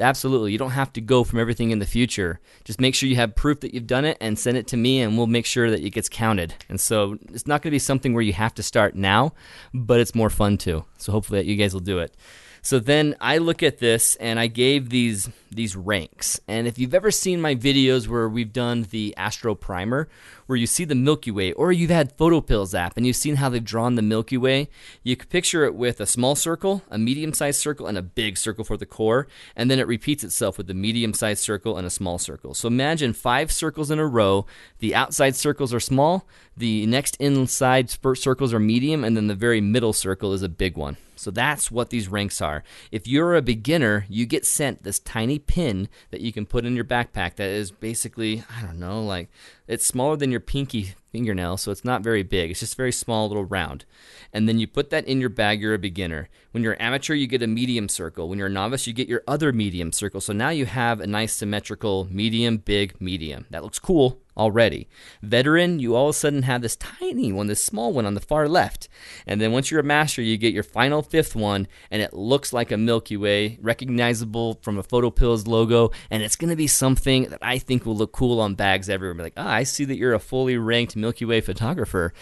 Absolutely. 0.00 0.52
You 0.52 0.58
don't 0.58 0.70
have 0.70 0.92
to 0.92 1.00
go 1.00 1.24
from 1.24 1.40
everything 1.40 1.70
in 1.70 1.78
the 1.78 1.86
future. 1.86 2.40
Just 2.64 2.80
make 2.80 2.94
sure 2.94 3.08
you 3.08 3.16
have 3.16 3.34
proof 3.34 3.60
that 3.60 3.74
you've 3.74 3.86
done 3.86 4.04
it 4.04 4.16
and 4.20 4.38
send 4.38 4.56
it 4.56 4.68
to 4.68 4.76
me, 4.76 5.00
and 5.00 5.16
we'll 5.16 5.26
make 5.26 5.46
sure 5.46 5.70
that 5.70 5.82
it 5.82 5.90
gets 5.90 6.08
counted. 6.08 6.54
And 6.68 6.80
so 6.80 7.18
it's 7.32 7.46
not 7.46 7.62
going 7.62 7.70
to 7.70 7.74
be 7.74 7.80
something 7.80 8.14
where 8.14 8.22
you 8.22 8.32
have 8.32 8.54
to 8.54 8.62
start 8.62 8.94
now, 8.94 9.32
but 9.74 9.98
it's 9.98 10.14
more 10.14 10.30
fun 10.30 10.56
too. 10.56 10.84
So 10.98 11.10
hopefully 11.10 11.40
that 11.40 11.46
you 11.46 11.56
guys 11.56 11.72
will 11.72 11.80
do 11.80 11.98
it. 11.98 12.14
So 12.62 12.78
then 12.78 13.16
I 13.20 13.38
look 13.38 13.62
at 13.62 13.78
this 13.78 14.16
and 14.16 14.38
I 14.38 14.46
gave 14.46 14.90
these 14.90 15.28
these 15.50 15.74
ranks. 15.74 16.38
And 16.46 16.66
if 16.66 16.78
you've 16.78 16.94
ever 16.94 17.10
seen 17.10 17.40
my 17.40 17.54
videos 17.54 18.06
where 18.06 18.28
we've 18.28 18.52
done 18.52 18.86
the 18.90 19.14
Astro 19.16 19.54
Primer, 19.54 20.06
where 20.46 20.56
you 20.56 20.66
see 20.66 20.84
the 20.84 20.94
Milky 20.94 21.30
Way, 21.30 21.52
or 21.52 21.72
you've 21.72 21.90
had 21.90 22.16
PhotoPills 22.18 22.78
app 22.78 22.96
and 22.96 23.06
you've 23.06 23.16
seen 23.16 23.36
how 23.36 23.48
they've 23.48 23.64
drawn 23.64 23.94
the 23.94 24.02
Milky 24.02 24.36
Way, 24.36 24.68
you 25.02 25.16
can 25.16 25.28
picture 25.28 25.64
it 25.64 25.74
with 25.74 26.00
a 26.00 26.06
small 26.06 26.34
circle, 26.34 26.82
a 26.90 26.98
medium-sized 26.98 27.58
circle, 27.58 27.86
and 27.86 27.96
a 27.96 28.02
big 28.02 28.36
circle 28.36 28.64
for 28.64 28.76
the 28.76 28.86
core, 28.86 29.26
and 29.56 29.70
then 29.70 29.78
it 29.78 29.86
repeats 29.86 30.22
itself 30.22 30.58
with 30.58 30.68
a 30.70 30.74
medium-sized 30.74 31.42
circle 31.42 31.78
and 31.78 31.86
a 31.86 31.90
small 31.90 32.18
circle. 32.18 32.52
So 32.52 32.68
imagine 32.68 33.12
five 33.14 33.50
circles 33.50 33.90
in 33.90 33.98
a 33.98 34.06
row. 34.06 34.46
The 34.80 34.94
outside 34.94 35.34
circles 35.34 35.72
are 35.72 35.80
small, 35.80 36.26
the 36.56 36.86
next 36.86 37.16
inside 37.16 37.90
circles 37.90 38.52
are 38.52 38.58
medium, 38.58 39.02
and 39.02 39.16
then 39.16 39.28
the 39.28 39.34
very 39.34 39.60
middle 39.60 39.92
circle 39.92 40.32
is 40.34 40.42
a 40.42 40.48
big 40.48 40.76
one. 40.76 40.98
So 41.18 41.30
that's 41.30 41.70
what 41.70 41.90
these 41.90 42.08
ranks 42.08 42.40
are. 42.40 42.62
If 42.90 43.06
you're 43.06 43.34
a 43.34 43.42
beginner, 43.42 44.06
you 44.08 44.26
get 44.26 44.46
sent 44.46 44.82
this 44.82 44.98
tiny 44.98 45.38
pin 45.38 45.88
that 46.10 46.20
you 46.20 46.32
can 46.32 46.46
put 46.46 46.64
in 46.64 46.76
your 46.76 46.84
backpack 46.84 47.36
that 47.36 47.48
is 47.48 47.70
basically, 47.70 48.44
I 48.56 48.62
don't 48.62 48.78
know, 48.78 49.02
like 49.02 49.28
it's 49.66 49.86
smaller 49.86 50.16
than 50.16 50.30
your 50.30 50.40
pinky 50.40 50.94
fingernail, 51.12 51.56
so 51.56 51.70
it's 51.70 51.84
not 51.84 52.02
very 52.02 52.22
big. 52.22 52.50
It's 52.50 52.60
just 52.60 52.76
very 52.76 52.92
small, 52.92 53.28
little 53.28 53.44
round. 53.44 53.84
And 54.32 54.48
then 54.48 54.58
you 54.58 54.66
put 54.66 54.90
that 54.90 55.06
in 55.06 55.20
your 55.20 55.30
bag, 55.30 55.60
you're 55.60 55.74
a 55.74 55.78
beginner. 55.78 56.28
When 56.52 56.62
you're 56.62 56.80
amateur, 56.80 57.14
you 57.14 57.26
get 57.26 57.42
a 57.42 57.46
medium 57.46 57.88
circle. 57.88 58.28
When 58.28 58.38
you're 58.38 58.48
a 58.48 58.50
novice, 58.50 58.86
you 58.86 58.92
get 58.92 59.08
your 59.08 59.22
other 59.26 59.52
medium 59.52 59.92
circle. 59.92 60.20
So 60.20 60.32
now 60.32 60.50
you 60.50 60.66
have 60.66 61.00
a 61.00 61.06
nice 61.06 61.32
symmetrical 61.32 62.08
medium, 62.10 62.58
big, 62.58 63.00
medium. 63.00 63.46
That 63.50 63.62
looks 63.62 63.78
cool 63.78 64.20
already. 64.38 64.88
Veteran, 65.22 65.78
you 65.78 65.96
all 65.96 66.08
of 66.08 66.14
a 66.14 66.18
sudden 66.18 66.42
have 66.42 66.62
this 66.62 66.76
tiny 66.76 67.32
one, 67.32 67.48
this 67.48 67.62
small 67.62 67.92
one 67.92 68.06
on 68.06 68.14
the 68.14 68.20
far 68.20 68.48
left. 68.48 68.88
And 69.26 69.40
then 69.40 69.52
once 69.52 69.70
you're 69.70 69.80
a 69.80 69.84
master, 69.84 70.22
you 70.22 70.36
get 70.36 70.54
your 70.54 70.62
final 70.62 71.02
fifth 71.02 71.34
one, 71.34 71.66
and 71.90 72.00
it 72.00 72.14
looks 72.14 72.52
like 72.52 72.70
a 72.70 72.76
Milky 72.76 73.16
Way, 73.16 73.58
recognizable 73.60 74.58
from 74.62 74.78
a 74.78 74.82
PhotoPills 74.82 75.46
logo. 75.46 75.90
And 76.10 76.22
it's 76.22 76.36
going 76.36 76.50
to 76.50 76.56
be 76.56 76.66
something 76.66 77.24
that 77.24 77.40
I 77.42 77.58
think 77.58 77.84
will 77.84 77.96
look 77.96 78.12
cool 78.12 78.40
on 78.40 78.54
bags 78.54 78.88
everywhere. 78.88 79.14
Be 79.14 79.22
like, 79.24 79.32
ah, 79.36 79.50
I 79.50 79.64
see 79.64 79.84
that 79.84 79.98
you're 79.98 80.14
a 80.14 80.20
fully 80.20 80.56
ranked 80.56 80.96
Milky 80.96 81.24
Way 81.24 81.40
photographer. 81.40 82.12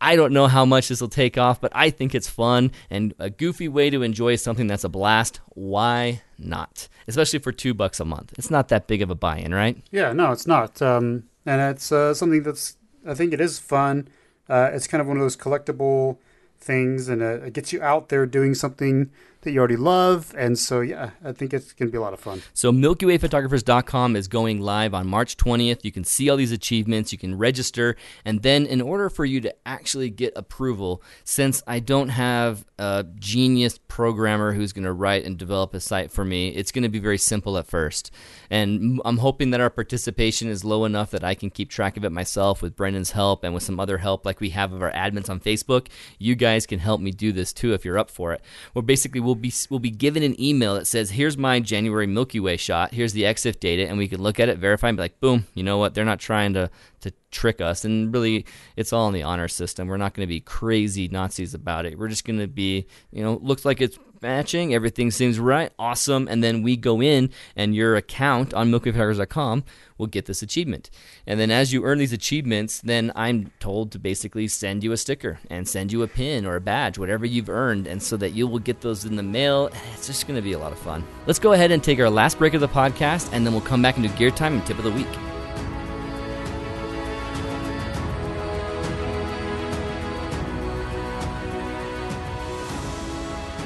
I 0.00 0.16
don't 0.16 0.32
know 0.32 0.48
how 0.48 0.64
much 0.64 0.88
this 0.88 1.00
will 1.00 1.08
take 1.08 1.38
off, 1.38 1.60
but 1.60 1.72
I 1.74 1.90
think 1.90 2.14
it's 2.14 2.28
fun 2.28 2.72
and 2.90 3.14
a 3.18 3.30
goofy 3.30 3.68
way 3.68 3.90
to 3.90 4.02
enjoy 4.02 4.36
something 4.36 4.66
that's 4.66 4.84
a 4.84 4.88
blast. 4.88 5.40
Why 5.50 6.20
not? 6.38 6.88
Especially 7.08 7.38
for 7.38 7.52
two 7.52 7.74
bucks 7.74 8.00
a 8.00 8.04
month. 8.04 8.34
It's 8.36 8.50
not 8.50 8.68
that 8.68 8.86
big 8.86 9.02
of 9.02 9.10
a 9.10 9.14
buy 9.14 9.38
in, 9.38 9.54
right? 9.54 9.82
Yeah, 9.90 10.12
no, 10.12 10.32
it's 10.32 10.46
not. 10.46 10.82
Um, 10.82 11.24
and 11.46 11.60
it's 11.60 11.92
uh, 11.92 12.14
something 12.14 12.42
that's 12.42 12.76
I 13.06 13.14
think 13.14 13.32
it 13.32 13.40
is 13.40 13.58
fun. 13.58 14.08
Uh, 14.48 14.70
it's 14.72 14.86
kind 14.86 15.00
of 15.00 15.06
one 15.06 15.16
of 15.16 15.22
those 15.22 15.36
collectible 15.36 16.18
things, 16.58 17.08
and 17.08 17.22
uh, 17.22 17.42
it 17.46 17.52
gets 17.52 17.72
you 17.72 17.82
out 17.82 18.08
there 18.08 18.26
doing 18.26 18.54
something 18.54 19.10
that 19.44 19.52
you 19.52 19.58
already 19.58 19.76
love. 19.76 20.34
And 20.36 20.58
so, 20.58 20.80
yeah, 20.80 21.10
I 21.24 21.32
think 21.32 21.54
it's 21.54 21.72
going 21.72 21.88
to 21.88 21.92
be 21.92 21.98
a 21.98 22.00
lot 22.00 22.12
of 22.12 22.20
fun. 22.20 22.42
So, 22.52 22.72
MilkyWayPhotographers.com 22.72 24.16
is 24.16 24.28
going 24.28 24.60
live 24.60 24.94
on 24.94 25.06
March 25.06 25.36
20th. 25.36 25.84
You 25.84 25.92
can 25.92 26.04
see 26.04 26.28
all 26.28 26.36
these 26.36 26.52
achievements, 26.52 27.12
you 27.12 27.18
can 27.18 27.36
register, 27.38 27.96
and 28.24 28.42
then 28.42 28.66
in 28.66 28.80
order 28.80 29.08
for 29.08 29.24
you 29.24 29.40
to 29.42 29.54
actually 29.66 30.10
get 30.10 30.32
approval, 30.36 31.02
since 31.24 31.62
I 31.66 31.80
don't 31.80 32.08
have 32.08 32.64
a 32.78 33.04
genius 33.16 33.78
programmer 33.78 34.52
who's 34.52 34.72
going 34.72 34.84
to 34.84 34.92
write 34.92 35.24
and 35.24 35.38
develop 35.38 35.74
a 35.74 35.80
site 35.80 36.10
for 36.10 36.24
me, 36.24 36.48
it's 36.48 36.72
going 36.72 36.82
to 36.82 36.88
be 36.88 36.98
very 36.98 37.18
simple 37.18 37.56
at 37.58 37.66
first. 37.66 38.10
And 38.50 39.00
I'm 39.04 39.18
hoping 39.18 39.50
that 39.50 39.60
our 39.60 39.70
participation 39.70 40.48
is 40.48 40.64
low 40.64 40.84
enough 40.84 41.10
that 41.10 41.24
I 41.24 41.34
can 41.34 41.50
keep 41.50 41.70
track 41.70 41.96
of 41.96 42.04
it 42.04 42.10
myself 42.10 42.62
with 42.62 42.76
Brendan's 42.76 43.12
help 43.12 43.44
and 43.44 43.54
with 43.54 43.62
some 43.62 43.80
other 43.80 43.98
help 43.98 44.24
like 44.26 44.40
we 44.40 44.50
have 44.50 44.72
of 44.72 44.82
our 44.82 44.92
admins 44.92 45.30
on 45.30 45.40
Facebook. 45.40 45.88
You 46.18 46.34
guys 46.34 46.66
can 46.66 46.78
help 46.78 47.00
me 47.00 47.10
do 47.10 47.32
this 47.32 47.52
too 47.52 47.72
if 47.72 47.84
you're 47.84 47.98
up 47.98 48.10
for 48.10 48.32
it. 48.32 48.42
Well, 48.74 48.82
basically, 48.82 49.20
we'll 49.20 49.33
be 49.34 49.52
we'll 49.70 49.80
be 49.80 49.90
given 49.90 50.22
an 50.22 50.40
email 50.40 50.74
that 50.74 50.86
says, 50.86 51.10
"Here's 51.10 51.36
my 51.36 51.60
January 51.60 52.06
Milky 52.06 52.40
Way 52.40 52.56
shot. 52.56 52.94
Here's 52.94 53.12
the 53.12 53.24
EXIF 53.24 53.60
data," 53.60 53.88
and 53.88 53.98
we 53.98 54.08
can 54.08 54.22
look 54.22 54.40
at 54.40 54.48
it, 54.48 54.58
verify, 54.58 54.88
and 54.88 54.96
be 54.96 55.02
like, 55.02 55.20
"Boom! 55.20 55.46
You 55.54 55.62
know 55.62 55.78
what? 55.78 55.94
They're 55.94 56.04
not 56.04 56.20
trying 56.20 56.54
to 56.54 56.70
to 57.00 57.12
trick 57.30 57.60
us." 57.60 57.84
And 57.84 58.12
really, 58.12 58.44
it's 58.76 58.92
all 58.92 59.08
in 59.08 59.14
the 59.14 59.22
honor 59.22 59.48
system. 59.48 59.88
We're 59.88 59.96
not 59.96 60.14
going 60.14 60.26
to 60.26 60.32
be 60.32 60.40
crazy 60.40 61.08
Nazis 61.08 61.54
about 61.54 61.86
it. 61.86 61.98
We're 61.98 62.08
just 62.08 62.24
going 62.24 62.38
to 62.40 62.46
be, 62.46 62.86
you 63.10 63.22
know, 63.22 63.38
looks 63.42 63.64
like 63.64 63.80
it's 63.80 63.98
matching. 64.24 64.74
Everything 64.74 65.12
seems 65.12 65.38
right. 65.38 65.70
Awesome. 65.78 66.26
And 66.28 66.42
then 66.42 66.62
we 66.62 66.76
go 66.76 67.00
in, 67.00 67.30
and 67.54 67.74
your 67.74 67.94
account 67.94 68.52
on 68.52 68.70
milkywayphotographers.com 68.72 69.64
will 69.98 70.06
get 70.08 70.26
this 70.26 70.42
achievement. 70.42 70.90
And 71.26 71.38
then 71.38 71.50
as 71.50 71.72
you 71.72 71.84
earn 71.84 71.98
these 71.98 72.12
achievements, 72.12 72.80
then 72.80 73.12
I'm 73.14 73.52
told 73.60 73.92
to 73.92 73.98
basically 73.98 74.48
send 74.48 74.82
you 74.82 74.90
a 74.92 74.96
sticker 74.96 75.38
and 75.48 75.68
send 75.68 75.92
you 75.92 76.02
a 76.02 76.08
pin 76.08 76.46
or 76.46 76.56
a 76.56 76.60
badge, 76.60 76.98
whatever 76.98 77.24
you've 77.24 77.50
earned, 77.50 77.86
and 77.86 78.02
so 78.02 78.16
that 78.16 78.30
you 78.30 78.48
will 78.48 78.58
get 78.58 78.80
those 78.80 79.04
in 79.04 79.14
the 79.14 79.22
mail. 79.22 79.70
It's 79.92 80.06
just 80.06 80.26
going 80.26 80.36
to 80.36 80.42
be 80.42 80.52
a 80.52 80.58
lot 80.58 80.72
of 80.72 80.78
fun. 80.78 81.04
Let's 81.26 81.38
go 81.38 81.52
ahead 81.52 81.70
and 81.70 81.84
take 81.84 82.00
our 82.00 82.10
last 82.10 82.38
break 82.38 82.54
of 82.54 82.60
the 82.60 82.68
podcast, 82.68 83.28
and 83.32 83.46
then 83.46 83.52
we'll 83.52 83.62
come 83.62 83.82
back 83.82 83.96
into 83.96 84.08
gear 84.08 84.30
time 84.30 84.54
and 84.54 84.66
tip 84.66 84.78
of 84.78 84.84
the 84.84 84.90
week. 84.90 85.33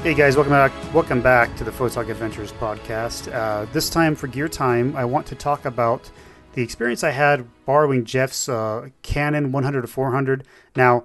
Hey 0.01 0.13
guys, 0.13 0.37
welcome 0.37 0.53
back. 0.53 0.93
Welcome 0.93 1.21
back 1.21 1.57
to 1.57 1.65
the 1.65 1.71
Photog 1.71 2.09
Adventures 2.09 2.53
podcast. 2.53 3.29
Uh, 3.35 3.65
this 3.73 3.89
time 3.89 4.15
for 4.15 4.27
Gear 4.27 4.47
Time, 4.47 4.95
I 4.95 5.03
want 5.03 5.27
to 5.27 5.35
talk 5.35 5.65
about 5.65 6.09
the 6.53 6.61
experience 6.61 7.03
I 7.03 7.09
had 7.09 7.45
borrowing 7.65 8.05
Jeff's 8.05 8.47
uh, 8.47 8.87
Canon 9.01 9.51
100 9.51 9.81
to 9.81 9.87
400. 9.87 10.45
Now, 10.77 11.03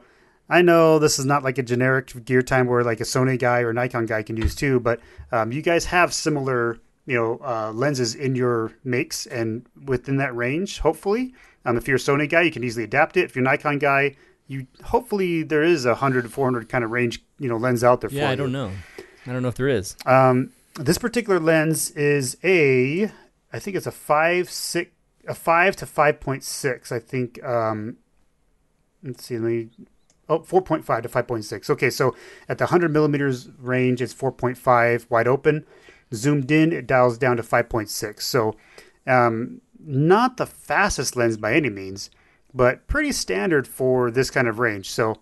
I 0.48 0.62
know 0.62 1.00
this 1.00 1.18
is 1.18 1.24
not 1.24 1.42
like 1.42 1.58
a 1.58 1.62
generic 1.64 2.24
Gear 2.24 2.40
Time 2.40 2.68
where 2.68 2.84
like 2.84 3.00
a 3.00 3.04
Sony 3.04 3.36
guy 3.36 3.62
or 3.62 3.72
Nikon 3.72 4.06
guy 4.06 4.22
can 4.22 4.36
use 4.36 4.54
too, 4.54 4.78
but 4.78 5.00
um, 5.32 5.50
you 5.50 5.60
guys 5.60 5.86
have 5.86 6.14
similar, 6.14 6.78
you 7.04 7.16
know, 7.16 7.40
uh, 7.44 7.72
lenses 7.72 8.14
in 8.14 8.36
your 8.36 8.74
makes 8.84 9.26
and 9.26 9.66
within 9.86 10.18
that 10.18 10.36
range. 10.36 10.78
Hopefully, 10.78 11.34
um, 11.64 11.76
if 11.76 11.88
you're 11.88 11.96
a 11.96 12.00
Sony 12.00 12.28
guy, 12.28 12.42
you 12.42 12.52
can 12.52 12.62
easily 12.62 12.84
adapt 12.84 13.16
it. 13.16 13.24
If 13.24 13.34
you're 13.34 13.44
a 13.44 13.50
Nikon 13.50 13.80
guy, 13.80 14.14
you 14.46 14.66
hopefully 14.84 15.42
there 15.42 15.62
is 15.62 15.84
a 15.84 15.90
100 15.90 16.22
to 16.22 16.28
400 16.28 16.68
kind 16.68 16.84
of 16.84 16.90
range, 16.90 17.22
you 17.38 17.48
know, 17.48 17.56
lens 17.56 17.82
out 17.82 18.00
there 18.00 18.10
for 18.10 18.16
Yeah, 18.16 18.28
I 18.28 18.32
you. 18.32 18.36
don't 18.36 18.52
know. 18.52 18.70
I 19.26 19.32
don't 19.32 19.42
know 19.42 19.48
if 19.48 19.54
there 19.54 19.68
is. 19.68 19.96
Um, 20.06 20.50
this 20.78 20.98
particular 20.98 21.40
lens 21.40 21.90
is 21.92 22.36
a, 22.44 23.10
I 23.52 23.58
think 23.58 23.76
it's 23.76 23.86
a 23.86 23.90
five 23.92 24.50
six, 24.50 24.90
a 25.26 25.34
five 25.34 25.76
to 25.76 25.86
five 25.86 26.20
point 26.20 26.44
six. 26.44 26.92
I 26.92 26.98
think. 26.98 27.42
Um, 27.44 27.96
let's 29.02 29.24
see. 29.24 29.38
Let 29.38 29.48
me 29.50 29.68
oh 30.28 30.40
4.5 30.40 31.02
to 31.02 31.08
5.6. 31.10 31.68
Okay, 31.70 31.90
so 31.90 32.16
at 32.48 32.56
the 32.56 32.64
100 32.64 32.90
millimeters 32.92 33.50
range, 33.58 34.00
it's 34.00 34.14
4.5 34.14 35.10
wide 35.10 35.28
open. 35.28 35.66
Zoomed 36.14 36.50
in, 36.50 36.72
it 36.72 36.86
dials 36.86 37.18
down 37.18 37.36
to 37.36 37.42
5.6. 37.42 38.22
So 38.22 38.56
um, 39.06 39.60
not 39.78 40.38
the 40.38 40.46
fastest 40.46 41.14
lens 41.16 41.36
by 41.36 41.52
any 41.54 41.68
means, 41.68 42.08
but 42.54 42.86
pretty 42.86 43.12
standard 43.12 43.66
for 43.66 44.10
this 44.10 44.30
kind 44.30 44.46
of 44.46 44.58
range. 44.58 44.88
So 44.90 45.16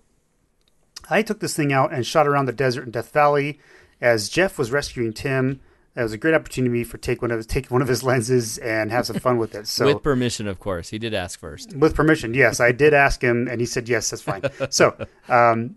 I 1.08 1.22
took 1.22 1.40
this 1.40 1.56
thing 1.56 1.72
out 1.72 1.92
and 1.92 2.06
shot 2.06 2.28
around 2.28 2.46
the 2.46 2.52
desert 2.52 2.84
in 2.84 2.90
Death 2.90 3.12
Valley 3.12 3.58
as 4.00 4.28
Jeff 4.28 4.58
was 4.58 4.70
rescuing 4.70 5.12
Tim. 5.12 5.60
It 5.94 6.02
was 6.02 6.12
a 6.12 6.18
great 6.18 6.34
opportunity 6.34 6.84
for 6.84 6.96
take 6.98 7.20
one 7.20 7.30
of 7.30 7.46
take 7.46 7.70
one 7.70 7.82
of 7.82 7.88
his 7.88 8.02
lenses 8.04 8.58
and 8.58 8.90
have 8.90 9.06
some 9.06 9.18
fun 9.18 9.38
with 9.38 9.54
it. 9.54 9.66
So 9.66 9.86
with 9.86 10.02
permission, 10.02 10.46
of 10.46 10.58
course, 10.58 10.90
he 10.90 10.98
did 10.98 11.14
ask 11.14 11.38
first. 11.38 11.74
With 11.74 11.94
permission, 11.94 12.34
yes, 12.34 12.60
I 12.60 12.72
did 12.72 12.94
ask 12.94 13.22
him, 13.22 13.48
and 13.48 13.60
he 13.60 13.66
said 13.66 13.88
yes, 13.88 14.10
that's 14.10 14.22
fine. 14.22 14.42
so 14.70 14.96
um, 15.28 15.76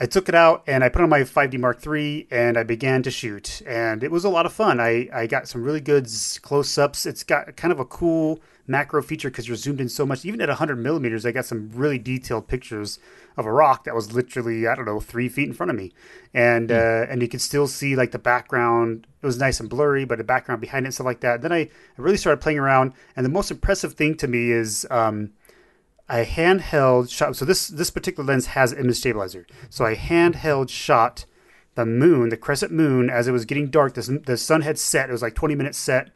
I 0.00 0.06
took 0.06 0.28
it 0.28 0.34
out 0.34 0.64
and 0.66 0.82
I 0.82 0.88
put 0.88 1.02
on 1.02 1.08
my 1.08 1.20
5D 1.20 1.58
Mark 1.60 1.86
III 1.86 2.26
and 2.32 2.58
I 2.58 2.64
began 2.64 3.02
to 3.04 3.12
shoot, 3.12 3.62
and 3.64 4.02
it 4.02 4.10
was 4.10 4.24
a 4.24 4.28
lot 4.28 4.46
of 4.46 4.52
fun. 4.52 4.80
I 4.80 5.08
I 5.12 5.26
got 5.26 5.46
some 5.46 5.62
really 5.62 5.80
good 5.80 6.08
close 6.42 6.76
ups. 6.76 7.06
It's 7.06 7.22
got 7.22 7.56
kind 7.56 7.70
of 7.72 7.78
a 7.78 7.84
cool 7.84 8.40
macro 8.66 9.02
feature 9.02 9.30
because 9.30 9.46
you're 9.46 9.56
zoomed 9.56 9.80
in 9.80 9.88
so 9.88 10.06
much. 10.06 10.24
Even 10.24 10.40
at 10.40 10.48
100 10.48 10.76
millimeters, 10.76 11.26
I 11.26 11.32
got 11.32 11.44
some 11.44 11.70
really 11.74 11.98
detailed 11.98 12.48
pictures 12.48 12.98
of 13.36 13.46
a 13.46 13.52
rock 13.52 13.84
that 13.84 13.94
was 13.94 14.12
literally 14.12 14.66
I 14.66 14.74
don't 14.74 14.84
know 14.84 15.00
three 15.00 15.28
feet 15.28 15.48
in 15.48 15.54
front 15.54 15.70
of 15.70 15.76
me, 15.76 15.92
and 16.32 16.70
mm. 16.70 16.76
uh, 16.76 17.10
and 17.10 17.22
you 17.22 17.28
could 17.28 17.40
still 17.40 17.66
see 17.66 17.96
like 17.96 18.12
the 18.12 18.18
background. 18.18 19.06
It 19.22 19.26
was 19.26 19.38
nice 19.38 19.60
and 19.60 19.68
blurry, 19.68 20.04
but 20.04 20.18
the 20.18 20.24
background 20.24 20.60
behind 20.60 20.86
it 20.86 20.88
and 20.88 20.94
stuff 20.94 21.06
like 21.06 21.20
that. 21.20 21.42
Then 21.42 21.52
I, 21.52 21.58
I 21.58 21.68
really 21.96 22.16
started 22.16 22.42
playing 22.42 22.58
around, 22.58 22.92
and 23.16 23.24
the 23.24 23.30
most 23.30 23.50
impressive 23.50 23.94
thing 23.94 24.16
to 24.16 24.28
me 24.28 24.50
is. 24.50 24.86
Um, 24.90 25.32
I 26.06 26.26
handheld 26.26 27.10
shot. 27.10 27.34
So 27.34 27.46
this 27.46 27.66
this 27.66 27.88
particular 27.88 28.26
lens 28.26 28.48
has 28.48 28.74
image 28.74 28.96
stabilizer. 28.96 29.46
So 29.70 29.86
I 29.86 29.94
handheld 29.94 30.68
shot 30.68 31.24
the 31.74 31.86
moon, 31.86 32.28
the 32.28 32.36
crescent 32.36 32.72
moon, 32.72 33.10
as 33.10 33.26
it 33.26 33.32
was 33.32 33.44
getting 33.44 33.68
dark. 33.68 33.94
The, 33.94 34.20
the 34.24 34.36
sun 34.36 34.62
had 34.62 34.78
set. 34.78 35.08
It 35.08 35.12
was 35.12 35.22
like 35.22 35.34
20 35.34 35.54
minutes 35.54 35.78
set, 35.78 36.10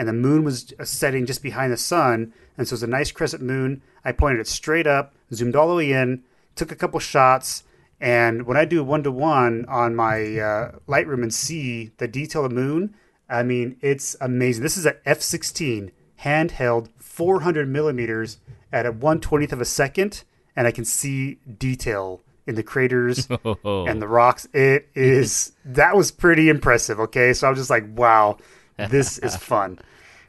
and 0.00 0.08
the 0.08 0.14
moon 0.14 0.44
was 0.44 0.72
setting 0.82 1.26
just 1.26 1.42
behind 1.42 1.70
the 1.70 1.76
sun. 1.76 2.32
And 2.56 2.66
so 2.66 2.72
it 2.72 2.78
was 2.78 2.82
a 2.82 2.86
nice 2.86 3.12
crescent 3.12 3.42
moon. 3.42 3.82
I 4.02 4.12
pointed 4.12 4.40
it 4.40 4.46
straight 4.46 4.86
up, 4.86 5.12
zoomed 5.30 5.54
all 5.54 5.68
the 5.68 5.74
way 5.74 5.92
in, 5.92 6.22
took 6.56 6.72
a 6.72 6.74
couple 6.74 6.98
shots, 7.00 7.64
and 8.00 8.46
when 8.46 8.56
I 8.56 8.64
do 8.64 8.82
one 8.82 9.02
to 9.02 9.10
one 9.10 9.66
on 9.66 9.94
my 9.94 10.38
uh, 10.38 10.72
Lightroom 10.88 11.22
and 11.22 11.34
see 11.34 11.90
the 11.98 12.08
detail 12.08 12.46
of 12.46 12.54
the 12.54 12.56
moon, 12.56 12.94
I 13.28 13.42
mean, 13.42 13.76
it's 13.82 14.16
amazing. 14.22 14.62
This 14.62 14.78
is 14.78 14.86
an 14.86 14.94
F16 15.06 15.90
handheld 16.24 16.88
400 16.96 17.68
millimeters 17.68 18.38
at 18.72 18.86
a 18.86 18.92
120th 18.94 19.52
of 19.52 19.60
a 19.60 19.66
second, 19.66 20.24
and 20.56 20.66
I 20.66 20.70
can 20.70 20.86
see 20.86 21.40
detail 21.58 22.22
in 22.46 22.54
the 22.54 22.62
craters 22.62 23.28
oh. 23.44 23.84
and 23.84 24.00
the 24.00 24.08
rocks. 24.08 24.48
It 24.54 24.88
is, 24.94 25.52
that 25.66 25.94
was 25.94 26.10
pretty 26.10 26.48
impressive. 26.48 26.98
Okay. 27.00 27.34
So 27.34 27.46
I 27.46 27.50
was 27.50 27.58
just 27.58 27.70
like, 27.70 27.84
wow, 27.94 28.38
this 28.88 29.18
is 29.18 29.36
fun. 29.36 29.78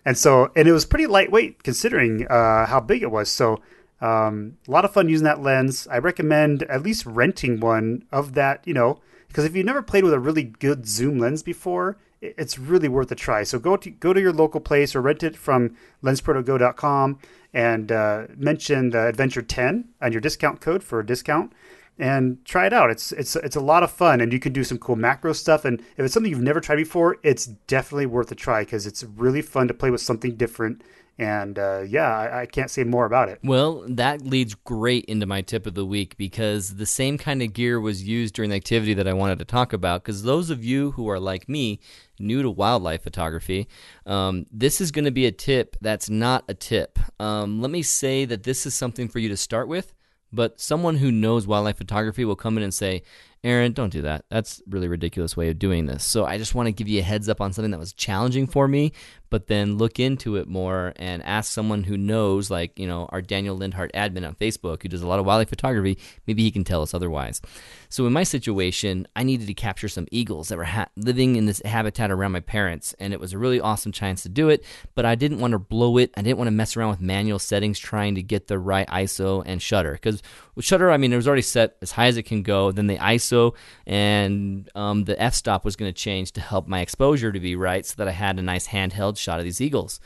And 0.05 0.17
so, 0.17 0.51
and 0.55 0.67
it 0.67 0.71
was 0.71 0.85
pretty 0.85 1.07
lightweight 1.07 1.63
considering 1.63 2.27
uh, 2.27 2.65
how 2.65 2.79
big 2.79 3.03
it 3.03 3.11
was. 3.11 3.29
So, 3.29 3.61
um, 4.01 4.57
a 4.67 4.71
lot 4.71 4.83
of 4.83 4.93
fun 4.93 5.09
using 5.09 5.25
that 5.25 5.41
lens. 5.41 5.87
I 5.89 5.99
recommend 5.99 6.63
at 6.63 6.81
least 6.81 7.05
renting 7.05 7.59
one 7.59 8.03
of 8.11 8.33
that, 8.33 8.67
you 8.67 8.73
know, 8.73 8.99
because 9.27 9.45
if 9.45 9.55
you've 9.55 9.65
never 9.65 9.83
played 9.83 10.03
with 10.03 10.13
a 10.13 10.19
really 10.19 10.43
good 10.43 10.87
zoom 10.87 11.19
lens 11.19 11.43
before, 11.43 11.97
it's 12.21 12.57
really 12.57 12.87
worth 12.87 13.11
a 13.11 13.15
try. 13.15 13.43
So 13.43 13.59
go 13.59 13.77
to 13.77 13.89
go 13.89 14.13
to 14.13 14.21
your 14.21 14.33
local 14.33 14.59
place 14.59 14.95
or 14.95 15.01
rent 15.01 15.23
it 15.23 15.35
from 15.35 15.75
lensprotogo.com 16.03 17.19
and 17.53 17.91
uh, 17.91 18.27
mention 18.37 18.91
the 18.91 19.07
Adventure 19.07 19.41
10 19.41 19.89
and 19.99 20.13
your 20.13 20.21
discount 20.21 20.61
code 20.61 20.83
for 20.83 20.99
a 20.99 21.05
discount 21.05 21.51
and 21.99 22.43
try 22.45 22.65
it 22.65 22.73
out. 22.73 22.89
It's 22.89 23.11
it's 23.11 23.35
it's 23.35 23.55
a 23.55 23.61
lot 23.61 23.83
of 23.83 23.91
fun, 23.91 24.21
and 24.21 24.33
you 24.33 24.39
can 24.39 24.53
do 24.53 24.63
some 24.63 24.77
cool 24.77 24.95
macro 24.95 25.33
stuff. 25.33 25.65
And 25.65 25.79
if 25.79 25.99
it's 25.99 26.13
something 26.13 26.31
you've 26.31 26.41
never 26.41 26.61
tried 26.61 26.77
before, 26.77 27.17
it's 27.23 27.45
definitely 27.45 28.05
worth 28.05 28.31
a 28.31 28.35
try 28.35 28.63
because 28.63 28.87
it's 28.87 29.03
really 29.03 29.41
fun 29.41 29.67
to 29.67 29.73
play 29.73 29.91
with 29.91 30.01
something 30.01 30.35
different 30.35 30.83
and 31.21 31.59
uh, 31.59 31.81
yeah, 31.87 32.09
I, 32.09 32.41
I, 32.41 32.45
can't 32.47 32.71
say 32.71 32.83
more 32.83 33.05
about 33.05 33.29
it. 33.29 33.39
Well, 33.43 33.85
that 33.87 34.23
leads 34.23 34.55
great 34.55 35.05
into 35.05 35.27
my 35.27 35.41
tip 35.41 35.67
of 35.67 35.75
the 35.75 35.85
week 35.85 36.17
because 36.17 36.77
the 36.77 36.85
same 36.87 37.19
kind 37.19 37.43
of 37.43 37.53
gear 37.53 37.79
was 37.79 38.03
used 38.03 38.33
during 38.33 38.49
the 38.49 38.55
activity 38.55 38.95
that 38.95 39.07
I 39.07 39.13
wanted 39.13 39.37
to 39.37 39.45
talk 39.45 39.71
about. 39.71 40.01
Because 40.01 40.23
those 40.23 40.49
of 40.49 40.63
you 40.63 40.91
who 40.91 41.07
are 41.09 41.19
like 41.19 41.47
me, 41.47 41.79
new 42.17 42.41
to 42.41 42.49
wildlife 42.49 43.03
photography, 43.03 43.67
um, 44.07 44.47
this 44.51 44.81
is 44.81 44.91
going 44.91 45.05
to 45.05 45.11
be 45.11 45.27
a 45.27 45.31
tip 45.31 45.77
that's 45.79 46.09
not 46.09 46.43
a 46.47 46.55
tip. 46.55 46.97
Um, 47.19 47.61
let 47.61 47.69
me 47.69 47.83
say 47.83 48.25
that 48.25 48.41
this 48.41 48.65
is 48.65 48.73
something 48.73 49.07
for 49.07 49.19
you 49.19 49.29
to 49.29 49.37
start 49.37 49.67
with. 49.67 49.93
But 50.33 50.59
someone 50.59 50.97
who 50.97 51.11
knows 51.11 51.47
wildlife 51.47 51.77
photography 51.77 52.25
will 52.25 52.35
come 52.35 52.57
in 52.57 52.63
and 52.63 52.73
say, 52.73 53.03
Aaron, 53.43 53.73
don't 53.73 53.91
do 53.91 54.03
that. 54.03 54.25
That's 54.29 54.61
really 54.69 54.87
ridiculous 54.87 55.35
way 55.35 55.49
of 55.49 55.57
doing 55.57 55.87
this. 55.87 56.05
So 56.05 56.25
I 56.25 56.37
just 56.37 56.53
want 56.53 56.67
to 56.67 56.71
give 56.71 56.87
you 56.87 56.99
a 56.99 57.03
heads 57.03 57.27
up 57.27 57.41
on 57.41 57.53
something 57.53 57.71
that 57.71 57.79
was 57.79 57.93
challenging 57.93 58.45
for 58.47 58.67
me, 58.67 58.93
but 59.31 59.47
then 59.47 59.77
look 59.77 59.99
into 59.99 60.35
it 60.35 60.47
more 60.47 60.93
and 60.97 61.23
ask 61.23 61.51
someone 61.51 61.85
who 61.85 61.97
knows, 61.97 62.51
like, 62.51 62.77
you 62.77 62.85
know, 62.85 63.07
our 63.09 63.21
Daniel 63.21 63.57
Lindhart 63.57 63.91
admin 63.93 64.27
on 64.27 64.35
Facebook, 64.35 64.83
who 64.83 64.89
does 64.89 65.01
a 65.01 65.07
lot 65.07 65.19
of 65.19 65.25
wildlife 65.25 65.49
photography. 65.49 65.97
Maybe 66.27 66.43
he 66.43 66.51
can 66.51 66.65
tell 66.65 66.81
us 66.83 66.93
otherwise. 66.93 67.41
So 67.89 68.05
in 68.05 68.13
my 68.13 68.23
situation, 68.23 69.07
I 69.15 69.23
needed 69.23 69.47
to 69.47 69.53
capture 69.53 69.87
some 69.87 70.07
eagles 70.11 70.49
that 70.49 70.57
were 70.57 70.65
ha- 70.65 70.89
living 70.97 71.37
in 71.37 71.45
this 71.45 71.61
habitat 71.63 72.11
around 72.11 72.33
my 72.33 72.41
parents, 72.41 72.93
and 72.99 73.13
it 73.13 73.19
was 73.19 73.33
a 73.33 73.37
really 73.37 73.61
awesome 73.61 73.93
chance 73.93 74.21
to 74.23 74.29
do 74.29 74.49
it, 74.49 74.63
but 74.95 75.05
I 75.05 75.15
didn't 75.15 75.39
want 75.39 75.53
to 75.53 75.59
blow 75.59 75.97
it. 75.97 76.11
I 76.17 76.21
didn't 76.21 76.37
want 76.37 76.47
to 76.47 76.51
mess 76.51 76.75
around 76.75 76.89
with 76.91 77.01
manual 77.01 77.39
settings 77.39 77.79
trying 77.79 78.15
to 78.15 78.23
get 78.23 78.47
the 78.47 78.59
right 78.59 78.87
ISO 78.89 79.43
and 79.45 79.61
shutter. 79.61 79.93
Because 79.93 80.21
with 80.55 80.65
shutter, 80.65 80.91
I 80.91 80.97
mean, 80.97 81.13
it 81.13 81.15
was 81.15 81.27
already 81.27 81.41
set 81.41 81.77
as 81.81 81.91
high 81.91 82.07
as 82.07 82.17
it 82.17 82.23
can 82.23 82.43
go. 82.43 82.71
Then 82.71 82.87
the 82.87 82.97
ISO 82.97 83.55
and 83.87 84.69
um, 84.75 85.05
the 85.05 85.21
f 85.21 85.33
stop 85.33 85.63
was 85.63 85.75
going 85.75 85.91
to 85.91 85.97
change 85.97 86.33
to 86.33 86.41
help 86.41 86.67
my 86.67 86.81
exposure 86.81 87.31
to 87.31 87.39
be 87.39 87.55
right 87.55 87.85
so 87.85 87.95
that 87.97 88.07
I 88.07 88.11
had 88.11 88.37
a 88.37 88.41
nice 88.41 88.67
handheld 88.67 89.17
shot 89.21 89.39
of 89.39 89.45
these 89.45 89.61
eagles. 89.61 89.99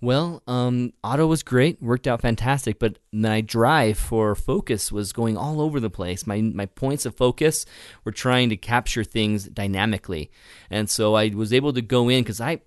Well, 0.00 0.42
um, 0.46 0.92
auto 1.02 1.26
was 1.26 1.42
great, 1.42 1.80
worked 1.80 2.06
out 2.06 2.20
fantastic, 2.20 2.78
but 2.78 2.98
my 3.10 3.40
drive 3.40 3.96
for 3.96 4.34
focus 4.34 4.92
was 4.92 5.14
going 5.14 5.36
all 5.36 5.62
over 5.62 5.80
the 5.80 5.88
place. 5.88 6.26
My 6.26 6.42
my 6.42 6.66
points 6.66 7.06
of 7.06 7.16
focus 7.16 7.64
were 8.04 8.12
trying 8.12 8.50
to 8.50 8.56
capture 8.56 9.02
things 9.02 9.44
dynamically, 9.44 10.30
and 10.68 10.90
so 10.90 11.14
I 11.14 11.28
was 11.28 11.54
able 11.54 11.72
to 11.72 11.80
go 11.80 12.10
in 12.10 12.22
because 12.22 12.40
I 12.40 12.60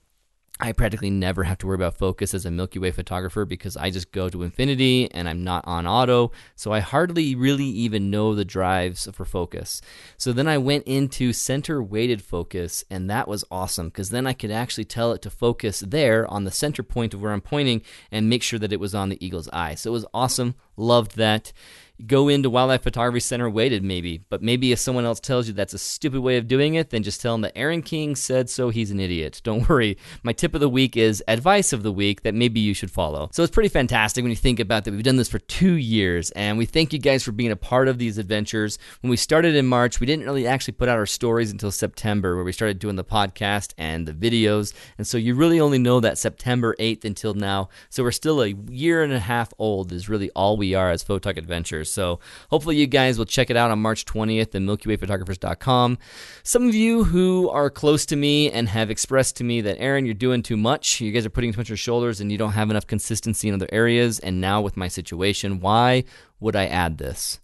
I 0.60 0.72
practically 0.72 1.12
never 1.12 1.44
have 1.44 1.60
to 1.60 1.68
worry 1.68 1.76
about 1.76 1.98
focus 1.98 2.34
as 2.34 2.46
a 2.46 2.52
Milky 2.52 2.80
Way 2.80 2.92
photographer 2.92 3.46
because 3.46 3.78
I 3.78 3.92
just 3.92 4.12
go 4.12 4.28
to 4.28 4.42
infinity 4.42 5.12
and 5.12 5.30
I'm 5.30 5.44
not 5.44 5.66
on 5.68 5.86
auto. 5.86 6.32
So 6.56 6.72
I 6.72 6.80
hardly 6.80 7.36
really 7.36 7.66
even 7.66 8.10
know 8.10 8.34
the 8.34 8.46
drives 8.46 9.08
for 9.14 9.24
focus. 9.24 9.82
So 10.18 10.34
then 10.34 10.48
I 10.48 10.58
went 10.58 10.86
into 10.86 11.32
center 11.32 11.82
weighted 11.84 12.24
focus 12.24 12.84
and 12.90 13.08
that 13.10 13.28
was 13.28 13.46
awesome 13.52 13.90
because 13.90 14.10
then 14.10 14.26
I 14.26 14.34
could 14.34 14.52
actually 14.52 14.86
tell 14.86 15.12
it 15.12 15.22
to 15.24 15.30
focus 15.30 15.82
there 15.82 16.26
on 16.28 16.44
the 16.44 16.52
center 16.52 16.82
point 16.82 17.14
of 17.14 17.22
where 17.22 17.34
I'm 17.34 17.42
pointing 17.42 17.84
and 18.12 18.30
make 18.30 18.42
sure 18.42 18.58
that 18.58 18.74
it 18.74 18.80
was 18.80 18.96
on 18.96 19.10
the 19.10 19.24
eagle's 19.24 19.50
eye. 19.50 19.76
So 19.76 19.92
it 19.92 19.94
was 19.94 20.06
awesome. 20.14 20.56
Loved 20.76 21.18
that 21.18 21.54
go 22.06 22.28
into 22.28 22.50
Wildlife 22.50 22.84
Photography 22.84 23.20
Center 23.22 23.50
weighted, 23.50 23.84
maybe. 23.84 24.20
But 24.30 24.44
maybe 24.44 24.72
if 24.72 24.80
someone 24.80 25.06
else 25.06 25.20
tells 25.20 25.48
you 25.48 25.54
that's 25.54 25.74
a 25.74 25.80
stupid 25.80 26.22
way 26.22 26.38
of 26.38 26.48
doing 26.48 26.76
it, 26.76 26.92
then 26.92 27.04
just 27.04 27.22
tell 27.22 27.34
them 27.34 27.42
that 27.42 27.58
Aaron 27.58 27.82
King 27.82 28.16
said 28.16 28.50
so, 28.50 28.70
he's 28.70 28.92
an 28.92 29.00
idiot. 29.00 29.42
Don't 29.48 29.68
worry. 29.68 29.98
My 30.24 30.34
tip 30.34 30.54
of 30.54 30.62
the 30.62 30.70
week 30.70 30.96
is 30.96 31.24
advice 31.28 31.74
of 31.74 31.84
the 31.84 31.92
week 31.92 32.22
that 32.22 32.36
maybe 32.36 32.60
you 32.60 32.74
should 32.74 32.92
follow. 32.92 33.30
So 33.32 33.44
it's 33.44 33.54
pretty 33.54 33.70
fantastic 33.70 34.24
when 34.24 34.30
you 34.30 34.36
think 34.36 34.60
about 34.60 34.84
that. 34.86 34.92
We've 34.92 35.04
done 35.04 35.16
this 35.16 35.30
for 35.30 35.40
two 35.40 35.74
years, 35.74 36.32
and 36.32 36.58
we 36.58 36.66
thank 36.66 36.94
you 36.94 37.00
guys 37.00 37.24
for 37.24 37.32
being 37.32 37.52
a 37.52 37.56
part 37.56 37.88
of 37.88 37.98
these 37.98 38.18
adventures. 38.18 38.78
When 39.02 39.10
we 39.10 39.18
started 39.18 39.56
in 39.56 39.66
March, 39.66 40.00
we 40.00 40.06
didn't 40.06 40.26
really 40.26 40.46
actually 40.46 40.74
put 40.74 40.90
out 40.90 40.98
our 40.98 41.06
stories 41.06 41.52
until 41.52 41.72
September, 41.72 42.36
where 42.36 42.44
we 42.44 42.52
started 42.52 42.80
doing 42.80 42.96
the 42.96 43.04
podcast 43.04 43.74
and 43.78 44.08
the 44.08 44.14
videos. 44.14 44.74
And 44.98 45.08
so 45.08 45.18
you 45.18 45.34
really 45.36 45.60
only 45.60 45.80
know 45.80 46.00
that 46.00 46.18
September 46.18 46.76
8th 46.80 47.06
until 47.06 47.34
now. 47.34 47.70
So 47.90 48.04
we're 48.04 48.12
still 48.12 48.42
a 48.42 48.50
year 48.70 49.04
and 49.04 49.14
a 49.14 49.20
half 49.20 49.54
old, 49.58 49.92
is 49.92 50.10
really 50.10 50.30
all 50.32 50.58
we 50.58 50.76
are 50.76 50.92
as 50.92 51.04
Photog 51.04 51.38
Adventures. 51.38 51.87
So 51.90 52.20
hopefully 52.50 52.76
you 52.78 52.88
guys 52.88 53.18
will 53.18 53.26
check 53.26 53.50
it 53.50 53.58
out 53.58 53.72
on 53.72 53.80
March 53.80 54.06
20th 54.06 54.42
at 54.42 54.52
MilkyWayPhotographers.com. 54.52 55.98
Some 56.44 56.68
of 56.68 56.76
you 56.76 57.06
who 57.06 57.50
are 57.50 57.70
close 57.70 58.06
to 58.08 58.16
me 58.16 58.52
and 58.52 58.70
have 58.70 58.90
expressed 58.90 59.36
to 59.38 59.44
me 59.44 59.62
that 59.62 59.80
Aaron, 59.80 60.06
you're 60.06 60.14
doing 60.14 60.44
too 60.44 60.58
much. 60.58 61.02
You 61.02 61.12
guys 61.12 61.26
are 61.26 61.32
putting 61.32 61.52
too 61.52 61.60
much 61.60 61.70
on 61.70 61.74
your 61.74 61.78
shoulders 61.78 62.22
and 62.22 62.32
you 62.32 62.38
don't 62.38 62.52
have 62.52 62.70
enough 62.70 62.88
consistency 62.88 63.48
in 63.48 63.56
other 63.56 63.70
areas. 63.72 64.20
And 64.20 64.40
now 64.42 64.62
with 64.62 64.78
my 64.78 64.88
situation, 64.88 65.60
why 65.60 66.04
would 66.40 66.56
I 66.56 66.68
add 66.68 66.98
this? 66.98 67.40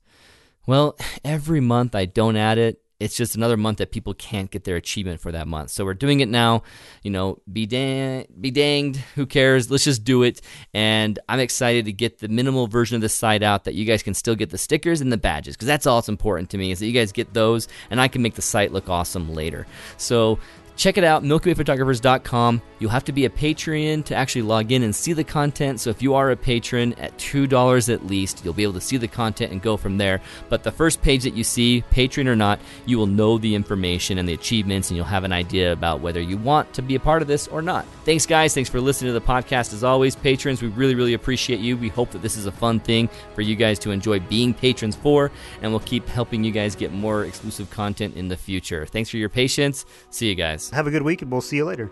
Well, 0.66 0.98
every 1.26 1.60
month 1.60 1.96
I 1.96 2.06
don't 2.06 2.38
add 2.38 2.58
it 2.58 2.83
it's 3.04 3.18
just 3.18 3.36
another 3.36 3.58
month 3.58 3.80
that 3.80 3.92
people 3.92 4.14
can't 4.14 4.50
get 4.50 4.64
their 4.64 4.78
achievement 4.78 5.20
for 5.20 5.34
that 5.34 5.46
month. 5.46 5.72
So 5.72 5.84
we're 5.84 5.94
doing 5.94 6.22
it 6.22 6.30
now. 6.30 6.64
You 7.04 7.12
know, 7.12 7.40
be 7.52 7.66
dang, 7.66 8.28
be 8.40 8.50
danged. 8.50 9.00
Who 9.16 9.26
cares? 9.26 9.70
Let's 9.70 9.84
just 9.84 10.06
do 10.06 10.24
it. 10.24 10.40
And 10.74 11.20
I'm 11.28 11.42
excited 11.42 11.84
to 11.86 11.92
get 11.92 12.20
the 12.20 12.30
minimal 12.30 12.68
version 12.68 12.96
of 12.96 13.02
the 13.02 13.10
site 13.10 13.44
out 13.44 13.66
that 13.66 13.74
you 13.74 13.84
guys 13.84 14.04
can 14.04 14.14
still 14.14 14.36
get 14.36 14.52
the 14.52 14.58
stickers 14.58 15.02
and 15.02 15.12
the 15.12 15.18
badges 15.18 15.58
because 15.58 15.68
that's 15.68 15.86
all 15.86 15.98
that's 15.98 16.08
important 16.08 16.50
to 16.52 16.58
me 16.58 16.72
is 16.72 16.80
that 16.80 16.86
you 16.86 16.94
guys 16.94 17.12
get 17.12 17.34
those 17.34 17.68
and 17.90 18.00
I 18.00 18.08
can 18.08 18.22
make 18.22 18.36
the 18.36 18.42
site 18.42 18.72
look 18.72 18.88
awesome 18.88 19.34
later. 19.34 19.68
So 19.98 20.40
Check 20.76 20.98
it 20.98 21.04
out, 21.04 21.24
MilkyWayPhotographers.com. 21.24 22.62
You'll 22.80 22.90
have 22.90 23.06
to 23.06 23.14
be 23.14 23.26
a 23.26 23.30
Patreon 23.30 24.04
to 24.06 24.16
actually 24.16 24.42
log 24.42 24.72
in 24.72 24.84
and 24.84 24.94
see 24.94 25.14
the 25.14 25.24
content. 25.24 25.80
So 25.80 25.90
if 25.90 26.02
you 26.02 26.16
are 26.16 26.32
a 26.32 26.36
patron 26.36 26.94
at 26.96 27.18
$2 27.18 27.94
at 27.94 28.06
least, 28.06 28.44
you'll 28.44 28.54
be 28.54 28.64
able 28.64 28.74
to 28.74 28.82
see 28.82 28.98
the 28.98 29.08
content 29.08 29.52
and 29.52 29.62
go 29.62 29.78
from 29.78 29.98
there. 29.98 30.20
But 30.50 30.64
the 30.64 30.72
first 30.72 31.02
page 31.02 31.24
that 31.24 31.36
you 31.36 31.44
see, 31.44 31.84
Patreon 31.92 32.28
or 32.28 32.36
not, 32.36 32.60
you 32.86 32.98
will 32.98 33.08
know 33.08 33.38
the 33.38 33.56
information 33.56 34.18
and 34.18 34.28
the 34.28 34.34
achievements, 34.34 34.90
and 34.90 34.98
you'll 34.98 35.06
have 35.06 35.24
an 35.24 35.32
idea 35.32 35.72
about 35.72 36.02
whether 36.02 36.20
you 36.20 36.38
want 36.38 36.74
to 36.74 36.82
be 36.82 36.96
a 36.96 37.00
part 37.00 37.22
of 37.22 37.28
this 37.28 37.48
or 37.48 37.62
not. 37.62 37.86
Thanks, 38.04 38.26
guys. 38.26 38.54
Thanks 38.54 38.70
for 38.70 38.82
listening 38.82 39.14
to 39.14 39.20
the 39.20 39.26
podcast. 39.26 39.74
As 39.74 39.84
always, 39.84 40.16
patrons, 40.16 40.62
we 40.62 40.68
really, 40.70 40.96
really 40.96 41.14
appreciate 41.14 41.60
you. 41.60 41.78
We 41.78 41.90
hope 41.90 42.12
that 42.12 42.22
this 42.22 42.36
is 42.36 42.48
a 42.48 42.52
fun 42.52 42.80
thing 42.80 43.10
for 43.36 43.42
you 43.42 43.56
guys 43.56 43.80
to 43.80 43.92
enjoy 43.92 44.20
being 44.20 44.54
patrons 44.54 44.96
for, 44.96 45.32
and 45.62 45.72
we'll 45.72 45.80
keep 45.82 46.08
helping 46.10 46.44
you 46.44 46.52
guys 46.52 46.76
get 46.76 46.92
more 46.92 47.24
exclusive 47.24 47.70
content 47.70 48.18
in 48.18 48.28
the 48.28 48.38
future. 48.38 48.86
Thanks 48.86 49.10
for 49.10 49.18
your 49.18 49.30
patience. 49.30 49.86
See 50.10 50.28
you 50.28 50.36
Have 50.72 50.88
a 50.88 50.92
good 50.92 51.02
week, 51.04 51.22
and 51.22 51.32
we'll 51.32 51.42
see 51.42 51.58
you 51.58 51.66
later. 51.66 51.92